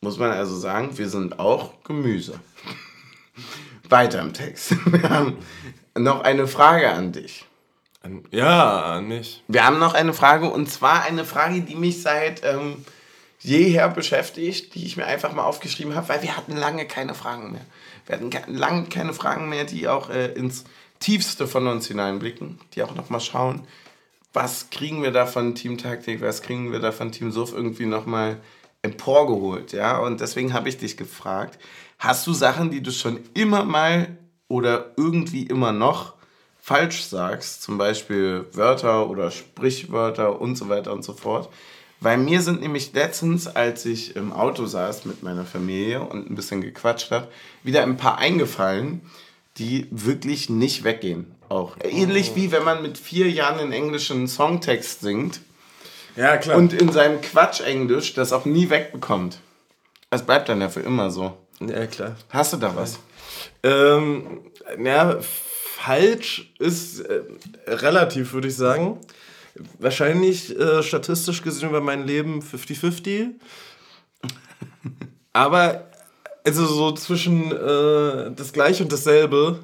[0.00, 2.40] Muss man also sagen, wir sind auch Gemüse.
[3.88, 4.74] Weiter im Text.
[4.92, 5.36] Wir haben
[5.98, 7.44] noch eine Frage an dich.
[8.30, 9.42] Ja, nicht.
[9.48, 12.84] Wir haben noch eine Frage und zwar eine Frage, die mich seit ähm,
[13.40, 17.52] jeher beschäftigt, die ich mir einfach mal aufgeschrieben habe, weil wir hatten lange keine Fragen
[17.52, 17.64] mehr.
[18.06, 20.64] Wir hatten lange keine Fragen mehr, die auch äh, ins
[20.98, 23.66] Tiefste von uns hineinblicken, die auch nochmal schauen,
[24.32, 27.86] was kriegen wir da von Team Taktik, was kriegen wir da von Team Suff irgendwie
[27.86, 28.38] nochmal
[28.82, 29.98] emporgeholt, ja.
[29.98, 31.58] Und deswegen habe ich dich gefragt,
[31.98, 34.18] hast du Sachen, die du schon immer mal
[34.48, 36.14] oder irgendwie immer noch
[36.58, 41.48] falsch sagst, zum Beispiel Wörter oder Sprichwörter und so weiter und so fort.
[42.00, 46.34] Weil mir sind nämlich letztens, als ich im Auto saß mit meiner Familie und ein
[46.34, 47.28] bisschen gequatscht habe,
[47.62, 49.02] wieder ein paar eingefallen,
[49.58, 51.26] die wirklich nicht weggehen.
[51.50, 55.40] Auch ähnlich wie wenn man mit vier Jahren einen englischen Songtext singt.
[56.16, 56.56] Ja, klar.
[56.56, 59.38] Und in seinem Quatsch-Englisch das auch nie wegbekommt.
[60.10, 61.36] Es bleibt dann ja für immer so.
[61.60, 62.16] Ja, klar.
[62.30, 62.98] Hast du da was?
[63.62, 64.40] Ähm,
[64.82, 67.20] ja, falsch ist äh,
[67.66, 68.98] relativ, würde ich sagen.
[69.78, 73.28] Wahrscheinlich äh, statistisch gesehen über mein Leben 50-50.
[75.32, 75.86] Aber
[76.44, 79.60] also so zwischen äh, das Gleiche und dasselbe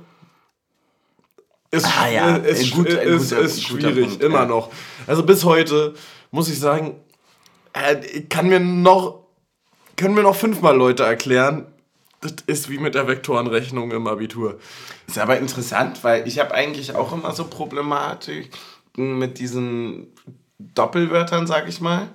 [1.71, 2.37] ist, Ah, ja.
[2.37, 4.47] ist, Ein gut- ein ist, guter- ist schwierig, Punkt, immer ja.
[4.47, 4.71] noch.
[5.07, 5.95] Also bis heute
[6.37, 7.01] muss ich sagen,
[7.73, 9.25] äh, kann mir noch,
[9.97, 11.67] können mir noch fünfmal Leute erklären,
[12.21, 14.59] das ist wie mit der Vektorenrechnung im Abitur.
[15.07, 18.51] Ist aber interessant, weil ich habe eigentlich auch immer so Problematiken
[18.97, 20.09] mit diesen
[20.59, 22.09] Doppelwörtern, sag ich mal.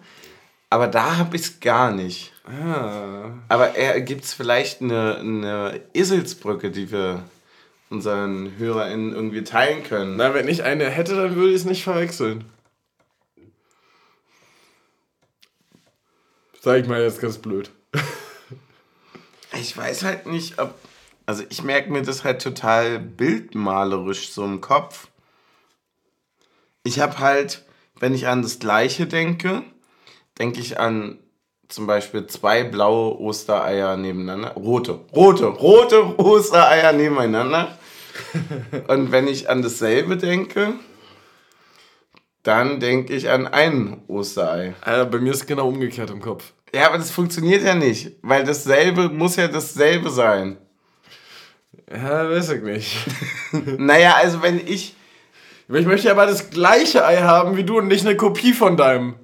[0.69, 2.31] Aber da habe ich es gar nicht.
[2.45, 3.31] Ah.
[3.49, 3.69] Aber
[4.01, 7.23] gibt es vielleicht eine, eine Eselsbrücke, die wir
[7.89, 10.17] unseren HörerInnen irgendwie teilen können?
[10.17, 12.45] Na, wenn ich eine hätte, dann würde ich es nicht verwechseln.
[16.63, 17.71] Sag ich mal jetzt ganz blöd.
[19.59, 20.75] Ich weiß halt nicht, ob.
[21.25, 25.07] Also ich merke mir das halt total bildmalerisch so im Kopf.
[26.83, 27.65] Ich habe halt,
[27.99, 29.63] wenn ich an das Gleiche denke,
[30.37, 31.17] denke ich an
[31.67, 34.51] zum Beispiel zwei blaue Ostereier nebeneinander.
[34.53, 37.75] Rote, rote, rote Ostereier nebeneinander.
[38.87, 40.75] Und wenn ich an dasselbe denke,
[42.43, 44.73] dann denke ich an ein Osterei.
[44.81, 46.53] Alter, bei mir ist es genau umgekehrt im Kopf.
[46.73, 50.57] Ja, aber das funktioniert ja nicht, weil dasselbe muss ja dasselbe sein.
[51.91, 52.97] Ja, weiß ich nicht.
[53.77, 54.95] Naja, also wenn ich.
[55.67, 59.15] Ich möchte aber das gleiche Ei haben wie du und nicht eine Kopie von deinem.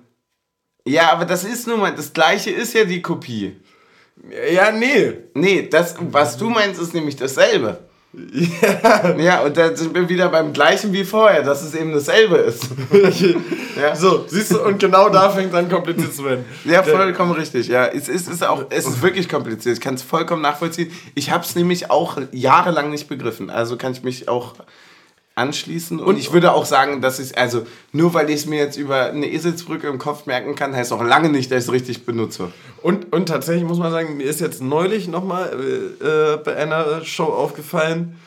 [0.85, 3.57] Ja, aber das ist nun mal, das gleiche ist ja die Kopie.
[4.53, 5.13] Ja, nee.
[5.33, 7.86] Nee, das, was du meinst, ist nämlich dasselbe.
[8.33, 9.15] Ja.
[9.17, 12.67] Ja, und dann sind wir wieder beim gleichen wie vorher, dass es eben dasselbe ist.
[13.77, 13.95] Ja.
[13.95, 16.45] So, siehst du, und genau da fängt dann kompliziert zu werden.
[16.65, 17.67] Ja, vollkommen richtig.
[17.67, 19.77] Ja, es ist, es ist auch, es ist wirklich kompliziert.
[19.77, 20.91] Ich kann es vollkommen nachvollziehen.
[21.13, 23.51] Ich habe es nämlich auch jahrelang nicht begriffen.
[23.51, 24.55] Also kann ich mich auch
[25.37, 25.99] anschließen.
[25.99, 29.05] Und ich würde auch sagen, dass ich also nur weil ich es mir jetzt über
[29.05, 32.51] eine Eselsbrücke im Kopf merken kann, heißt auch lange nicht, dass ich es richtig benutze.
[32.81, 35.53] Und, und tatsächlich muss man sagen, mir ist jetzt neulich nochmal
[36.01, 38.17] äh, äh, bei einer Show aufgefallen,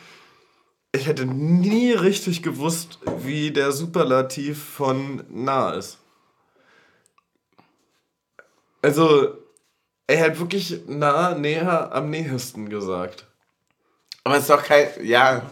[0.93, 5.99] ich hätte nie richtig gewusst, wie der Superlativ von nah ist.
[8.83, 9.35] Also,
[10.07, 13.27] er hat wirklich nah, näher, am nähesten gesagt.
[14.25, 14.89] Aber es ist doch kein.
[15.03, 15.43] Ja.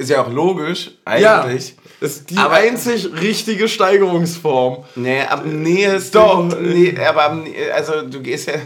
[0.00, 1.74] Ist ja auch logisch, eigentlich.
[2.00, 4.84] ist die Aber- einzig richtige Steigerungsform.
[4.94, 6.12] Nee, am nähesten.
[6.16, 6.48] Doch.
[6.60, 8.54] Nee, aber Nä- also du gehst ja.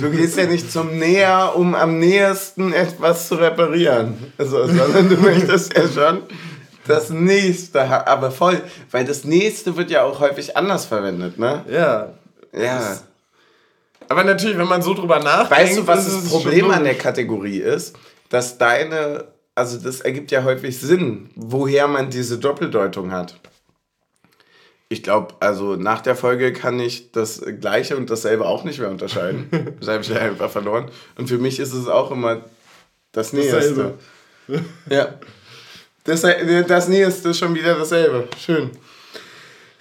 [0.00, 4.32] du gehst ja nicht zum Näher, um am nähersten etwas zu reparieren.
[4.38, 6.22] Also, sondern du möchtest ja schon
[6.86, 11.64] das nächste, aber voll, weil das nächste wird ja auch häufig anders verwendet, ne?
[11.70, 12.08] Ja.
[12.58, 12.98] Ja.
[14.08, 15.50] Aber natürlich, wenn man so drüber nachdenkt.
[15.50, 16.94] Weißt du, was das Problem an der.
[16.94, 17.96] Kategorie ist?
[18.30, 23.38] Dass deine, also das ergibt ja häufig Sinn, woher man diese Doppeldeutung hat.
[24.90, 28.90] Ich glaube, also nach der Folge kann ich das Gleiche und dasselbe auch nicht mehr
[28.90, 29.76] unterscheiden.
[29.80, 30.90] das habe ich ja einfach verloren.
[31.16, 32.42] Und für mich ist es auch immer
[33.12, 33.94] das Nächste.
[34.88, 35.12] Ja.
[36.04, 38.26] Das, das Nächste ist schon wieder dasselbe.
[38.42, 38.70] Schön.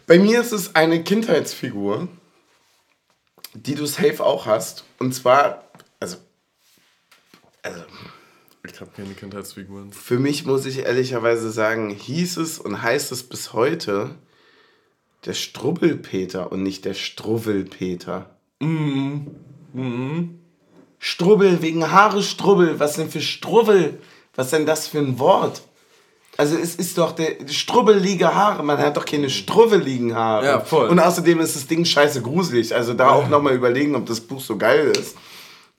[0.07, 2.09] Bei mir ist es eine Kindheitsfigur,
[3.63, 4.83] die du safe auch hast.
[4.99, 5.63] Und zwar,
[5.99, 6.17] also,
[7.63, 7.81] also
[8.65, 9.91] Ich habe keine Kindheitsfiguren.
[9.91, 14.15] für mich muss ich ehrlicherweise sagen, hieß es und heißt es bis heute
[15.25, 18.29] der Strubbelpeter und nicht der Struwwelpeter.
[18.59, 19.27] Mhm.
[20.99, 22.79] Strubbel wegen Haare Strubbel.
[22.79, 23.99] Was denn für Strubbel?
[24.35, 25.61] Was denn das für ein Wort?
[26.37, 28.63] Also es ist doch der strubbelige Haare.
[28.63, 30.45] Man hat doch keine strubbeligen Haare.
[30.45, 30.87] Ja, voll.
[30.89, 32.75] Und außerdem ist das Ding scheiße gruselig.
[32.75, 35.15] Also da auch nochmal überlegen, ob das Buch so geil ist.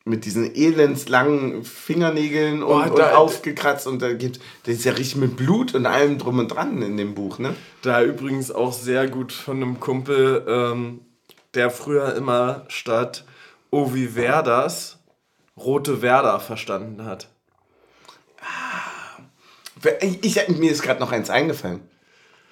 [0.05, 3.87] Mit diesen elendslangen Fingernägeln und, Oh, und da- aufgekratzt.
[3.87, 6.97] Und da gibt das ist ja richtig mit Blut und allem drum und dran in
[6.97, 7.55] dem Buch, ne?
[7.83, 11.01] Da übrigens auch sehr gut von einem Kumpel, ähm,
[11.55, 13.25] der früher immer statt
[13.71, 14.99] wie wär das
[15.59, 17.29] Rote Werder verstanden hat.
[20.01, 21.81] Ich, ich, mir ist gerade noch eins eingefallen.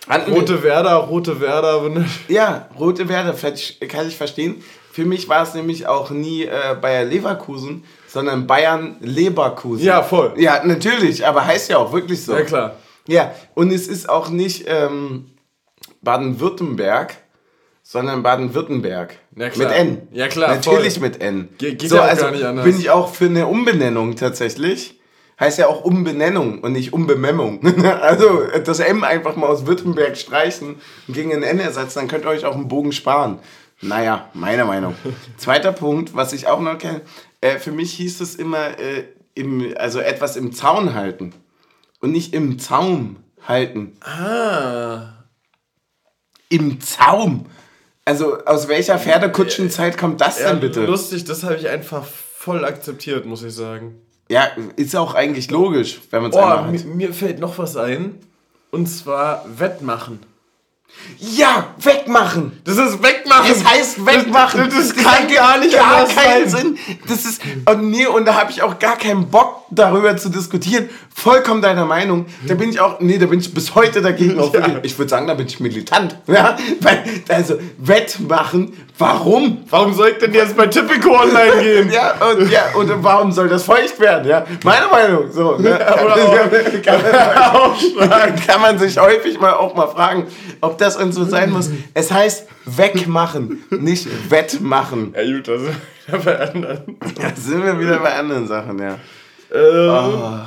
[0.08, 1.82] Hatten wir- Rote Werder, Rote Werder.
[2.28, 4.62] Ja, Rote Werder vielleicht kann ich verstehen.
[4.92, 9.84] Für mich war es nämlich auch nie äh, Bayer Leverkusen, sondern Bayern Leverkusen.
[9.84, 10.32] Ja, voll.
[10.36, 12.32] Ja, natürlich, aber heißt ja auch wirklich so.
[12.34, 12.76] Ja, klar.
[13.08, 15.26] Ja, und es ist auch nicht ähm,
[16.02, 17.16] Baden-Württemberg,
[17.82, 19.16] sondern Baden-Württemberg.
[19.36, 19.68] Ja, klar.
[19.68, 20.08] Mit N.
[20.12, 21.02] Ja, klar, Natürlich voll.
[21.08, 21.48] mit N.
[21.58, 22.64] Ge- geht so, ja auch also gar nicht anders.
[22.64, 24.95] bin ich auch für eine Umbenennung tatsächlich.
[25.38, 27.60] Heißt ja auch Umbenennung und nicht Umbememmung.
[28.00, 30.76] also das M einfach mal aus Württemberg streichen
[31.06, 33.38] und gegen ein N ersetzen, dann könnt ihr euch auch einen Bogen sparen.
[33.82, 34.94] Naja, meine Meinung.
[35.36, 37.02] Zweiter Punkt, was ich auch noch kenne,
[37.42, 39.04] äh, für mich hieß es immer, äh,
[39.34, 41.34] im, also etwas im Zaun halten
[42.00, 43.98] und nicht im Zaum halten.
[44.00, 45.24] Ah.
[46.48, 47.46] Im Zaum.
[48.06, 50.86] Also aus welcher Pferdekutschenzeit kommt das Ja, denn bitte?
[50.86, 54.00] lustig, das habe ich einfach voll akzeptiert, muss ich sagen.
[54.28, 56.86] Ja, ist auch eigentlich logisch, wenn man es Oh, einmal mir, hat.
[56.86, 58.16] mir fällt noch was ein.
[58.70, 60.20] Und zwar Wettmachen.
[61.18, 62.60] Ja, wegmachen!
[62.64, 63.50] Das ist Wegmachen!
[63.50, 64.70] Es heißt wegmachen.
[64.70, 66.60] Das, das kann gar nicht gar anders keinen sein.
[66.62, 66.78] Sinn.
[67.06, 70.88] Das ist und nee und da habe ich auch gar keinen Bock darüber zu diskutieren.
[71.14, 72.26] Vollkommen deiner Meinung.
[72.46, 74.40] Da bin ich auch nee, da bin ich bis heute dagegen.
[74.54, 74.80] Ja.
[74.82, 76.16] Ich würde sagen, da bin ich militant.
[76.28, 78.72] Ja, weil also Wettmachen.
[78.98, 79.64] Warum?
[79.68, 81.90] Warum soll ich denn jetzt bei Typico online gehen?
[81.96, 84.26] Ja, und, ja, und warum soll das feucht werden?
[84.26, 85.30] Ja, meine Meinung.
[85.30, 85.74] So, ne?
[86.04, 86.48] Oder
[86.82, 90.26] kann, man, kann man sich häufig mal auch mal fragen,
[90.60, 91.70] ob das und so sein muss.
[91.94, 95.14] Es heißt wegmachen, nicht wettmachen.
[95.14, 95.68] Ja gut, also
[96.24, 96.96] bei anderen.
[97.20, 98.98] Da sind wir wieder bei anderen Sachen, ja.
[99.52, 100.46] Ähm,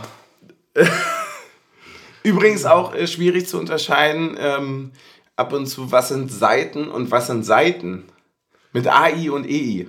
[2.24, 4.92] Übrigens auch äh, schwierig zu unterscheiden, ähm,
[5.36, 8.06] ab und zu, was sind Seiten und was sind Seiten.
[8.72, 9.88] Mit AI und EI.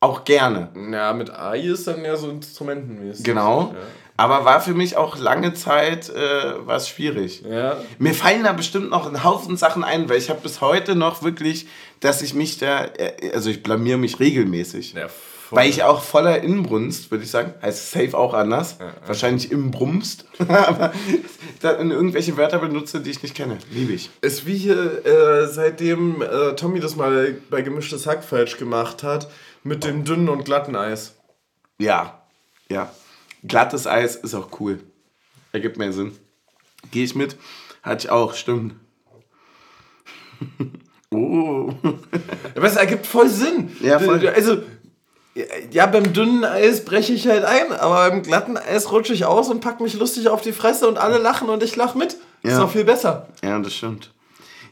[0.00, 0.70] Auch gerne.
[0.90, 3.24] Ja, mit AI ist dann ja so instrumentenmäßig.
[3.24, 3.74] Genau.
[4.16, 7.42] Aber war für mich auch lange Zeit äh, was schwierig.
[7.48, 7.76] Ja.
[7.98, 11.22] Mir fallen da bestimmt noch ein Haufen Sachen ein, weil ich habe bis heute noch
[11.22, 11.66] wirklich,
[12.00, 14.92] dass ich mich da, äh, also ich blamier mich regelmäßig.
[14.92, 15.08] ja
[15.52, 15.58] voll.
[15.58, 20.92] Weil ich auch voller Inbrunst, würde ich sagen, heißt safe auch anders, wahrscheinlich imbrumst, aber
[21.60, 23.58] da in irgendwelche Wörter benutze, die ich nicht kenne.
[23.70, 24.10] Liebe ich.
[24.22, 29.30] ist wie hier, äh, seitdem äh, Tommy das mal bei gemischtes Hack falsch gemacht hat,
[29.62, 31.16] mit dem dünnen und glatten Eis.
[31.78, 32.22] Ja,
[32.70, 32.90] ja.
[33.44, 34.80] Glattes Eis ist auch cool.
[35.52, 36.12] Ergibt mehr Sinn.
[36.90, 37.36] Gehe ich mit.
[37.82, 38.74] Hatte ich auch, stimmt.
[41.10, 41.72] oh.
[42.54, 43.76] Aber es ergibt voll Sinn.
[43.82, 44.26] Ja, voll.
[44.28, 44.62] Also,
[45.70, 49.48] ja, beim dünnen Eis breche ich halt ein, aber beim glatten Eis rutsche ich aus
[49.48, 52.14] und pack mich lustig auf die Fresse und alle lachen und ich lach mit.
[52.42, 52.58] Ist Ja.
[52.60, 53.28] doch viel besser.
[53.42, 54.10] Ja, das stimmt.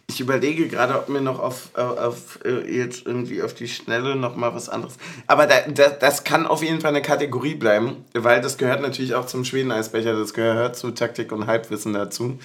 [0.09, 4.16] Ich überlege gerade, ob mir noch auf, auf, auf äh, jetzt irgendwie auf die Schnelle
[4.16, 4.95] noch mal was anderes.
[5.28, 9.15] Aber da, da, das kann auf jeden Fall eine Kategorie bleiben, weil das gehört natürlich
[9.15, 12.41] auch zum Schweden-Eisbecher, das gehört zu Taktik und Halbwissen dazu.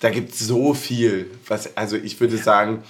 [0.00, 2.82] Da gibt es so viel, was, also ich würde sagen,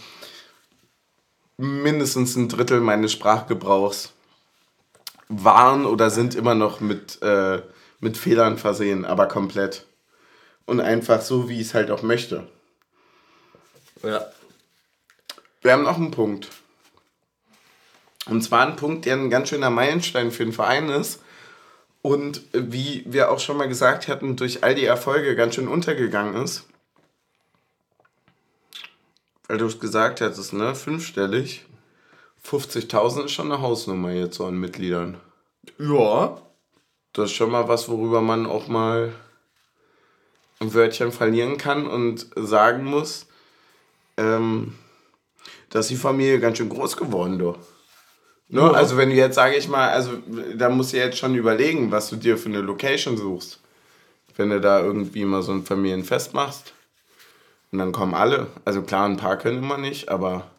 [1.59, 4.13] mindestens ein Drittel meines Sprachgebrauchs
[5.31, 7.63] waren oder sind immer noch mit, äh,
[8.01, 9.87] mit Fehlern versehen, aber komplett.
[10.67, 12.47] Und einfach so, wie ich es halt auch möchte.
[14.03, 14.27] Ja.
[15.63, 16.49] Wir haben noch einen Punkt.
[18.27, 21.23] Und zwar ein Punkt, der ein ganz schöner Meilenstein für den Verein ist.
[22.03, 26.43] Und wie wir auch schon mal gesagt hatten, durch all die Erfolge ganz schön untergegangen
[26.43, 26.67] ist.
[29.47, 30.75] Weil du es gesagt hattest, ne?
[30.75, 31.67] Fünfstellig.
[32.45, 35.19] 50.000 ist schon eine Hausnummer jetzt so an Mitgliedern.
[35.79, 36.41] Ja.
[37.13, 39.13] Das ist schon mal was, worüber man auch mal
[40.61, 43.27] ein Wörtchen verlieren kann und sagen muss,
[44.17, 44.75] ähm,
[45.71, 47.57] dass die Familie ganz schön groß geworden, du.
[48.49, 48.61] Ne?
[48.61, 48.71] Ja.
[48.73, 50.13] Also wenn du jetzt, sage ich mal, also
[50.57, 53.61] da musst du jetzt schon überlegen, was du dir für eine Location suchst.
[54.37, 56.73] Wenn du da irgendwie mal so ein Familienfest machst.
[57.73, 58.49] Und dann kommen alle.
[58.65, 60.51] Also klar, ein paar können immer nicht, aber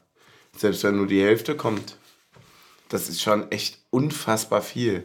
[0.56, 1.98] selbst wenn nur die Hälfte kommt,
[2.90, 5.04] das ist schon echt unfassbar viel.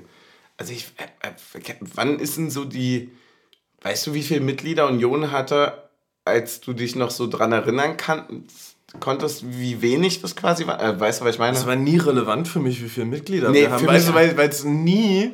[0.56, 3.10] Also ich, äh, äh, wann ist denn so die,
[3.82, 5.90] weißt du, wie viele Mitglieder Union hatte,
[6.24, 10.82] als du dich noch so dran erinnern kannst, konntest, wie wenig das quasi war?
[10.82, 11.54] Äh, weißt du, was ich meine?
[11.54, 13.86] Das war nie relevant für mich, wie viele Mitglieder Nee, wir haben.
[13.86, 15.32] Weißt du, weil es nie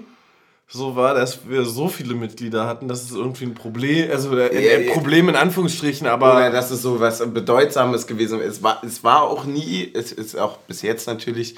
[0.73, 4.39] so war, dass wir so viele Mitglieder hatten, dass es irgendwie ein Problem, also ein
[4.39, 6.37] äh, Problem in Anführungsstrichen, aber.
[6.37, 8.57] Oder dass es so was Bedeutsames gewesen ist.
[8.57, 11.57] Es war, es war auch nie, es ist auch bis jetzt natürlich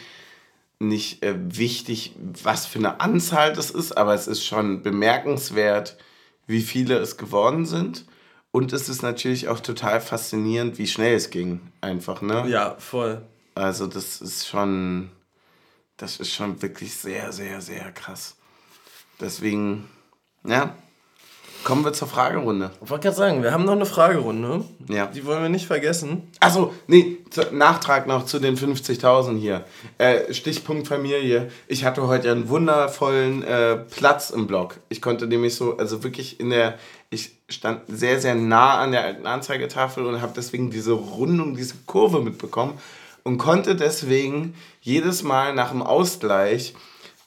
[0.80, 5.96] nicht äh, wichtig, was für eine Anzahl das ist, aber es ist schon bemerkenswert,
[6.48, 8.06] wie viele es geworden sind.
[8.50, 12.48] Und es ist natürlich auch total faszinierend, wie schnell es ging, einfach, ne?
[12.48, 13.22] Ja, voll.
[13.54, 15.10] Also das ist schon,
[15.96, 18.36] das ist schon wirklich sehr, sehr, sehr krass.
[19.20, 19.88] Deswegen,
[20.44, 20.74] ja,
[21.64, 22.72] Kommen wir zur Fragerunde.
[22.84, 24.66] Ich wollte gerade sagen, wir haben noch eine Fragerunde.
[24.90, 25.06] Ja.
[25.06, 26.30] Die wollen wir nicht vergessen.
[26.38, 27.16] Achso, nee,
[27.52, 29.64] Nachtrag noch zu den 50.000 hier.
[29.96, 31.50] Äh, Stichpunkt Familie.
[31.66, 34.78] Ich hatte heute einen wundervollen äh, Platz im Blog.
[34.90, 36.78] Ich konnte nämlich so, also wirklich in der,
[37.08, 41.76] ich stand sehr, sehr nah an der alten Anzeigetafel und habe deswegen diese Rundung, diese
[41.86, 42.74] Kurve mitbekommen
[43.22, 46.74] und konnte deswegen jedes Mal nach dem Ausgleich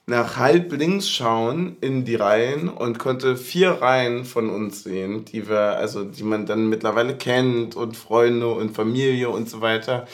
[0.09, 5.49] nach halb links schauen in die Reihen und konnte vier Reihen von uns sehen, die
[5.49, 10.07] wir, also die man dann mittlerweile kennt und Freunde und Familie und so weiter.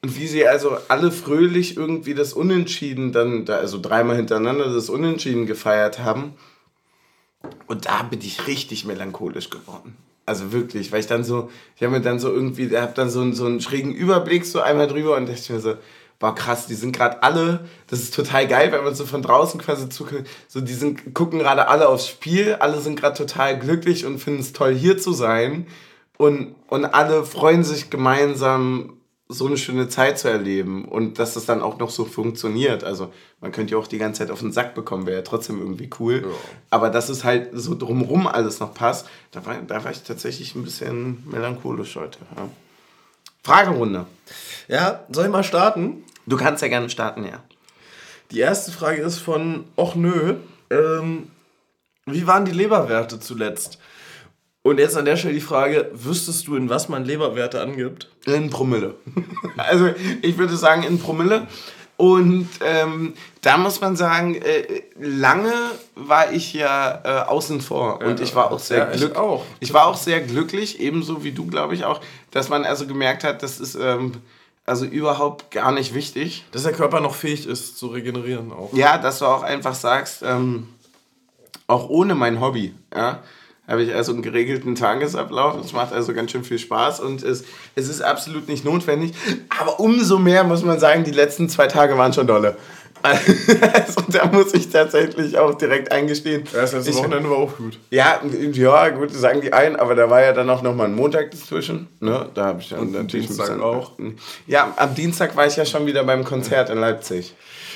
[0.00, 5.44] Und wie sie also alle fröhlich irgendwie das Unentschieden dann, also dreimal hintereinander das Unentschieden
[5.44, 6.32] gefeiert haben.
[7.66, 9.94] Und da bin ich richtig melancholisch geworden.
[10.24, 13.10] Also wirklich, weil ich dann so, ich habe mir dann so irgendwie, ich habe dann
[13.10, 15.74] so, so einen schrägen Überblick so einmal drüber und dachte mir so,
[16.22, 19.60] boah krass, die sind gerade alle, das ist total geil, wenn man so von draußen
[19.60, 24.06] quasi zuguckt, so die sind, gucken gerade alle aufs Spiel, alle sind gerade total glücklich
[24.06, 25.66] und finden es toll hier zu sein
[26.18, 31.44] und, und alle freuen sich gemeinsam so eine schöne Zeit zu erleben und dass das
[31.44, 32.84] dann auch noch so funktioniert.
[32.84, 35.58] Also man könnte ja auch die ganze Zeit auf den Sack bekommen, wäre ja trotzdem
[35.58, 36.22] irgendwie cool.
[36.22, 36.30] Ja.
[36.70, 40.54] Aber dass es halt so drumrum alles noch passt, da war, da war ich tatsächlich
[40.54, 42.20] ein bisschen melancholisch heute.
[42.36, 42.48] Ja.
[43.42, 44.06] Fragerunde.
[44.68, 46.04] Ja, soll ich mal starten?
[46.26, 47.42] Du kannst ja gerne starten, ja.
[48.30, 50.36] Die erste Frage ist von Och nö.
[50.70, 51.30] Ähm,
[52.06, 53.78] wie waren die Leberwerte zuletzt?
[54.62, 58.08] Und jetzt an der Stelle die Frage, wüsstest du, in was man Leberwerte angibt?
[58.26, 58.94] In Promille.
[59.56, 59.90] also
[60.22, 61.46] ich würde sagen in Promille.
[61.96, 65.52] Und ähm, da muss man sagen, äh, lange
[65.94, 69.40] war ich ja äh, außen vor und ja, ich war auch sehr ja, glücklich.
[69.60, 72.00] Ich, ich war auch sehr glücklich, ebenso wie du, glaube ich auch,
[72.30, 74.14] dass man also gemerkt hat, das ist ähm,
[74.64, 76.44] also überhaupt gar nicht wichtig.
[76.52, 78.72] Dass der Körper noch fähig ist zu regenerieren auch.
[78.72, 80.68] Ja, dass du auch einfach sagst, ähm,
[81.66, 83.22] auch ohne mein Hobby, ja,
[83.68, 85.56] habe ich also einen geregelten Tagesablauf.
[85.64, 87.44] Es macht also ganz schön viel Spaß und es,
[87.74, 89.14] es ist absolut nicht notwendig.
[89.48, 92.56] Aber umso mehr muss man sagen, die letzten zwei Tage waren schon dolle.
[93.02, 96.44] Also da muss ich tatsächlich auch direkt eingestehen.
[96.52, 97.78] das letzte Wochenende war auch gut.
[97.90, 98.20] Ja,
[98.52, 101.88] ja, gut, sagen die einen, aber da war ja dann auch nochmal ein Montag dazwischen.
[102.00, 102.28] Ne?
[102.34, 103.92] Da habe ich dann Und natürlich Dienstag ein bisschen, auch.
[104.46, 107.34] Ja, am Dienstag war ich ja schon wieder beim Konzert in Leipzig.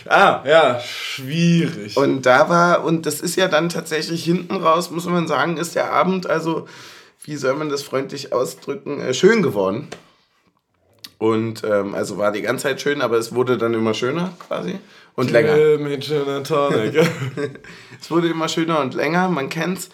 [0.08, 1.96] Ah, ja, schwierig.
[1.96, 5.74] Und da war, und das ist ja dann tatsächlich hinten raus, muss man sagen, ist
[5.74, 6.66] der Abend, also,
[7.24, 9.88] wie soll man das freundlich ausdrücken, äh, schön geworden.
[11.18, 14.78] Und ähm, also war die ganze Zeit schön, aber es wurde dann immer schöner quasi
[15.14, 15.78] und länger.
[15.78, 16.94] Mit Tonic.
[18.00, 19.88] es wurde immer schöner und länger, man kennt's.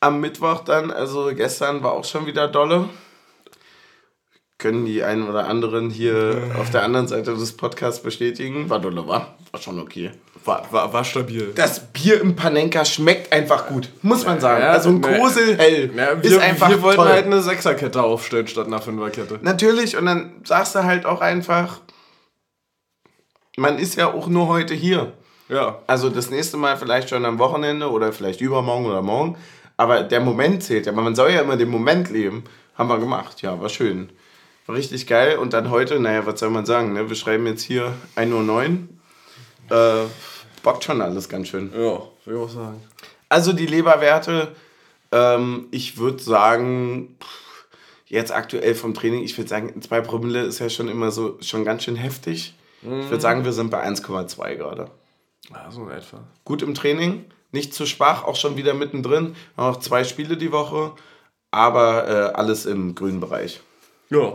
[0.00, 2.90] Am Mittwoch dann, also gestern war auch schon wieder dolle.
[4.58, 8.68] Können die einen oder anderen hier auf der anderen Seite des Podcasts bestätigen.
[8.68, 9.38] War dolle, war?
[9.50, 10.12] War schon okay.
[10.46, 11.52] War, war, war stabil.
[11.54, 14.62] Das Bier im Panenka schmeckt einfach gut, muss man sagen.
[14.62, 17.08] Ja, also ein Kosel hell ja, wir, ist einfach Wir wollten toll.
[17.08, 19.40] halt eine Sechserkette aufstellen statt einer Fünferkette.
[19.42, 21.80] Natürlich, und dann sagst du halt auch einfach,
[23.56, 25.12] man ist ja auch nur heute hier.
[25.48, 25.80] Ja.
[25.86, 29.36] Also das nächste Mal vielleicht schon am Wochenende oder vielleicht übermorgen oder morgen.
[29.76, 30.92] Aber der Moment zählt ja.
[30.92, 32.44] Man soll ja immer den Moment leben.
[32.76, 33.42] Haben wir gemacht.
[33.42, 34.10] Ja, war schön.
[34.66, 35.38] War richtig geil.
[35.38, 36.92] Und dann heute, naja, was soll man sagen?
[36.92, 37.08] Ne?
[37.08, 38.78] Wir schreiben jetzt hier 1.09
[39.70, 39.76] Uhr.
[39.76, 40.06] Äh,
[40.66, 41.70] bockt schon alles ganz schön.
[41.72, 42.82] Ja, würde ich auch sagen.
[43.28, 44.52] Also die Leberwerte,
[45.12, 47.16] ähm, ich würde sagen,
[48.06, 51.64] jetzt aktuell vom Training, ich würde sagen, 2 Promille ist ja schon immer so, schon
[51.64, 52.54] ganz schön heftig.
[52.82, 54.90] Ich würde sagen, wir sind bei 1,2 gerade.
[55.50, 56.24] Ja, so in etwa.
[56.44, 59.36] Gut im Training, nicht zu schwach, auch schon wieder mittendrin.
[59.56, 60.92] Noch zwei Spiele die Woche,
[61.52, 63.60] aber äh, alles im grünen Bereich.
[64.10, 64.34] Ja.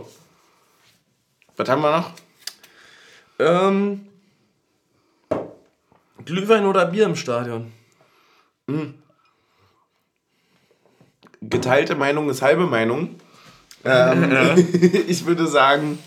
[1.58, 2.10] Was haben wir noch?
[3.38, 4.06] Ähm,
[6.24, 7.72] Glühwein oder Bier im Stadion?
[8.66, 8.94] Mhm.
[11.40, 13.16] Geteilte Meinung ist halbe Meinung.
[13.84, 14.30] Ähm,
[15.08, 15.98] ich würde sagen,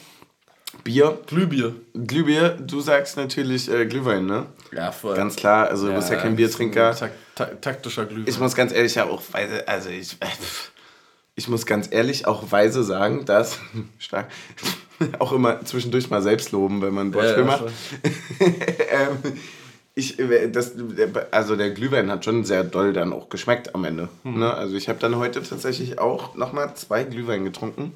[0.84, 1.20] Bier.
[1.26, 1.76] Glühbier.
[1.94, 4.46] Glühbier, du sagst natürlich äh, Glühwein, ne?
[4.72, 5.16] Ja, voll.
[5.16, 6.96] Ganz klar, also du bist ja kein Biertrinker.
[6.96, 8.28] Tak tak taktischer Glühwein.
[8.28, 10.28] Ich muss ganz ehrlich ja auch weise, also ich, äh,
[11.36, 13.60] ich muss ganz ehrlich auch weise sagen, dass,
[14.00, 14.28] stark,
[15.20, 17.74] auch immer zwischendurch mal selbst loben, wenn man Wortspiel ja, ja, macht.
[18.90, 19.40] ähm,
[19.96, 20.74] ich, äh, das,
[21.32, 24.10] also der Glühwein hat schon sehr doll dann auch geschmeckt am Ende.
[24.24, 24.40] Mhm.
[24.40, 24.54] Ne?
[24.54, 27.96] Also ich habe dann heute tatsächlich auch nochmal zwei Glühwein getrunken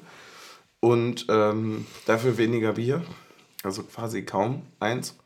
[0.80, 3.02] und ähm, dafür weniger Bier,
[3.62, 5.16] also quasi kaum eins.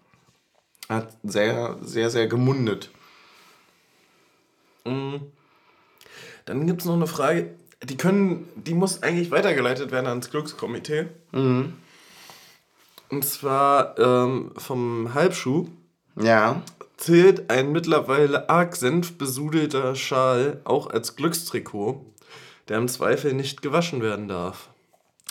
[0.88, 2.90] Hat sehr, sehr, sehr gemundet.
[4.84, 5.20] Mhm.
[6.44, 11.06] Dann gibt es noch eine Frage, die können, die muss eigentlich weitergeleitet werden ans Glückskomitee.
[11.32, 11.74] Mhm.
[13.08, 15.68] Und zwar ähm, vom Halbschuh.
[16.20, 16.62] Ja.
[16.96, 22.04] Zählt ein mittlerweile arg senfbesudelter Schal auch als Glückstrikot,
[22.68, 24.68] der im Zweifel nicht gewaschen werden darf?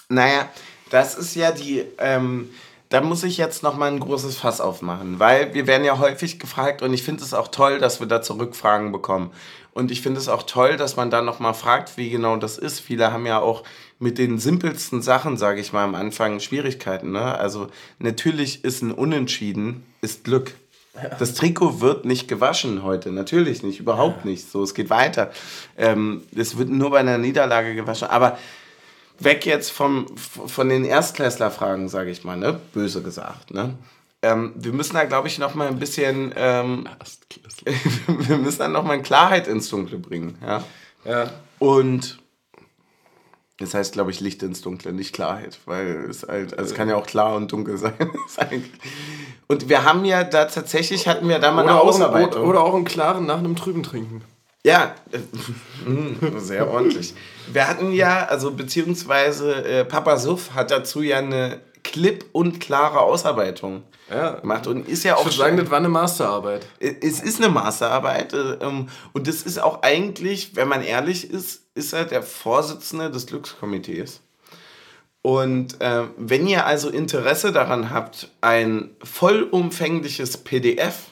[0.10, 0.49] Naja,
[0.89, 1.84] das ist ja die.
[1.97, 2.49] Ähm,
[2.89, 6.84] da muss ich jetzt nochmal ein großes Fass aufmachen, weil wir werden ja häufig gefragt
[6.84, 9.31] und ich finde es auch toll, dass wir da Zurückfragen bekommen.
[9.73, 12.80] Und ich finde es auch toll, dass man da nochmal fragt, wie genau das ist.
[12.80, 13.64] Viele haben ja auch
[13.97, 17.11] mit den simpelsten Sachen, sage ich mal, am Anfang Schwierigkeiten.
[17.11, 17.35] Ne?
[17.35, 20.53] Also natürlich ist ein Unentschieden, ist Glück.
[21.20, 24.49] Das Trikot wird nicht gewaschen heute, natürlich nicht, überhaupt nicht.
[24.49, 25.32] So, es geht weiter.
[25.78, 28.10] Ähm, es wird nur bei einer Niederlage gewaschen.
[28.10, 28.38] Aber
[29.20, 32.60] weg jetzt vom, von den Erstklässler-Fragen, sage ich mal, ne?
[32.74, 33.52] böse gesagt.
[33.53, 33.76] Ne?
[34.22, 36.88] Ähm, wir müssen da, glaube ich, noch mal ein bisschen, ähm,
[38.06, 40.38] wir müssen dann noch mal Klarheit ins Dunkle bringen.
[40.41, 40.64] Ja.
[41.06, 41.32] ja.
[41.60, 42.20] Und
[43.60, 46.90] das heißt, glaube ich, Licht ins Dunkle, nicht Klarheit, weil es halt, also es kann
[46.90, 47.94] ja auch klar und dunkel sein.
[49.53, 52.43] und wir haben ja da tatsächlich, hatten wir da mal oder eine Ausarbeitung.
[52.43, 54.23] Auch, oder auch einen klaren nach einem Trüben trinken.
[54.65, 57.13] Ja, äh, sehr ordentlich.
[57.51, 63.01] Wir hatten ja, also beziehungsweise äh, Papa Suff hat dazu ja eine klipp und klare
[63.01, 64.31] Ausarbeitung ja.
[64.31, 65.27] gemacht und ist ja auch.
[65.27, 66.65] Ich sagen, das war eine Masterarbeit.
[66.80, 71.61] Es ist eine Masterarbeit äh, ähm, und das ist auch eigentlich, wenn man ehrlich ist,
[71.75, 74.21] ist er der Vorsitzende des Glückskomitees.
[75.24, 81.12] Und äh, wenn ihr also Interesse daran habt, ein vollumfängliches PDF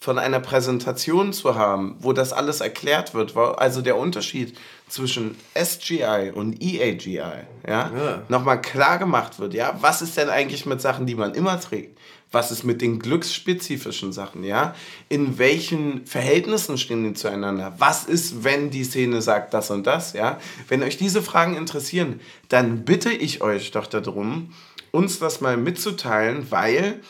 [0.00, 4.58] von einer Präsentation zu haben, wo das alles erklärt wird, also der Unterschied
[4.88, 8.22] zwischen SGI und EAGI, ja, ja.
[8.28, 11.96] nochmal klar gemacht wird, ja, was ist denn eigentlich mit Sachen, die man immer trägt?
[12.32, 14.74] Was ist mit den glücksspezifischen Sachen, ja?
[15.08, 17.74] In welchen Verhältnissen stehen die zueinander?
[17.78, 20.40] Was ist, wenn die Szene sagt das und das, ja?
[20.68, 24.52] Wenn euch diese Fragen interessieren, dann bitte ich euch doch darum,
[24.90, 27.00] uns das mal mitzuteilen, weil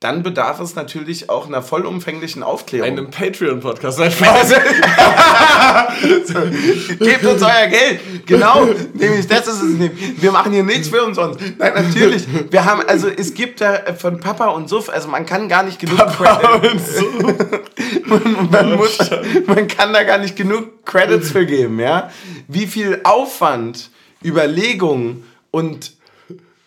[0.00, 2.88] dann bedarf es natürlich auch einer vollumfänglichen Aufklärung.
[2.88, 3.98] Einem Patreon-Podcast.
[6.98, 8.00] gebt uns euer Geld.
[8.24, 8.64] Genau,
[8.94, 9.78] nämlich das ist es.
[10.22, 11.18] Wir machen hier nichts für uns.
[11.18, 12.24] Nein, natürlich.
[12.50, 15.78] Wir haben, also es gibt da von Papa und Suff, also man kann gar nicht
[15.78, 17.22] genug Papa und Suff.
[18.06, 18.98] man, man, muss,
[19.46, 22.10] man kann da gar nicht genug Credits für geben, ja.
[22.48, 23.90] Wie viel Aufwand,
[24.24, 25.92] Überlegung und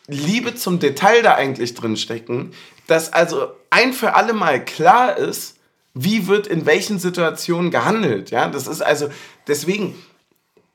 [0.07, 2.51] Liebe zum Detail da eigentlich drin stecken,
[2.87, 5.57] dass also ein für alle Mal klar ist,
[5.93, 8.31] wie wird in welchen Situationen gehandelt.
[8.31, 9.09] Ja, das ist also
[9.47, 9.95] deswegen.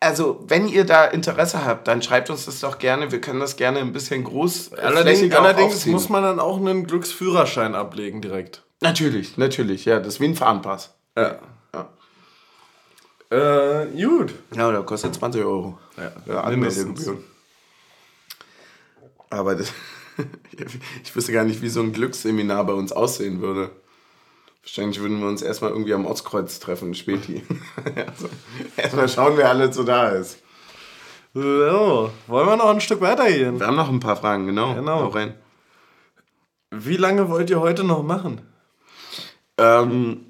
[0.00, 3.10] Also, wenn ihr da Interesse habt, dann schreibt uns das doch gerne.
[3.10, 4.74] Wir können das gerne ein bisschen groß.
[4.74, 8.62] Allerdings, allerdings muss man dann auch einen Glücksführerschein ablegen direkt.
[8.80, 9.98] Natürlich, natürlich, ja.
[9.98, 10.94] Das ist wie ein Fahrenpass.
[11.16, 11.40] Ja.
[11.74, 11.88] ja.
[13.30, 14.34] Äh, gut.
[14.54, 15.78] Ja, der kostet 20 Euro.
[15.96, 17.24] Ja, ja Anmeldegebühren.
[19.30, 19.72] Aber das.
[21.04, 23.70] ich wüsste gar nicht, wie so ein Glücksseminar bei uns aussehen würde.
[24.62, 27.42] Wahrscheinlich würden wir uns erstmal irgendwie am Ortskreuz treffen, Späti.
[27.94, 28.28] also,
[28.76, 30.42] erstmal schauen, wer alles so da ist.
[31.34, 33.60] So, wollen wir noch ein Stück weitergehen?
[33.60, 34.74] Wir haben noch ein paar Fragen, genau.
[34.74, 35.06] Genau.
[35.08, 35.34] Rein.
[36.70, 38.42] Wie lange wollt ihr heute noch machen?
[39.56, 40.26] Ähm,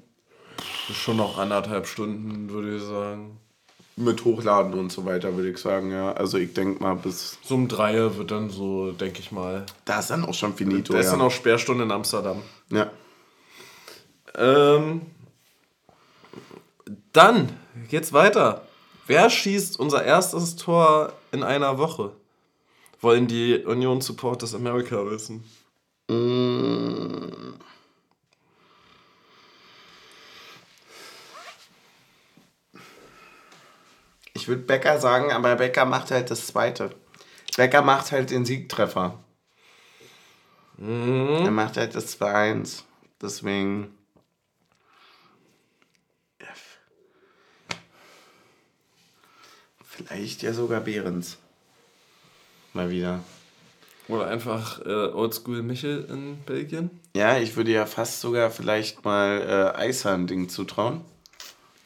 [0.91, 3.39] Schon noch anderthalb Stunden, würde ich sagen
[3.99, 6.13] mit Hochladen und so weiter, würde ich sagen, ja.
[6.13, 7.37] Also ich denke mal bis.
[7.43, 9.65] So um drei wird dann so, denke ich mal.
[9.85, 10.93] Da ist dann auch schon finito.
[10.93, 11.11] Da ist ja.
[11.11, 12.41] dann auch Sperrstunde in Amsterdam.
[12.71, 12.89] Ja.
[14.35, 15.01] Ähm,
[17.11, 17.49] dann
[17.89, 18.67] geht's weiter.
[19.05, 22.11] Wer schießt unser erstes Tor in einer Woche?
[23.01, 25.43] Wollen die Union Supporters America wissen.
[26.09, 27.58] Mmh.
[34.39, 36.91] Ich würde Becker sagen, aber Becker macht halt das zweite.
[37.57, 39.19] Becker macht halt den Siegtreffer.
[40.77, 41.43] Mhm.
[41.43, 42.83] Er macht halt das 2-1.
[43.21, 43.93] Deswegen.
[49.83, 51.37] Vielleicht ja sogar Behrens.
[52.71, 53.19] Mal wieder.
[54.07, 56.89] Oder einfach äh, Oldschool Michel in Belgien.
[57.13, 61.01] Ja, ich würde ja fast sogar vielleicht mal äh, Eishahn-Ding zutrauen.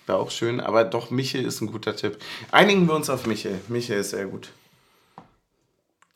[0.05, 2.17] Wäre auch schön, aber doch, Michel ist ein guter Tipp.
[2.51, 3.59] Einigen wir uns auf Michel.
[3.69, 4.49] Michel ist sehr gut.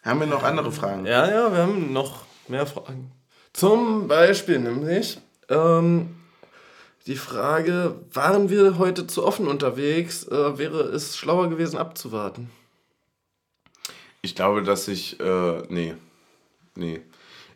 [0.04, 1.06] Haben wir noch andere Fragen?
[1.06, 3.12] Ja, ja, wir haben noch mehr Fragen.
[3.54, 5.20] Zum Beispiel nämlich,
[5.50, 6.16] Ähm,
[7.08, 10.28] die Frage, waren wir heute zu offen unterwegs?
[10.28, 12.50] Äh, wäre es schlauer gewesen, abzuwarten?
[14.22, 15.96] Ich glaube, dass ich, äh, nee,
[16.76, 17.00] nee.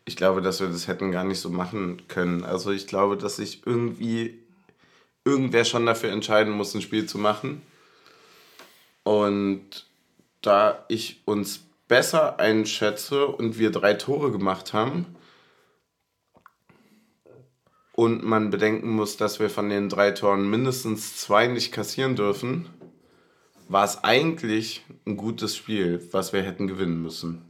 [0.06, 2.46] Ich glaube, dass wir das hätten gar nicht so machen können.
[2.46, 4.41] Also ich glaube, dass sich irgendwie
[5.26, 7.62] irgendwer schon dafür entscheiden muss, ein Spiel zu machen.
[9.04, 9.86] Und
[10.42, 15.06] da ich uns besser einschätze und wir drei Tore gemacht haben
[17.94, 22.70] und man bedenken muss, dass wir von den drei Toren mindestens zwei nicht kassieren dürfen,
[23.68, 27.42] war es eigentlich ein gutes Spiel, was wir hätten gewinnen müssen.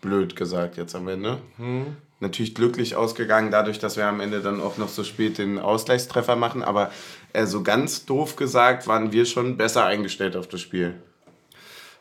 [0.00, 1.40] Blöd gesagt jetzt am Ende.
[1.56, 1.96] Hm.
[2.24, 6.36] Natürlich glücklich ausgegangen, dadurch, dass wir am Ende dann auch noch so spät den Ausgleichstreffer
[6.36, 6.62] machen.
[6.62, 6.90] Aber
[7.34, 10.94] äh, so ganz doof gesagt, waren wir schon besser eingestellt auf das Spiel.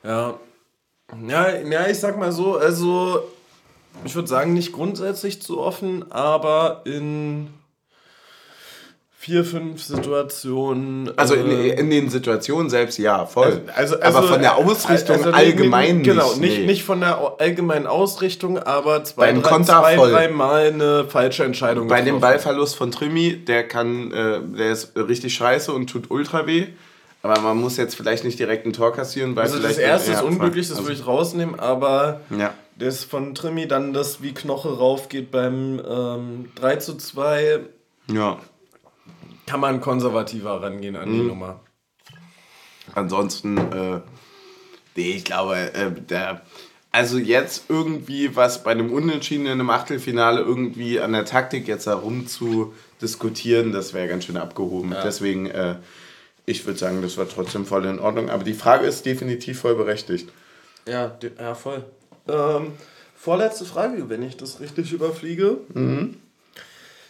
[0.01, 0.39] Ja.
[1.27, 3.21] Ja, ja ich sag mal so, also
[4.05, 7.49] ich würde sagen, nicht grundsätzlich zu offen, aber in
[9.23, 11.17] vier, fünf Situationen.
[11.17, 13.61] Also in, äh, in, den Situationen selbst ja, voll.
[13.73, 16.07] Also, also, aber von der Ausrichtung also allgemein nicht.
[16.07, 16.65] Genau, nicht, nee.
[16.65, 21.87] nicht von der allgemeinen Ausrichtung, aber zwei, drei, zwei drei Mal eine falsche Entscheidung.
[21.87, 22.17] Bei getroffen.
[22.17, 26.67] dem Ballverlust von Trimi, der kann, äh, der ist richtig scheiße und tut ultra weh.
[27.21, 29.77] Aber man muss jetzt vielleicht nicht direkt ein Tor kassieren, weil also vielleicht.
[29.77, 32.53] Das erste ist unglücklich, das also würde ich rausnehmen, aber ja.
[32.77, 37.59] das von Trimi dann das wie Knoche rauf geht beim ähm, 3 zu 2.
[38.11, 38.39] Ja
[39.45, 41.27] kann man konservativer rangehen an die mhm.
[41.27, 41.59] Nummer.
[42.95, 44.01] Ansonsten, äh,
[44.95, 46.41] nee, ich glaube, äh, der,
[46.91, 51.87] also jetzt irgendwie was bei einem Unentschieden in einem Achtelfinale irgendwie an der Taktik jetzt
[51.87, 54.91] herum zu diskutieren, das wäre ganz schön abgehoben.
[54.91, 55.01] Ja.
[55.03, 55.75] Deswegen, äh,
[56.45, 58.29] ich würde sagen, das war trotzdem voll in Ordnung.
[58.29, 60.29] Aber die Frage ist definitiv voll berechtigt.
[60.87, 61.83] Ja, ja voll.
[62.27, 62.73] Ähm,
[63.15, 65.57] vorletzte Frage, wenn ich das richtig überfliege.
[65.73, 66.17] Mhm.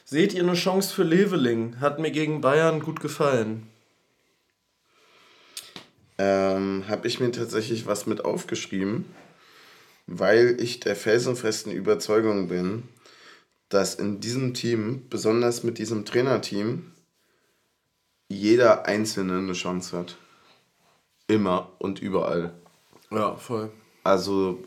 [0.05, 1.79] Seht ihr eine Chance für Leveling?
[1.79, 3.69] Hat mir gegen Bayern gut gefallen.
[6.17, 9.05] Ähm, habe ich mir tatsächlich was mit aufgeschrieben,
[10.05, 12.83] weil ich der felsenfesten Überzeugung bin,
[13.69, 16.91] dass in diesem Team, besonders mit diesem Trainerteam,
[18.27, 20.17] jeder Einzelne eine Chance hat.
[21.27, 22.53] Immer und überall.
[23.09, 23.71] Ja, voll.
[24.03, 24.63] Also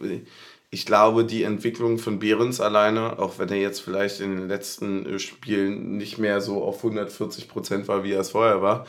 [0.76, 5.06] ich glaube, die Entwicklung von Behrens alleine, auch wenn er jetzt vielleicht in den letzten
[5.06, 8.86] äh, Spielen nicht mehr so auf 140 Prozent war, wie er es vorher war,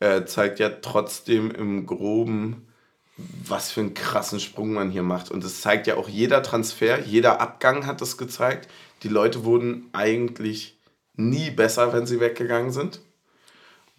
[0.00, 2.68] äh, zeigt ja trotzdem im Groben,
[3.16, 5.30] was für einen krassen Sprung man hier macht.
[5.30, 8.68] Und es zeigt ja auch jeder Transfer, jeder Abgang hat es gezeigt.
[9.02, 10.78] Die Leute wurden eigentlich
[11.14, 13.00] nie besser, wenn sie weggegangen sind.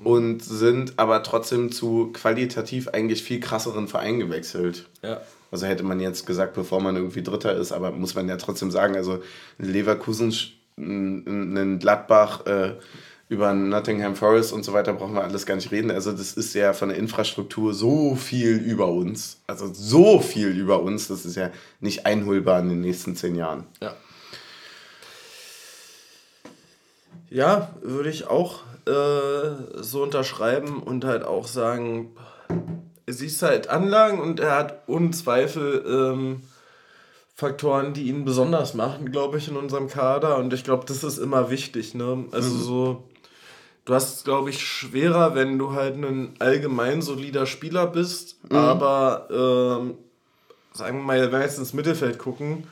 [0.04, 4.90] Und sind aber trotzdem zu qualitativ eigentlich viel krasseren Vereinen gewechselt.
[5.04, 5.22] Ja.
[5.52, 8.72] Also hätte man jetzt gesagt, bevor man irgendwie Dritter ist, aber muss man ja trotzdem
[8.72, 9.22] sagen, also
[9.58, 10.34] Leverkusen,
[10.78, 12.76] einen Gladbach, äh,
[13.32, 15.90] über Nottingham Forest und so weiter brauchen wir alles gar nicht reden.
[15.90, 19.40] Also das ist ja von der Infrastruktur so viel über uns.
[19.48, 21.50] Also so viel über uns, das ist ja
[21.80, 23.64] nicht einholbar in den nächsten zehn Jahren.
[23.82, 23.96] Ja.
[27.30, 32.16] Ja, würde ich auch äh, so unterschreiben und halt auch sagen,
[33.08, 36.42] siehst halt Anlagen und er hat ohne Zweifel ähm,
[37.36, 40.38] Faktoren, die ihn besonders machen, glaube ich, in unserem Kader.
[40.38, 41.96] Und ich glaube, das ist immer wichtig.
[41.96, 42.26] Ne?
[42.32, 42.62] Also mhm.
[42.62, 43.04] so,
[43.86, 48.56] du hast es, glaube ich, schwerer, wenn du halt ein allgemein solider Spieler bist, mhm.
[48.56, 49.96] aber ähm,
[50.74, 52.68] sagen wir mal, wenn wir jetzt ins Mittelfeld gucken,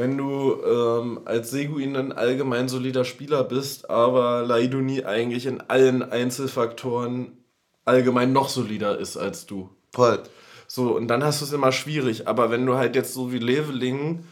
[0.00, 6.02] wenn du ähm, als Seguin ein allgemein solider Spieler bist, aber Laiduni eigentlich in allen
[6.02, 7.36] Einzelfaktoren
[7.84, 9.68] allgemein noch solider ist als du.
[9.92, 10.20] Voll.
[10.66, 12.28] So, und dann hast du es immer schwierig.
[12.28, 14.24] Aber wenn du halt jetzt so wie Leveling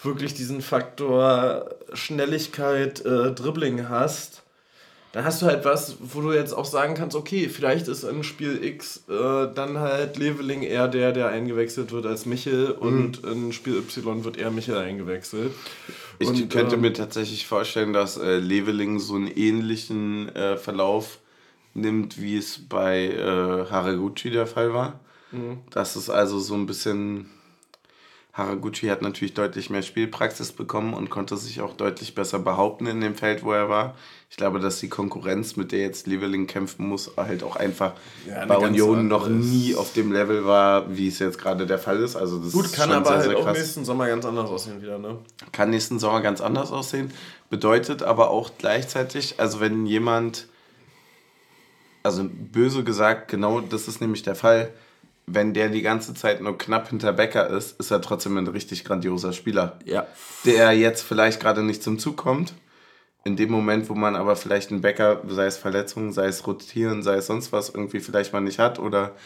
[0.00, 4.44] wirklich diesen Faktor Schnelligkeit, äh, Dribbling hast,
[5.16, 8.22] dann hast du halt was, wo du jetzt auch sagen kannst, okay, vielleicht ist im
[8.22, 12.82] Spiel X äh, dann halt Leveling eher der, der eingewechselt wird als Michel mhm.
[12.82, 15.54] und in Spiel Y wird eher Michel eingewechselt.
[16.18, 21.18] Ich und, könnte ähm, mir tatsächlich vorstellen, dass äh, Leveling so einen ähnlichen äh, Verlauf
[21.72, 25.00] nimmt, wie es bei äh, Haraguchi der Fall war.
[25.32, 25.60] Mhm.
[25.70, 27.30] Das ist also so ein bisschen.
[28.34, 33.00] Haraguchi hat natürlich deutlich mehr Spielpraxis bekommen und konnte sich auch deutlich besser behaupten in
[33.00, 33.94] dem Feld, wo er war.
[34.28, 37.92] Ich glaube, dass die Konkurrenz, mit der jetzt Leveling kämpfen muss, halt auch einfach
[38.28, 42.00] ja, bei Union noch nie auf dem Level war, wie es jetzt gerade der Fall
[42.00, 42.16] ist.
[42.16, 45.18] Also das Gut, kann aber sehr, halt auch nächsten Sommer ganz anders aussehen wieder, ne?
[45.52, 47.12] Kann nächsten Sommer ganz anders aussehen.
[47.50, 50.48] Bedeutet aber auch gleichzeitig, also wenn jemand
[52.06, 54.72] also böse gesagt, genau das ist nämlich der Fall.
[55.26, 58.84] Wenn der die ganze Zeit nur knapp hinter Becker ist, ist er trotzdem ein richtig
[58.84, 59.78] grandioser Spieler.
[59.84, 60.06] Ja.
[60.44, 62.54] Der jetzt vielleicht gerade nicht zum Zug kommt,
[63.26, 67.02] in dem Moment, wo man aber vielleicht einen Bäcker, sei es Verletzungen, sei es Rotieren,
[67.02, 69.16] sei es sonst was, irgendwie vielleicht mal nicht hat oder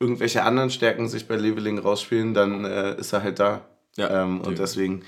[0.00, 3.60] irgendwelche anderen Stärken sich bei Leveling rausspielen, dann äh, ist er halt da.
[3.96, 5.02] Ja, ähm, und deswegen,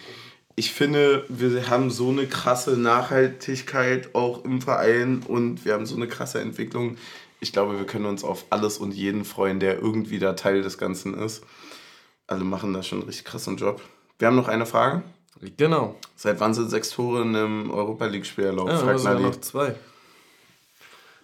[0.56, 5.96] ich finde, wir haben so eine krasse Nachhaltigkeit auch im Verein und wir haben so
[5.96, 6.98] eine krasse Entwicklung.
[7.40, 10.76] Ich glaube, wir können uns auf alles und jeden freuen, der irgendwie da Teil des
[10.76, 11.42] Ganzen ist.
[12.26, 13.80] Alle machen da schon einen richtig krassen Job.
[14.18, 15.02] Wir haben noch eine Frage.
[15.56, 15.96] Genau.
[16.16, 18.70] Seit wann sind sechs Tore in einem Europa League-Spiel erlaubt?
[18.70, 19.22] Ja, Fragt Nadi.
[19.22, 19.74] noch zwei.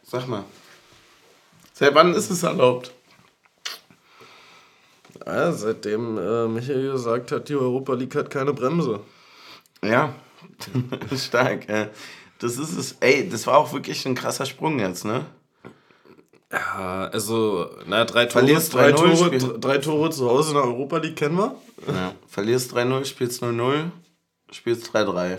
[0.03, 0.45] Sag mal.
[1.73, 2.93] Seit wann ist es erlaubt?
[5.27, 9.01] Ja, seitdem äh, Michael gesagt hat, die Europa League hat keine Bremse.
[9.83, 10.15] Ja,
[11.17, 11.69] stark.
[11.69, 11.89] Ja.
[12.39, 12.97] Das ist es.
[13.01, 15.27] Ey, das war auch wirklich ein krasser Sprung jetzt, ne?
[16.53, 20.97] Ja, also, na, drei Tore, Verlierst drei, Tore, drei Tore zu Hause in der Europa
[20.99, 21.55] League kennen wir.
[21.87, 22.15] Ja.
[22.29, 23.91] Verlierst 3-0, spielst 0-0,
[24.51, 25.39] spielst 3-3.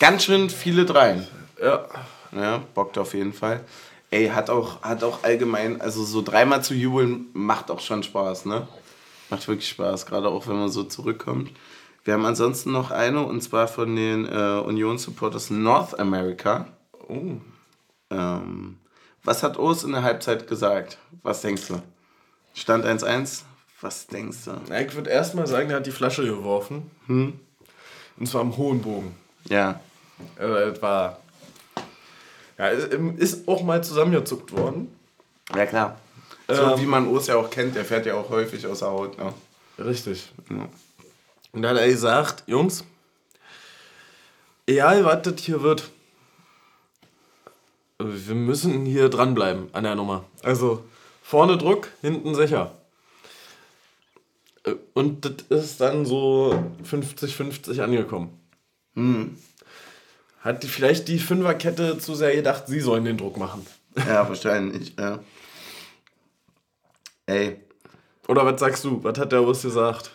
[0.00, 1.26] Ganz schön viele Dreien.
[1.62, 1.86] Ja.
[2.32, 3.64] Ja, bockt auf jeden Fall.
[4.10, 8.46] Ey, hat auch, hat auch allgemein, also so dreimal zu jubeln macht auch schon Spaß,
[8.46, 8.66] ne?
[9.30, 11.50] Macht wirklich Spaß, gerade auch wenn man so zurückkommt.
[12.02, 16.66] Wir haben ansonsten noch eine und zwar von den äh, Union Supporters North America.
[17.08, 17.36] Oh.
[18.10, 18.78] Ähm,
[19.24, 20.98] was hat Urs in der Halbzeit gesagt?
[21.22, 21.82] Was denkst du?
[22.54, 23.42] Stand 1-1?
[23.80, 24.74] Was denkst du?
[24.74, 26.90] Ich würde erstmal sagen, er hat die Flasche geworfen.
[27.06, 27.38] Hm?
[28.18, 29.14] Und zwar am hohen Bogen.
[29.48, 29.80] Ja.
[30.36, 31.18] Also, es war.
[32.58, 34.94] Ja, ist auch mal zusammengezuckt worden.
[35.54, 35.98] Ja, klar.
[36.46, 38.88] So ähm, wie man Urs ja auch kennt, der fährt ja auch häufig aus der
[38.88, 39.16] Haut.
[39.18, 39.32] Ne?
[39.78, 40.30] Richtig.
[40.50, 40.68] Ja.
[41.52, 42.84] Und da hat er gesagt: Jungs,
[44.66, 45.90] egal was das hier wird,
[48.00, 50.24] wir müssen hier dranbleiben an der Nummer.
[50.42, 50.84] Also
[51.22, 52.72] vorne Druck, hinten sicher.
[54.64, 56.54] Äh, und das ist dann so
[56.84, 58.30] 50-50 angekommen.
[58.94, 59.36] Mhm.
[60.40, 63.66] Hat die, vielleicht die Fünferkette zu sehr gedacht, sie sollen den Druck machen.
[63.96, 65.18] Ja, wahrscheinlich, ja.
[67.26, 67.60] Ey.
[68.28, 69.02] Oder was sagst du?
[69.02, 70.10] Was hat der Bus gesagt?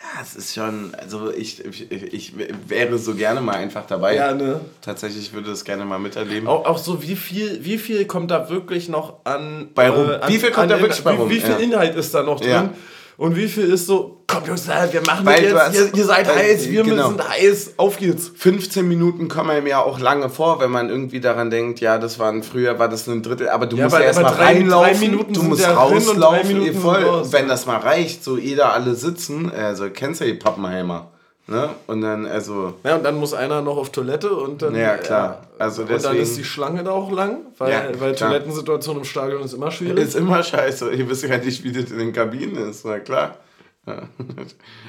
[0.00, 2.32] Ja, es ist schon, also ich, ich, ich
[2.68, 4.14] wäre so gerne mal einfach dabei.
[4.14, 4.60] Ja, ne?
[4.80, 6.46] Tatsächlich würde es gerne mal miterleben.
[6.46, 9.70] Auch, auch so, wie viel, wie viel kommt da wirklich noch an.
[9.74, 10.08] Bei rum?
[10.08, 11.28] Äh, an, wie viel kommt da wirklich bei rum?
[11.28, 11.56] Wie, wie viel ja.
[11.56, 12.50] Inhalt ist da noch drin?
[12.50, 12.72] Ja.
[13.18, 16.68] Und wie viel ist so, komm Jungs, wir machen das jetzt, ihr, ihr, seid heiß,
[16.68, 17.08] wir genau.
[17.08, 18.30] sind heiß, auf geht's.
[18.32, 22.20] 15 Minuten kommen einem ja auch lange vor, wenn man irgendwie daran denkt, ja, das
[22.20, 25.34] waren früher, war das ein Drittel, aber du ja, musst ja erstmal reinlaufen, drei Minuten
[25.34, 30.24] du musst rauslaufen, voll, wenn das mal reicht, so jeder alle sitzen, also kennst du
[30.24, 31.10] ja die Pappenheimer.
[31.50, 31.70] Ne?
[31.86, 32.74] Und dann, also.
[32.84, 34.74] Ja, und dann muss einer noch auf Toilette und dann.
[34.74, 35.46] Ja, klar.
[35.58, 39.04] Also deswegen, und dann ist die Schlange da auch lang, weil, ja, weil Toilettensituation im
[39.04, 39.98] Stadion ist immer schwierig.
[39.98, 40.92] Ist immer scheiße.
[40.92, 43.38] Ihr wisst ja nicht, wie das in den Kabinen ist, na klar.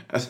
[0.09, 0.29] Also,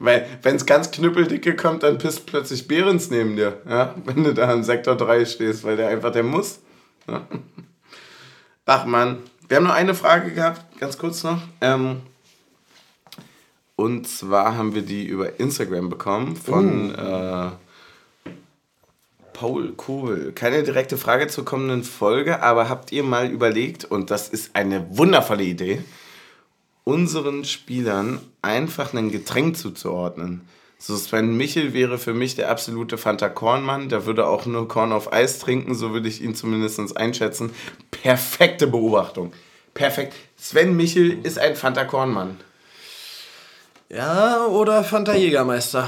[0.00, 3.94] weil, wenn es ganz knüppeldicke kommt, dann pisst plötzlich Behrens neben dir, ja?
[4.04, 6.58] wenn du da im Sektor 3 stehst, weil der einfach, der muss.
[7.08, 7.22] Ja?
[8.66, 9.18] Ach man,
[9.48, 11.40] wir haben noch eine Frage gehabt, ganz kurz noch.
[11.60, 12.02] Ähm,
[13.76, 16.94] und zwar haben wir die über Instagram bekommen von uh.
[16.94, 17.50] äh,
[19.32, 20.32] Paul Kohl.
[20.32, 24.96] Keine direkte Frage zur kommenden Folge, aber habt ihr mal überlegt, und das ist eine
[24.96, 25.82] wundervolle Idee,
[26.84, 30.42] unseren Spielern einfach ein Getränk zuzuordnen?
[30.78, 33.88] So Sven Michel wäre für mich der absolute Fanta Kornmann.
[33.88, 37.50] Der würde auch nur Korn auf Eis trinken, so würde ich ihn zumindest einschätzen.
[37.92, 39.32] Perfekte Beobachtung.
[39.74, 40.14] Perfekt.
[40.36, 42.36] Sven Michel ist ein Fanta Kornmann.
[43.92, 45.86] Ja, oder Fanta Jägermeister.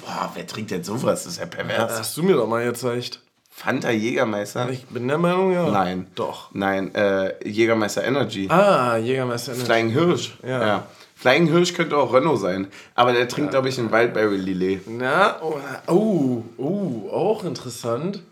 [0.00, 1.24] Boah, wer trinkt denn sowas?
[1.24, 1.98] Das ist ja pervers.
[1.98, 3.20] hast du mir doch mal gezeigt.
[3.50, 4.70] Fanta Jägermeister?
[4.70, 5.70] Ich bin der Meinung, ja.
[5.70, 6.06] Nein.
[6.14, 6.48] Doch.
[6.54, 8.48] Nein, äh, Jägermeister Energy.
[8.48, 9.66] Ah, Jägermeister Energy.
[9.66, 10.38] Flying Hirsch.
[10.42, 10.66] Ja.
[10.66, 10.86] ja.
[11.14, 12.68] Flying Hirsch könnte auch Renault sein.
[12.94, 13.60] Aber der trinkt, ja.
[13.60, 14.88] glaube ich, ein Wildberry Lillet.
[14.88, 15.58] Na, oh,
[15.88, 18.22] oh, oh, auch interessant.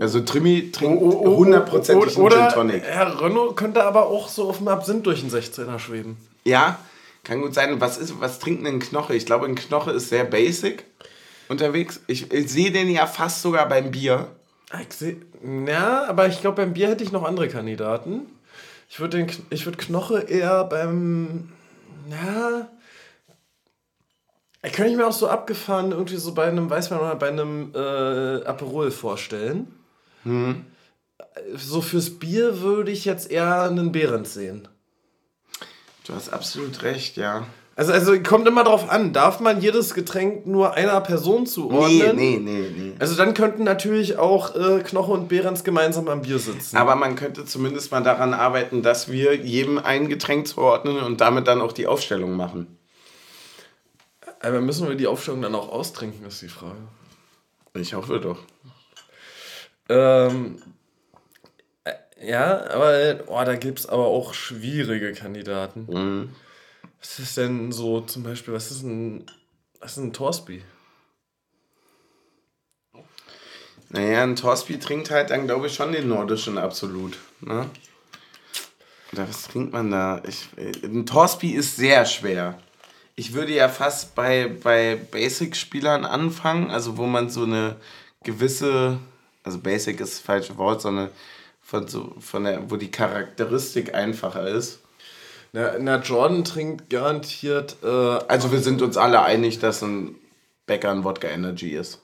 [0.00, 2.82] Also Trimi trinkt hundertprozentig oh, oh, oh, oh, einen Gin Tonic.
[2.82, 6.16] Herr Renault könnte aber auch so auf dem Absinth durch den 16er schweben.
[6.44, 6.78] Ja,
[7.24, 7.80] kann gut sein.
[7.80, 9.14] Was, ist, was trinkt ein Knoche?
[9.14, 10.84] Ich glaube, ein Knoche ist sehr basic
[11.48, 12.00] unterwegs.
[12.06, 14.28] Ich, ich sehe den ja fast sogar beim Bier.
[14.80, 15.16] Ich seh,
[15.66, 18.26] ja, aber ich glaube, beim Bier hätte ich noch andere Kandidaten.
[18.88, 21.48] Ich würde würd Knoche eher beim.
[22.10, 22.68] Ja.
[24.62, 27.28] Ich könnte ich mir auch so abgefahren irgendwie so bei einem, weiß man mal, bei
[27.28, 29.66] einem äh, Aperol vorstellen.
[30.22, 30.64] Hm.
[31.54, 34.68] So fürs Bier würde ich jetzt eher einen Behrens sehen.
[36.06, 37.46] Du hast absolut recht, ja.
[37.76, 42.14] Also, also kommt immer drauf an, darf man jedes Getränk nur einer Person zuordnen?
[42.14, 42.92] Nee, nee, nee, nee.
[43.00, 46.76] Also dann könnten natürlich auch äh, Knoche und Behrens gemeinsam am Bier sitzen.
[46.76, 51.48] Aber man könnte zumindest mal daran arbeiten, dass wir jedem ein Getränk zuordnen und damit
[51.48, 52.78] dann auch die Aufstellung machen.
[54.40, 56.78] Aber müssen wir die Aufstellung dann auch austrinken, ist die Frage.
[57.72, 58.38] Ich hoffe doch.
[59.88, 60.73] Ähm, äh,
[62.20, 65.86] ja, aber oh, da gibt es aber auch schwierige Kandidaten.
[65.88, 66.28] Mhm.
[67.00, 69.26] Was ist denn so zum Beispiel, was ist ein,
[69.80, 70.62] was ist ein Torsby?
[73.90, 77.16] Naja, ein Torsby trinkt halt dann, glaube ich, schon den nordischen absolut.
[77.40, 77.70] Ne?
[79.12, 80.20] Oder was trinkt man da?
[80.26, 82.58] Ich, äh, ein Torsby ist sehr schwer.
[83.14, 87.76] Ich würde ja fast bei, bei Basic-Spielern anfangen, also wo man so eine
[88.24, 88.98] gewisse,
[89.44, 91.10] also Basic ist das falsche Wort, sondern
[91.64, 94.80] von so, von der, wo die Charakteristik einfacher ist.
[95.52, 97.76] Na, na Jordan trinkt garantiert.
[97.82, 100.16] Äh, also wir sind uns alle einig, dass ein
[100.66, 102.00] Bäcker ein Wodka Energy ist.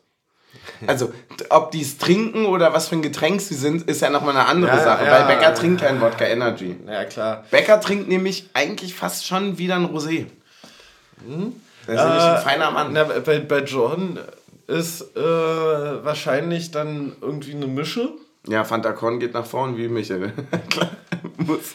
[0.86, 1.12] Also,
[1.50, 4.46] ob die es trinken oder was für ein Getränk sie sind, ist ja nochmal eine
[4.46, 5.52] andere Ja, Sache, ja, weil Bäcker ja.
[5.52, 6.76] trinkt kein Wodka Energy.
[6.86, 7.44] ja, klar.
[7.50, 10.26] Bäcker trinkt nämlich eigentlich fast schon wieder ein Rosé.
[11.86, 12.92] Das ist nämlich ein feiner Mann.
[12.92, 14.18] Na, bei, bei Jordan
[14.66, 18.10] ist äh, wahrscheinlich dann irgendwie eine Mische.
[18.46, 20.32] Ja, Fanta Korn geht nach vorn wie Michel.
[21.36, 21.74] Muss.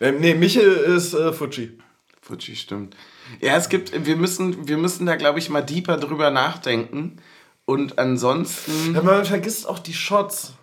[0.00, 1.78] Ähm, nee, Michel ist äh, Fuji.
[2.20, 2.96] Fuji, stimmt.
[3.40, 7.16] Ja, es gibt, wir müssen, wir müssen da, glaube ich, mal deeper drüber nachdenken.
[7.64, 8.94] Und ansonsten.
[8.94, 10.54] Ja, man vergisst auch die Shots.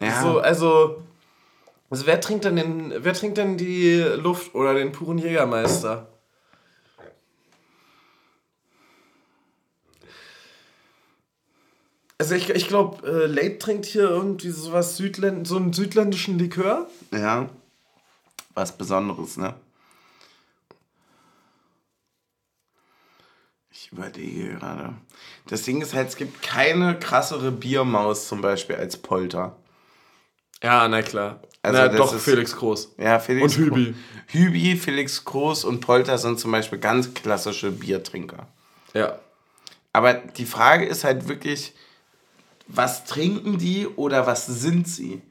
[0.00, 0.22] Ja.
[0.22, 1.02] So, also,
[1.90, 6.13] also wer trinkt denn den, wer trinkt denn die Luft oder den puren Jägermeister?
[12.18, 16.88] Also ich, ich glaube, äh, Late trinkt hier irgendwie sowas Südländ so einen südländischen Likör.
[17.12, 17.48] Ja.
[18.54, 19.54] Was Besonderes, ne?
[23.70, 24.94] Ich überlege gerade.
[25.48, 29.56] Das Ding ist halt, es gibt keine krassere Biermaus zum Beispiel als Polter.
[30.62, 31.40] Ja, na klar.
[31.62, 32.94] Also na, das doch, ist- Felix Groß.
[32.98, 33.94] Ja, Felix Und Hübi.
[34.28, 38.46] Hübi, Felix Groß und Polter sind zum Beispiel ganz klassische Biertrinker.
[38.92, 39.18] Ja.
[39.92, 41.72] Aber die Frage ist halt wirklich,
[42.66, 45.22] was trinken die oder was sind sie?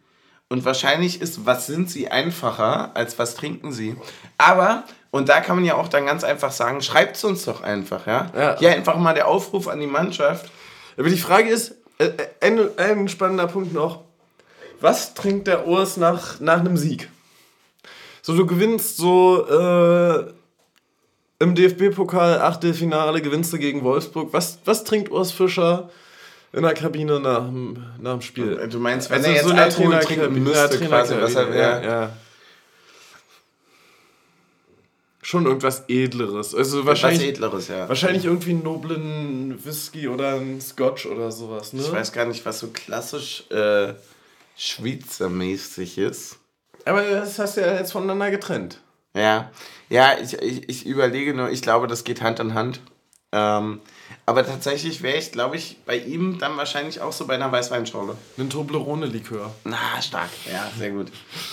[0.50, 3.96] Und wahrscheinlich ist, was sind sie einfacher, als was trinken sie.
[4.38, 7.64] Aber, und da kann man ja auch dann ganz einfach sagen, schreibt es uns doch
[7.64, 8.32] einfach, ja?
[8.38, 8.60] Ja.
[8.60, 10.52] Hier einfach mal der Aufruf an die Mannschaft.
[10.96, 14.04] Aber die Frage ist, äh, äh, ein, ein spannender Punkt noch.
[14.80, 17.10] Was trinkt der Urs nach, nach einem Sieg?
[18.22, 20.34] So, du gewinnst so äh,
[21.40, 24.34] im DFB-Pokal Achtelfinale, gewinnst du gegen Wolfsburg.
[24.34, 25.90] Was, was trinkt Urs Fischer
[26.54, 28.56] in der Kabine nach, dem- nach dem Spiel?
[28.70, 31.56] Du meinst, wenn Also er jetzt so eine Alkohol trinken müsste, quasi, was er, ja.
[31.56, 32.10] ja, ja.
[35.22, 36.54] Schon irgendwas Edleres.
[36.54, 37.88] Also wahrscheinlich, was Edleres, ja.
[37.88, 41.82] wahrscheinlich irgendwie einen noblen Whisky oder einen Scotch oder sowas, ne?
[41.82, 43.94] Ich weiß gar nicht, was so klassisch äh,
[44.58, 46.38] Schweizermäßig ist.
[46.84, 48.82] Aber das hast du ja jetzt voneinander getrennt.
[49.16, 49.50] Ja,
[49.90, 52.82] ja, ich, ich, ich überlege nur, ich glaube, das geht Hand in Hand.
[53.32, 53.80] Ähm,
[54.26, 58.16] aber tatsächlich wäre ich, glaube ich, bei ihm dann wahrscheinlich auch so bei einer Weißweinschorle.
[58.38, 59.54] Ein Toblerone-Likör.
[59.66, 60.30] Na, stark.
[60.52, 61.08] Ja, sehr gut.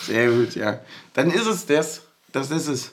[0.05, 0.81] Sehr gut, ja.
[1.15, 2.03] Dann ist es das.
[2.33, 2.93] Das ist es.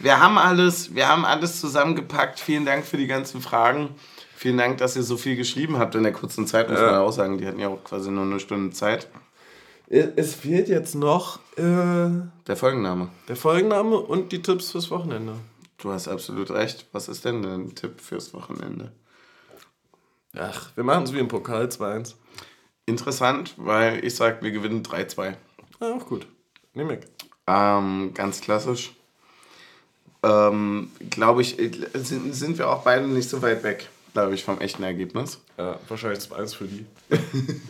[0.00, 2.40] Wir haben alles, wir haben alles zusammengepackt.
[2.40, 3.90] Vielen Dank für die ganzen Fragen.
[4.36, 6.86] Vielen Dank, dass ihr so viel geschrieben habt in der kurzen Zeit, muss Ja.
[6.86, 7.38] man auch sagen.
[7.38, 9.08] Die hatten ja auch quasi nur eine Stunde Zeit.
[9.88, 11.62] Es fehlt jetzt noch äh,
[12.46, 13.08] Der Folgenname.
[13.28, 15.34] der Folgenname und die Tipps fürs Wochenende.
[15.84, 16.86] Du hast absolut recht.
[16.92, 18.90] Was ist denn dein Tipp fürs Wochenende?
[20.34, 22.14] Ach, wir machen es wie im Pokal 2-1.
[22.86, 25.34] Interessant, weil ich sag, wir gewinnen 3-2.
[25.80, 26.26] Ah, auch gut.
[26.72, 27.00] Nehm ich.
[27.46, 28.94] Ähm, ganz klassisch.
[30.22, 34.42] Ähm, glaube ich, äh, sind, sind wir auch beide nicht so weit weg, glaube ich,
[34.42, 35.38] vom echten Ergebnis.
[35.58, 36.86] Ja, wahrscheinlich 2-1 für die.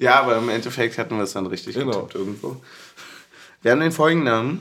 [0.00, 2.08] Ja, aber im Endeffekt hatten wir es dann richtig Genau.
[2.12, 2.60] irgendwo.
[3.62, 4.60] Wir haben den Folgennamen.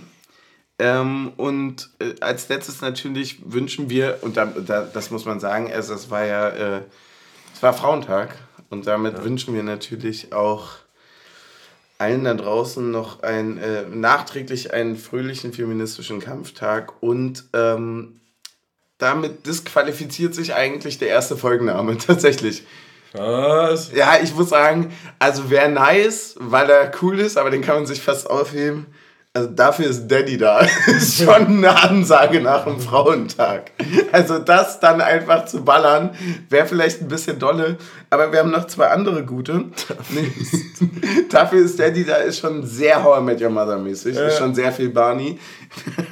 [0.80, 5.72] Ähm, und äh, als letztes natürlich wünschen wir, und da, da, das muss man sagen,
[5.72, 6.82] also es war ja, äh,
[7.54, 8.36] es war Frauentag.
[8.70, 10.72] Und damit wünschen wir natürlich auch
[12.00, 17.02] allen da draußen noch ein, äh, nachträglich einen fröhlichen feministischen Kampftag.
[17.02, 18.20] Und ähm,
[18.98, 22.66] damit disqualifiziert sich eigentlich der erste Folgenname tatsächlich.
[23.14, 23.92] Was?
[23.94, 27.86] Ja, ich muss sagen, also wäre nice, weil er cool ist, aber den kann man
[27.86, 28.88] sich fast aufheben.
[29.36, 30.60] Also dafür ist Daddy da.
[30.88, 33.72] ist schon eine Ansage nach dem Frauentag.
[34.12, 36.12] Also das dann einfach zu ballern,
[36.50, 37.78] wäre vielleicht ein bisschen dolle,
[38.12, 39.66] aber wir haben noch zwei andere gute.
[41.30, 44.16] Dafür ist Daddy da, ist schon sehr How I Met Your Mother mäßig.
[44.16, 45.40] Ist schon sehr viel Barney.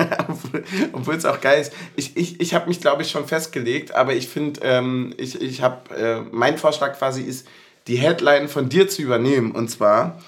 [0.93, 1.73] Obwohl es auch geil ist.
[1.95, 5.61] Ich, ich, ich habe mich, glaube ich, schon festgelegt, aber ich finde, ähm, ich, ich
[5.61, 7.48] habe, äh, mein Vorschlag quasi ist,
[7.85, 9.52] die Headline von dir zu übernehmen.
[9.52, 10.19] Und zwar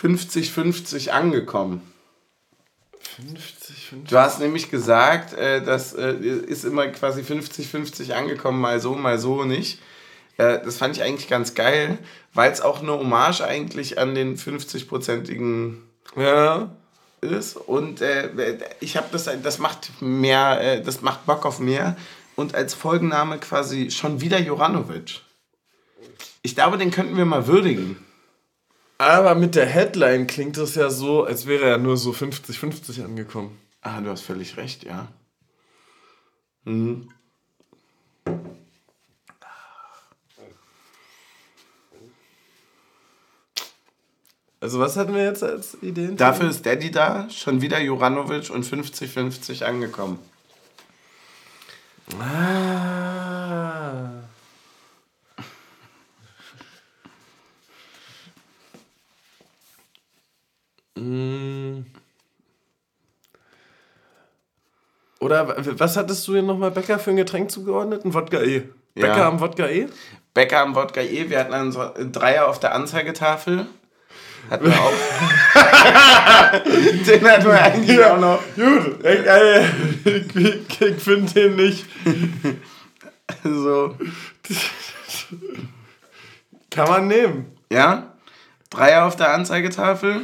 [0.00, 1.89] 50-50 angekommen.
[3.20, 4.10] 50, 50.
[4.10, 9.18] Du hast nämlich gesagt, äh, das äh, ist immer quasi 50-50 angekommen, mal so, mal
[9.18, 9.80] so nicht.
[10.36, 11.98] Äh, das fand ich eigentlich ganz geil,
[12.32, 15.76] weil es auch eine Hommage eigentlich an den 50-prozentigen
[16.16, 16.70] ja.
[17.20, 17.56] ist.
[17.56, 21.96] Und äh, ich habe das, das macht mehr, äh, das macht Bock auf mehr.
[22.36, 25.20] Und als Folgenname quasi schon wieder Joranovic.
[26.42, 27.96] Ich glaube, den könnten wir mal würdigen.
[29.00, 33.58] Aber mit der Headline klingt es ja so, als wäre er nur so 50-50 angekommen.
[33.80, 35.08] Ah, du hast völlig recht, ja.
[36.64, 37.08] Mhm.
[44.60, 46.18] Also was hatten wir jetzt als Ideen?
[46.18, 50.18] Dafür ist Daddy da, schon wieder Juranovic und 50-50 angekommen.
[52.18, 52.49] Ah.
[65.30, 68.04] Oder was hattest du hier nochmal Bäcker für ein Getränk zugeordnet?
[68.04, 68.64] Ein Wodka E.
[68.96, 69.28] Bäcker ja.
[69.28, 69.86] am Wodka E?
[70.34, 71.30] Bäcker am Wodka E.
[71.30, 73.66] Wir hatten einen Dreier auf der Anzeigetafel.
[74.50, 74.92] Hatten wir auch.
[77.06, 78.42] den hatten wir eigentlich ja, auch noch.
[78.56, 79.66] Gut, ich, äh,
[80.04, 80.34] ich,
[80.80, 81.86] ich finde den nicht.
[83.44, 83.94] so.
[86.70, 87.56] Kann man nehmen.
[87.70, 88.14] Ja?
[88.68, 90.22] Dreier auf der Anzeigetafel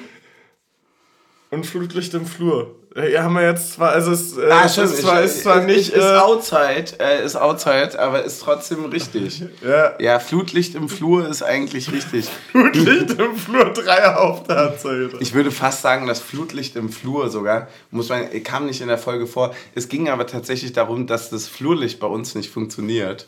[1.51, 2.75] und Flutlicht im Flur.
[2.97, 5.91] Ja, haben wir jetzt zwar, also es äh, ah, ist, zwar, ist zwar nicht.
[5.91, 9.43] Ist äh, outside, äh, ist outside, aber ist trotzdem richtig.
[9.63, 9.93] ja.
[9.99, 12.27] Ja, Flutlicht im Flur ist eigentlich richtig.
[12.53, 15.11] Flutlicht im Flur, der Anzeige.
[15.21, 18.99] Ich würde fast sagen, das Flutlicht im Flur sogar, muss man, kam nicht in der
[18.99, 19.55] Folge vor.
[19.75, 23.27] Es ging aber tatsächlich darum, dass das Flurlicht bei uns nicht funktioniert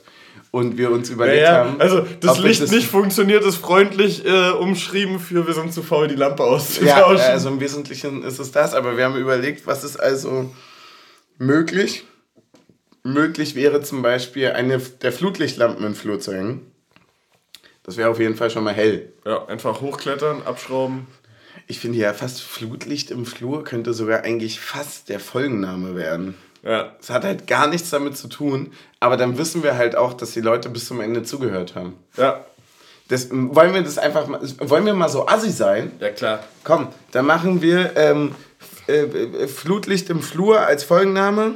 [0.50, 1.64] und wir uns überlegt ja, ja.
[1.64, 1.80] haben.
[1.80, 6.08] Also das Licht das nicht funktioniert, ist freundlich äh, umschrieben für wir sind zu faul,
[6.08, 7.18] die Lampe auszutauschen.
[7.18, 10.52] Ja, also im Wesentlichen ist es das, aber wir haben überlegt, was ist also
[11.38, 12.04] möglich.
[13.02, 16.72] Möglich wäre zum Beispiel eine der Flutlichtlampen im Flur zu hängen.
[17.84, 19.12] Das wäre auf jeden Fall schon mal hell.
[19.24, 21.06] Ja, einfach hochklettern, abschrauben.
[21.66, 26.34] Ich finde ja fast Flutlicht im Flur könnte sogar eigentlich fast der Folgenname werden.
[26.62, 26.92] Ja.
[27.00, 30.32] Es hat halt gar nichts damit zu tun, aber dann wissen wir halt auch, dass
[30.32, 31.96] die Leute bis zum Ende zugehört haben.
[32.16, 32.44] Ja.
[33.08, 35.92] Das, wollen wir das einfach mal, wollen wir mal so assi sein?
[35.98, 36.40] Ja, klar.
[36.62, 38.34] Komm, dann machen wir ähm,
[38.86, 41.54] äh, äh Flutlicht im Flur als Folgenname.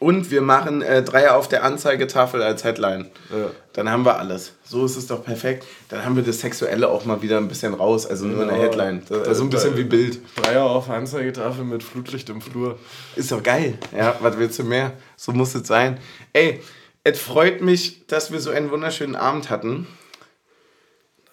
[0.00, 3.10] Und wir machen äh, Dreier auf der Anzeigetafel als Headline.
[3.30, 3.50] Ja.
[3.74, 4.54] Dann haben wir alles.
[4.64, 5.66] So ist es doch perfekt.
[5.90, 8.54] Dann haben wir das Sexuelle auch mal wieder ein bisschen raus, also nur genau.
[8.54, 9.02] eine Headline.
[9.06, 10.20] Das, also ein bisschen wie Bild.
[10.36, 12.78] Dreier auf der Anzeigetafel mit Flutlicht im Flur.
[13.14, 13.78] Ist doch geil.
[13.94, 14.94] Ja, was willst du mehr?
[15.16, 15.98] So muss es sein.
[16.32, 16.62] Ey,
[17.04, 19.86] es freut mich, dass wir so einen wunderschönen Abend hatten.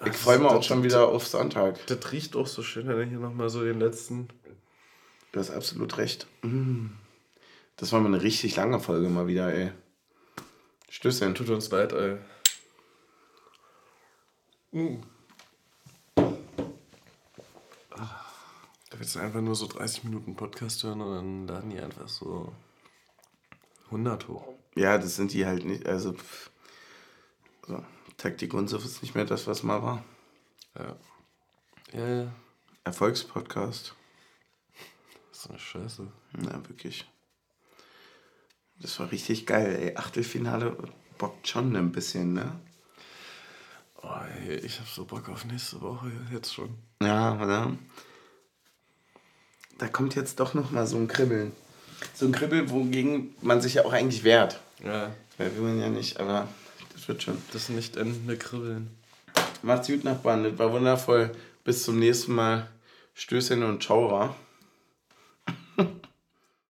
[0.05, 1.77] Ich freue mich auch schon wieder auf Sonntag.
[1.87, 4.27] Das riecht auch so schön, wenn ich hier nochmal so den letzten.
[5.31, 6.27] Du hast absolut recht.
[6.41, 6.87] Mm.
[7.77, 9.71] Das war mal eine richtig lange Folge mal wieder, ey.
[10.89, 11.35] Stößchen.
[11.35, 12.17] Tut uns leid, ey.
[14.71, 15.01] Mm.
[18.89, 22.07] Da willst du einfach nur so 30 Minuten Podcast hören und dann laden die einfach
[22.07, 22.51] so
[23.85, 24.47] 100 hoch.
[24.75, 25.85] Ja, das sind die halt nicht.
[25.85, 26.15] Also,
[27.67, 27.83] so.
[28.17, 30.03] Taktik und so ist nicht mehr das, was mal war.
[30.75, 30.95] Ja.
[31.93, 32.31] Ja, ja.
[32.85, 33.93] Erfolgspodcast.
[35.29, 36.11] Das ist eine Scheiße.
[36.41, 37.05] Ja, wirklich.
[38.79, 39.95] Das war richtig geil, ey.
[39.95, 40.77] Achtelfinale
[41.17, 42.51] bockt schon ein bisschen, ne?
[44.01, 44.09] Oh,
[44.47, 46.69] ey, ich hab so Bock auf nächste Woche jetzt schon.
[47.01, 47.75] Ja, oder?
[49.77, 51.51] Da kommt jetzt doch noch mal so ein Kribbeln.
[52.13, 54.59] So ein Kribbel, wogegen man sich ja auch eigentlich wehrt.
[54.83, 55.11] Ja.
[55.37, 56.47] Weil wir wollen ja nicht, aber
[56.93, 57.41] das wird schon.
[57.53, 58.95] Das nicht endende Kribbeln.
[59.61, 60.43] Macht's gut, Nachbarn.
[60.43, 61.31] Das war wundervoll.
[61.63, 62.69] Bis zum nächsten Mal.
[63.13, 64.35] Stößchen und Ciao.